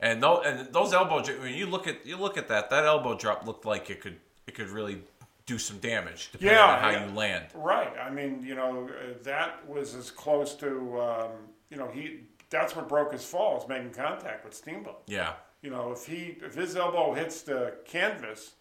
And 0.00 0.22
those 0.22 0.42
and 0.46 0.72
those 0.72 0.92
elbow 0.94 1.22
when 1.40 1.52
you 1.54 1.66
look 1.66 1.88
at 1.88 2.06
you 2.06 2.16
look 2.16 2.38
at 2.38 2.46
that 2.48 2.70
that 2.70 2.84
elbow 2.84 3.16
drop 3.18 3.44
looked 3.44 3.64
like 3.66 3.90
it 3.90 4.00
could 4.00 4.18
it 4.46 4.54
could 4.54 4.68
really 4.68 5.02
do 5.48 5.58
some 5.58 5.78
damage 5.78 6.30
depending 6.30 6.54
Yeah, 6.56 6.64
on 6.74 6.78
how 6.80 6.90
yeah. 6.90 7.06
you 7.08 7.14
land. 7.14 7.46
right? 7.54 7.92
I 7.98 8.10
mean, 8.10 8.42
you 8.44 8.54
know, 8.54 8.88
uh, 8.88 9.14
that 9.24 9.66
was 9.68 9.94
as 9.96 10.10
close 10.10 10.54
to, 10.56 11.00
um, 11.00 11.30
you 11.70 11.76
know, 11.76 11.88
he. 11.88 12.20
That's 12.50 12.74
what 12.74 12.88
broke 12.88 13.12
his 13.12 13.24
fall 13.24 13.60
is 13.60 13.68
making 13.68 13.90
contact 13.90 14.42
with 14.44 14.54
Steamboat. 14.54 15.02
Yeah. 15.06 15.32
You 15.60 15.68
know, 15.70 15.92
if 15.92 16.06
he 16.06 16.36
if 16.42 16.54
his 16.54 16.76
elbow 16.76 17.12
hits 17.12 17.42
the 17.42 17.74
canvas, 17.84 18.52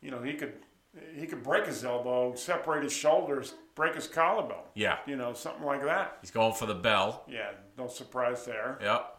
you 0.00 0.10
know, 0.10 0.20
he 0.22 0.32
could 0.34 0.54
he 1.14 1.26
could 1.26 1.42
break 1.42 1.66
his 1.66 1.84
elbow, 1.84 2.34
separate 2.34 2.82
his 2.82 2.92
shoulders, 2.92 3.54
break 3.76 3.94
his 3.94 4.08
collarbone. 4.08 4.64
Yeah. 4.74 4.98
You 5.06 5.14
know, 5.16 5.34
something 5.34 5.64
like 5.64 5.84
that. 5.84 6.18
He's 6.20 6.32
going 6.32 6.54
for 6.54 6.66
the 6.66 6.74
bell. 6.74 7.24
Yeah, 7.28 7.50
no 7.78 7.86
surprise 7.86 8.44
there. 8.44 8.78
Yep. 8.82 9.18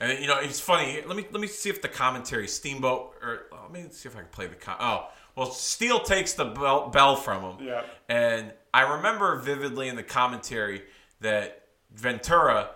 And 0.00 0.18
you 0.18 0.26
know 0.26 0.38
it's 0.40 0.60
funny. 0.60 1.00
Let 1.06 1.16
me 1.16 1.26
let 1.30 1.40
me 1.40 1.46
see 1.46 1.68
if 1.70 1.80
the 1.82 1.88
commentary 1.88 2.48
Steamboat 2.48 3.14
or 3.22 3.46
let 3.72 3.82
me 3.84 3.88
see 3.90 4.08
if 4.08 4.16
I 4.16 4.20
can 4.20 4.28
play 4.28 4.46
the 4.46 4.54
com- 4.54 4.76
oh 4.80 5.08
well 5.36 5.50
Steele 5.50 6.00
takes 6.00 6.34
the 6.34 6.44
bell, 6.44 6.88
bell 6.88 7.16
from 7.16 7.42
him. 7.42 7.66
Yeah. 7.66 7.82
And 8.08 8.52
I 8.74 8.96
remember 8.96 9.36
vividly 9.36 9.88
in 9.88 9.96
the 9.96 10.02
commentary 10.02 10.82
that 11.20 11.62
Ventura 11.94 12.70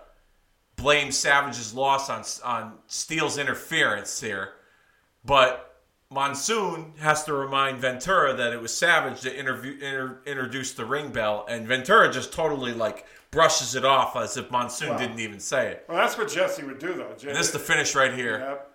blamed 0.75 1.13
Savage's 1.13 1.73
loss 1.73 2.09
on 2.09 2.23
on 2.43 2.77
Steele's 2.87 3.37
interference 3.37 4.19
here, 4.21 4.53
but 5.25 5.63
Monsoon 6.09 6.93
has 6.99 7.25
to 7.25 7.33
remind 7.33 7.79
Ventura 7.79 8.33
that 8.33 8.53
it 8.53 8.61
was 8.61 8.73
Savage 8.73 9.21
that 9.21 9.37
interview, 9.37 9.73
inter, 9.73 10.21
introduced 10.25 10.77
the 10.77 10.85
ring 10.85 11.11
bell, 11.11 11.45
and 11.49 11.67
Ventura 11.67 12.11
just 12.11 12.31
totally 12.31 12.73
like 12.73 13.05
brushes 13.29 13.75
it 13.75 13.83
off 13.83 14.15
as 14.15 14.37
if 14.37 14.49
Monsoon 14.49 14.91
Wow. 14.91 14.97
didn't 14.97 15.19
even 15.19 15.39
say 15.39 15.67
it. 15.71 15.85
Well, 15.89 15.97
that's 15.97 16.17
what 16.17 16.29
Jesse 16.29 16.63
would 16.63 16.79
do, 16.79 16.93
though. 16.93 17.13
Je- 17.17 17.27
And 17.27 17.35
this 17.37 17.47
is 17.47 17.51
the 17.51 17.59
finish 17.59 17.93
right 17.93 18.13
here, 18.13 18.39
Yep. 18.39 18.66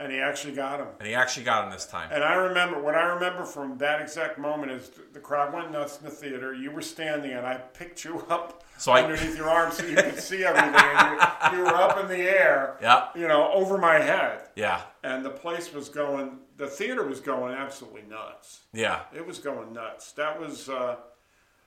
And 0.00 0.10
he 0.10 0.18
actually 0.18 0.54
got 0.54 0.80
him. 0.80 0.88
and 0.98 1.06
he 1.06 1.14
actually 1.14 1.44
got 1.44 1.64
him 1.64 1.70
this 1.70 1.86
time. 1.86 2.08
And 2.12 2.24
I 2.24 2.34
remember 2.34 2.82
what 2.82 2.96
I 2.96 3.04
remember 3.14 3.44
from 3.44 3.78
that 3.78 4.00
exact 4.02 4.38
moment 4.40 4.72
is 4.72 4.90
the 5.12 5.20
crowd 5.20 5.54
went 5.54 5.70
nuts 5.70 5.98
in 5.98 6.04
the 6.04 6.10
theater. 6.10 6.52
You 6.52 6.72
were 6.72 6.82
standing, 6.82 7.30
and 7.30 7.46
I 7.46 7.58
picked 7.58 8.04
you 8.04 8.24
up 8.28 8.64
So 8.76 8.90
I- 8.90 9.02
underneath 9.04 9.36
your 9.36 9.48
arm 9.48 9.70
so 9.70 9.86
you 9.86 9.94
could 9.94 10.18
see 10.18 10.44
everything. 10.44 10.74
And 10.74 11.52
you, 11.52 11.58
you 11.58 11.64
were 11.64 11.76
up 11.76 11.96
in 12.00 12.08
the 12.08 12.18
air, 12.18 12.76
Yeah, 12.82 13.06
you 13.14 13.28
know, 13.28 13.52
over 13.52 13.78
my 13.78 14.00
head, 14.00 14.48
yeah, 14.56 14.80
and 15.04 15.24
the 15.24 15.30
place 15.30 15.72
was 15.72 15.88
going. 15.88 16.38
The 16.56 16.66
theater 16.66 17.04
was 17.06 17.20
going 17.20 17.54
absolutely 17.54 18.02
nuts. 18.02 18.62
yeah, 18.72 19.02
It 19.14 19.24
was 19.24 19.38
going 19.38 19.72
nuts. 19.72 20.10
That 20.12 20.40
was, 20.40 20.68
uh, 20.68 20.96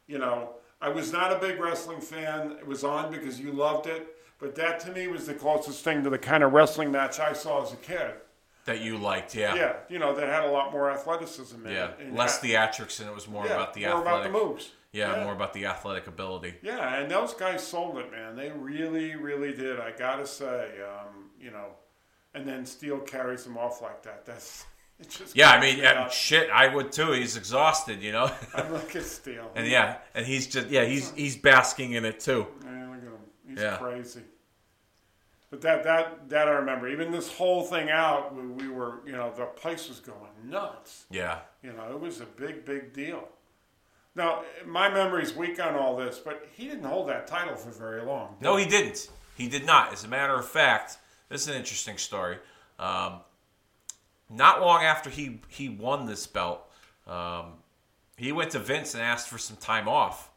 you 0.05 0.17
know, 0.17 0.55
I 0.81 0.89
was 0.89 1.13
not 1.13 1.31
a 1.31 1.39
big 1.39 1.59
wrestling 1.61 2.01
fan. 2.01 2.57
It 2.59 2.67
was 2.67 2.83
on 2.83 3.09
because 3.09 3.39
you 3.39 3.53
loved 3.53 3.87
it, 3.87 4.16
but 4.39 4.55
that 4.55 4.79
to 4.81 4.91
me 4.91 5.07
was 5.07 5.25
the 5.25 5.33
closest 5.33 5.83
thing 5.83 6.03
to 6.03 6.09
the 6.09 6.17
kind 6.17 6.43
of 6.43 6.53
wrestling 6.53 6.91
match 6.91 7.19
I 7.19 7.33
saw 7.33 7.63
as 7.63 7.73
a 7.73 7.77
kid. 7.77 8.13
that 8.65 8.81
you 8.81 8.97
liked, 8.97 9.33
yeah, 9.35 9.55
Yeah, 9.55 9.73
you 9.89 9.97
know, 9.99 10.13
that 10.15 10.27
had 10.27 10.43
a 10.43 10.51
lot 10.51 10.71
more 10.71 10.91
athleticism 10.91 11.65
in 11.65 11.71
yeah. 11.71 11.85
it. 11.89 11.95
and 11.99 12.15
Less 12.15 12.37
that- 12.39 12.47
theatrics, 12.47 12.99
and 12.99 13.09
it 13.09 13.15
was 13.15 13.27
more 13.27 13.45
yeah, 13.45 13.53
about 13.53 13.73
the 13.73 13.85
more 13.85 14.01
about 14.01 14.07
athletic. 14.25 14.31
the 14.33 14.37
moves. 14.45 14.71
yeah, 14.91 15.17
yeah. 15.17 15.23
more 15.23 15.33
about 15.33 15.53
the 15.53 15.65
athletic 15.65 16.07
ability. 16.07 16.55
Yeah, 16.61 16.95
and 16.95 17.09
those 17.09 17.33
guys 17.33 17.65
sold 17.65 17.97
it, 17.97 18.11
man. 18.11 18.35
They 18.35 18.51
really, 18.51 19.15
really 19.15 19.53
did. 19.53 19.79
I 19.79 19.91
gotta 19.91 20.27
say, 20.27 20.69
um, 20.81 21.29
you 21.39 21.51
know, 21.51 21.67
and 22.33 22.45
then 22.47 22.65
Steele 22.65 22.99
carries 22.99 23.43
them 23.43 23.57
off 23.57 23.81
like 23.81 24.03
that. 24.03 24.25
That's 24.25 24.65
it 24.99 25.09
just. 25.09 25.35
Yeah, 25.35 25.51
I 25.51 25.61
mean, 25.61 25.79
me 25.79 26.05
shit, 26.11 26.49
I 26.49 26.67
would 26.73 26.91
too. 26.91 27.11
He's 27.11 27.37
exhausted, 27.37 28.01
you 28.01 28.11
know. 28.11 28.29
I 28.53 28.67
look 28.67 28.95
at 28.95 29.03
Steele. 29.03 29.49
and 29.55 29.65
yeah, 29.67 29.97
and 30.13 30.25
he's 30.25 30.45
just 30.47 30.67
yeah, 30.69 30.83
he's 30.85 31.11
he's 31.11 31.37
basking 31.37 31.93
in 31.93 32.03
it 32.03 32.19
too. 32.19 32.47
Man, 32.65 32.89
look 32.89 32.97
at 32.97 33.03
him. 33.03 33.13
He's 33.57 33.63
Yeah. 33.63 33.77
crazy. 33.77 34.21
But 35.49 35.61
that 35.61 35.83
that 35.83 36.29
that 36.29 36.47
I 36.47 36.51
remember. 36.51 36.87
Even 36.89 37.11
this 37.11 37.33
whole 37.33 37.63
thing 37.63 37.89
out, 37.89 38.35
we, 38.35 38.45
we 38.45 38.67
were, 38.69 38.99
you 39.05 39.13
know, 39.13 39.33
the 39.35 39.45
place 39.45 39.87
was 39.89 39.99
going 39.99 40.29
nuts. 40.43 41.05
Yeah, 41.09 41.39
You 41.63 41.73
know, 41.73 41.89
it 41.91 41.99
was 41.99 42.21
a 42.21 42.25
big, 42.25 42.65
big 42.65 42.93
deal. 42.93 43.27
Now, 44.13 44.43
my 44.65 44.89
memory's 44.89 45.33
weak 45.35 45.59
on 45.59 45.73
all 45.75 45.95
this, 45.95 46.19
but 46.19 46.47
he 46.53 46.67
didn't 46.67 46.83
hold 46.83 47.07
that 47.09 47.27
title 47.27 47.55
for 47.55 47.69
very 47.71 48.03
long. 48.03 48.35
no, 48.41 48.55
he 48.57 48.65
didn't. 48.65 49.09
He 49.35 49.47
did 49.47 49.65
not. 49.65 49.93
As 49.93 50.03
a 50.03 50.07
matter 50.07 50.33
of 50.33 50.47
fact, 50.47 50.97
this 51.29 51.41
is 51.43 51.47
an 51.47 51.55
interesting 51.55 51.97
story. 51.97 52.37
Um, 52.77 53.21
not 54.29 54.61
long 54.61 54.83
after 54.83 55.09
he 55.09 55.39
he 55.47 55.69
won 55.69 56.05
this 56.05 56.27
belt, 56.27 56.61
um, 57.07 57.53
he 58.17 58.31
went 58.31 58.51
to 58.51 58.59
Vince 58.59 58.93
and 58.93 59.01
asked 59.01 59.29
for 59.29 59.37
some 59.37 59.57
time 59.57 59.87
off 59.87 60.29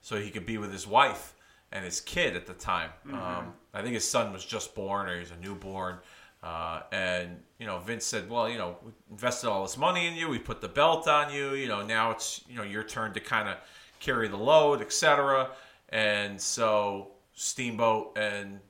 so 0.00 0.16
he 0.20 0.30
could 0.30 0.46
be 0.46 0.56
with 0.56 0.72
his 0.72 0.86
wife 0.86 1.34
and 1.74 1.84
his 1.84 2.00
kid 2.00 2.36
at 2.36 2.46
the 2.46 2.54
time. 2.54 2.90
Um, 3.12 3.52
I 3.74 3.82
think 3.82 3.94
his 3.94 4.08
son 4.08 4.32
was 4.32 4.44
just 4.44 4.74
born 4.74 5.08
or 5.08 5.14
he 5.14 5.20
was 5.20 5.32
a 5.32 5.36
newborn. 5.36 5.98
Uh, 6.42 6.82
and 6.92 7.40
you 7.58 7.66
know, 7.66 7.78
Vince 7.80 8.04
said, 8.04 8.30
"Well, 8.30 8.48
you 8.48 8.58
know, 8.58 8.76
we 8.82 8.92
invested 9.10 9.48
all 9.48 9.62
this 9.62 9.76
money 9.76 10.06
in 10.06 10.14
you. 10.14 10.28
We 10.28 10.38
put 10.38 10.60
the 10.60 10.68
belt 10.68 11.08
on 11.08 11.32
you. 11.32 11.54
You 11.54 11.68
know, 11.68 11.84
now 11.84 12.10
it's 12.10 12.42
you 12.48 12.56
know 12.56 12.62
your 12.62 12.84
turn 12.84 13.12
to 13.14 13.20
kind 13.20 13.48
of 13.48 13.56
carry 13.98 14.28
the 14.28 14.36
load, 14.36 14.80
etc." 14.80 15.50
And 15.88 16.40
so 16.40 17.12
Steamboat 17.34 18.16
and 18.16 18.60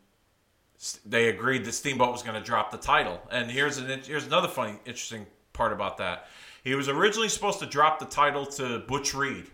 they 1.05 1.28
agreed 1.28 1.64
that 1.64 1.72
Steamboat 1.72 2.12
was 2.12 2.22
going 2.22 2.40
to 2.40 2.44
drop 2.44 2.70
the 2.70 2.78
title. 2.78 3.20
And 3.30 3.50
here's 3.50 3.78
an 3.78 4.00
here's 4.05 4.26
another 4.26 4.48
funny, 4.48 4.78
interesting 4.84 5.26
part 5.52 5.72
about 5.72 5.98
that. 5.98 6.28
He 6.62 6.74
was 6.74 6.88
originally 6.88 7.28
supposed 7.28 7.59
to 7.61 7.66
drop 7.66 7.98
the 7.98 8.07
title 8.07 8.46
to 8.46 8.80
Butch 8.80 9.14
Reed 9.14 9.46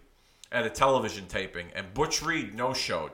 at 0.52 0.66
a 0.66 0.70
television 0.70 1.26
taping, 1.26 1.68
and 1.74 1.92
Butch 1.94 2.22
Reed 2.22 2.54
no 2.54 2.72
showed, 2.72 3.12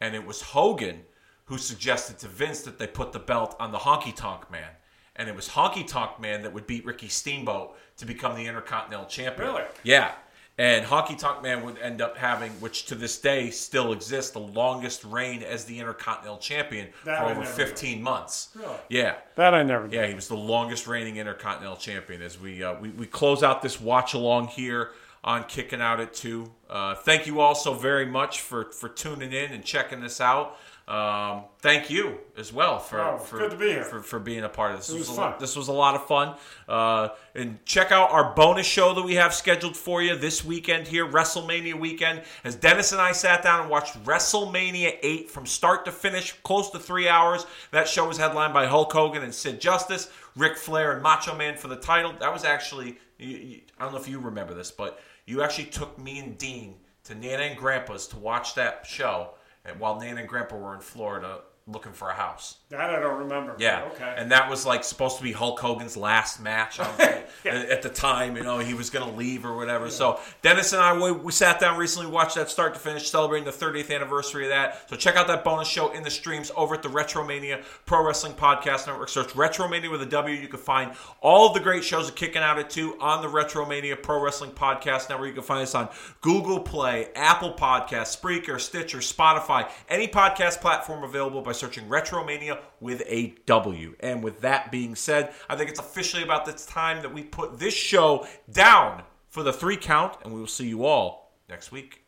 and 0.00 0.14
it 0.14 0.24
was 0.24 0.40
Hogan 0.40 1.02
who 1.46 1.58
suggested 1.58 2.18
to 2.18 2.28
Vince 2.28 2.60
that 2.62 2.78
they 2.78 2.86
put 2.86 3.12
the 3.12 3.18
belt 3.18 3.56
on 3.58 3.72
the 3.72 3.78
Honky 3.78 4.14
Tonk 4.14 4.50
Man. 4.50 4.68
And 5.16 5.28
it 5.28 5.34
was 5.34 5.48
Honky 5.48 5.86
Tonk 5.86 6.20
Man 6.20 6.42
that 6.42 6.52
would 6.52 6.66
beat 6.66 6.84
Ricky 6.84 7.08
Steamboat 7.08 7.76
to 7.96 8.06
become 8.06 8.36
the 8.36 8.46
Intercontinental 8.46 9.06
Champion. 9.06 9.48
Really? 9.48 9.64
Yeah. 9.82 10.12
And 10.58 10.84
Honky 10.84 11.16
Tonk 11.16 11.42
Man 11.42 11.64
would 11.64 11.78
end 11.78 12.02
up 12.02 12.16
having, 12.16 12.50
which 12.60 12.86
to 12.86 12.94
this 12.94 13.18
day 13.18 13.50
still 13.50 13.92
exists, 13.92 14.32
the 14.32 14.40
longest 14.40 15.04
reign 15.04 15.42
as 15.42 15.64
the 15.64 15.78
Intercontinental 15.78 16.38
Champion 16.38 16.88
That 17.04 17.20
for 17.20 17.24
I 17.26 17.30
over 17.30 17.40
never 17.40 17.52
15 17.52 18.02
months. 18.02 18.50
Really? 18.54 18.76
Yeah. 18.90 19.14
That 19.36 19.54
I 19.54 19.62
never 19.62 19.88
did. 19.88 19.96
Yeah, 19.96 20.06
he 20.06 20.14
was 20.14 20.28
the 20.28 20.36
longest 20.36 20.86
reigning 20.86 21.16
Intercontinental 21.16 21.76
Champion. 21.76 22.22
As 22.22 22.38
we 22.38 22.62
uh, 22.62 22.78
we, 22.78 22.90
we 22.90 23.06
close 23.06 23.42
out 23.42 23.62
this 23.62 23.80
watch 23.80 24.14
along 24.14 24.48
here 24.48 24.90
on 25.24 25.44
Kicking 25.44 25.80
Out 25.80 26.00
at 26.00 26.14
Two. 26.14 26.52
Uh, 26.68 26.94
thank 26.94 27.26
you 27.26 27.40
all 27.40 27.54
so 27.54 27.74
very 27.74 28.06
much 28.06 28.40
for 28.40 28.72
for 28.72 28.88
tuning 28.88 29.32
in 29.32 29.52
and 29.52 29.64
checking 29.64 30.00
this 30.00 30.20
out. 30.20 30.58
Um, 30.88 31.44
thank 31.60 31.90
you 31.90 32.16
as 32.38 32.50
well 32.50 32.78
for 32.78 32.98
Oh, 32.98 33.18
for, 33.18 33.46
be 33.56 33.74
for 33.82 34.00
for 34.00 34.18
being 34.18 34.44
a 34.44 34.48
part 34.48 34.72
of 34.72 34.78
this. 34.78 34.88
It 34.88 34.98
was 34.98 35.10
a, 35.10 35.12
fun. 35.12 35.34
This 35.38 35.54
was 35.54 35.68
a 35.68 35.72
lot 35.72 35.94
of 35.94 36.06
fun. 36.06 36.34
Uh, 36.66 37.10
and 37.34 37.62
check 37.66 37.92
out 37.92 38.10
our 38.10 38.34
bonus 38.34 38.66
show 38.66 38.94
that 38.94 39.02
we 39.02 39.16
have 39.16 39.34
scheduled 39.34 39.76
for 39.76 40.00
you 40.02 40.16
this 40.16 40.42
weekend 40.42 40.86
here, 40.86 41.06
WrestleMania 41.06 41.78
weekend. 41.78 42.22
As 42.42 42.54
Dennis 42.54 42.92
and 42.92 43.02
I 43.02 43.12
sat 43.12 43.42
down 43.42 43.60
and 43.60 43.70
watched 43.70 44.02
WrestleMania 44.04 44.96
8 45.02 45.30
from 45.30 45.44
start 45.44 45.84
to 45.84 45.92
finish, 45.92 46.32
close 46.42 46.70
to 46.70 46.78
three 46.78 47.06
hours. 47.06 47.44
That 47.70 47.86
show 47.86 48.08
was 48.08 48.16
headlined 48.16 48.54
by 48.54 48.64
Hulk 48.64 48.90
Hogan 48.90 49.22
and 49.22 49.34
Sid 49.34 49.60
Justice, 49.60 50.10
Ric 50.36 50.56
Flair 50.56 50.92
and 50.92 51.02
Macho 51.02 51.36
Man 51.36 51.58
for 51.58 51.68
the 51.68 51.76
title. 51.76 52.14
That 52.18 52.32
was 52.32 52.44
actually, 52.44 52.96
I 53.20 53.60
don't 53.78 53.92
know 53.92 53.98
if 53.98 54.08
you 54.08 54.20
remember 54.20 54.54
this, 54.54 54.70
but 54.70 54.98
you 55.28 55.42
actually 55.42 55.66
took 55.66 55.98
me 55.98 56.18
and 56.20 56.38
Dean 56.38 56.76
to 57.04 57.14
Nana 57.14 57.42
and 57.42 57.56
Grandpa's 57.56 58.06
to 58.08 58.18
watch 58.18 58.54
that 58.54 58.86
show. 58.86 59.34
And 59.66 59.78
while 59.78 60.00
Nana 60.00 60.20
and 60.20 60.28
Grandpa 60.28 60.56
were 60.56 60.74
in 60.74 60.80
Florida 60.80 61.40
looking 61.70 61.92
for 61.92 62.08
a 62.08 62.14
house. 62.14 62.56
That 62.70 62.80
I 62.80 62.98
don't 62.98 63.18
remember. 63.18 63.56
Yeah. 63.58 63.88
Okay. 63.92 64.14
And 64.16 64.32
that 64.32 64.48
was 64.48 64.64
like 64.64 64.84
supposed 64.84 65.18
to 65.18 65.22
be 65.22 65.32
Hulk 65.32 65.60
Hogan's 65.60 65.96
last 65.96 66.40
match 66.40 66.80
on, 66.80 66.88
at 67.46 67.82
the 67.82 67.88
time. 67.88 68.36
You 68.36 68.42
know, 68.42 68.58
he 68.58 68.74
was 68.74 68.90
going 68.90 69.08
to 69.08 69.16
leave 69.16 69.44
or 69.44 69.56
whatever. 69.56 69.90
So 69.90 70.18
Dennis 70.42 70.72
and 70.72 70.82
I, 70.82 70.98
we, 70.98 71.12
we 71.12 71.32
sat 71.32 71.60
down 71.60 71.78
recently, 71.78 72.10
watched 72.10 72.36
that 72.36 72.50
start 72.50 72.74
to 72.74 72.80
finish, 72.80 73.10
celebrating 73.10 73.44
the 73.44 73.52
30th 73.52 73.94
anniversary 73.94 74.44
of 74.44 74.50
that. 74.50 74.88
So 74.88 74.96
check 74.96 75.16
out 75.16 75.26
that 75.28 75.44
bonus 75.44 75.68
show 75.68 75.92
in 75.92 76.02
the 76.02 76.10
streams 76.10 76.50
over 76.56 76.74
at 76.74 76.82
the 76.82 76.88
Retromania 76.88 77.62
Pro 77.84 78.04
Wrestling 78.04 78.32
Podcast 78.32 78.86
Network. 78.86 79.10
Search 79.10 79.28
Retromania 79.28 79.90
with 79.90 80.02
a 80.02 80.06
W. 80.06 80.34
You 80.34 80.48
can 80.48 80.58
find 80.58 80.92
all 81.20 81.48
of 81.48 81.54
the 81.54 81.60
great 81.60 81.84
shows 81.84 82.08
of 82.08 82.14
Kicking 82.14 82.42
Out 82.42 82.58
at 82.58 82.70
2 82.70 82.98
on 83.00 83.22
the 83.22 83.28
Retromania 83.28 84.00
Pro 84.02 84.22
Wrestling 84.22 84.52
Podcast 84.52 85.10
Network. 85.10 85.28
You 85.28 85.34
can 85.34 85.42
find 85.42 85.62
us 85.62 85.74
on 85.74 85.88
Google 86.22 86.60
Play, 86.60 87.08
Apple 87.14 87.52
Podcasts, 87.52 88.18
Spreaker, 88.18 88.60
Stitcher, 88.60 88.98
Spotify, 88.98 89.70
any 89.88 90.08
podcast 90.08 90.60
platform 90.60 91.04
available 91.04 91.42
by 91.42 91.52
searching 91.58 91.84
Retromania 91.88 92.58
with 92.80 93.02
a 93.06 93.34
W. 93.46 93.94
And 94.00 94.22
with 94.22 94.40
that 94.40 94.70
being 94.70 94.94
said, 94.94 95.32
I 95.48 95.56
think 95.56 95.70
it's 95.70 95.80
officially 95.80 96.22
about 96.22 96.46
this 96.46 96.64
time 96.66 97.02
that 97.02 97.12
we 97.12 97.22
put 97.22 97.58
this 97.58 97.74
show 97.74 98.26
down 98.50 99.02
for 99.28 99.42
the 99.42 99.52
three 99.52 99.76
count, 99.76 100.16
and 100.24 100.32
we 100.32 100.40
will 100.40 100.46
see 100.46 100.68
you 100.68 100.84
all 100.84 101.36
next 101.48 101.70
week. 101.72 102.07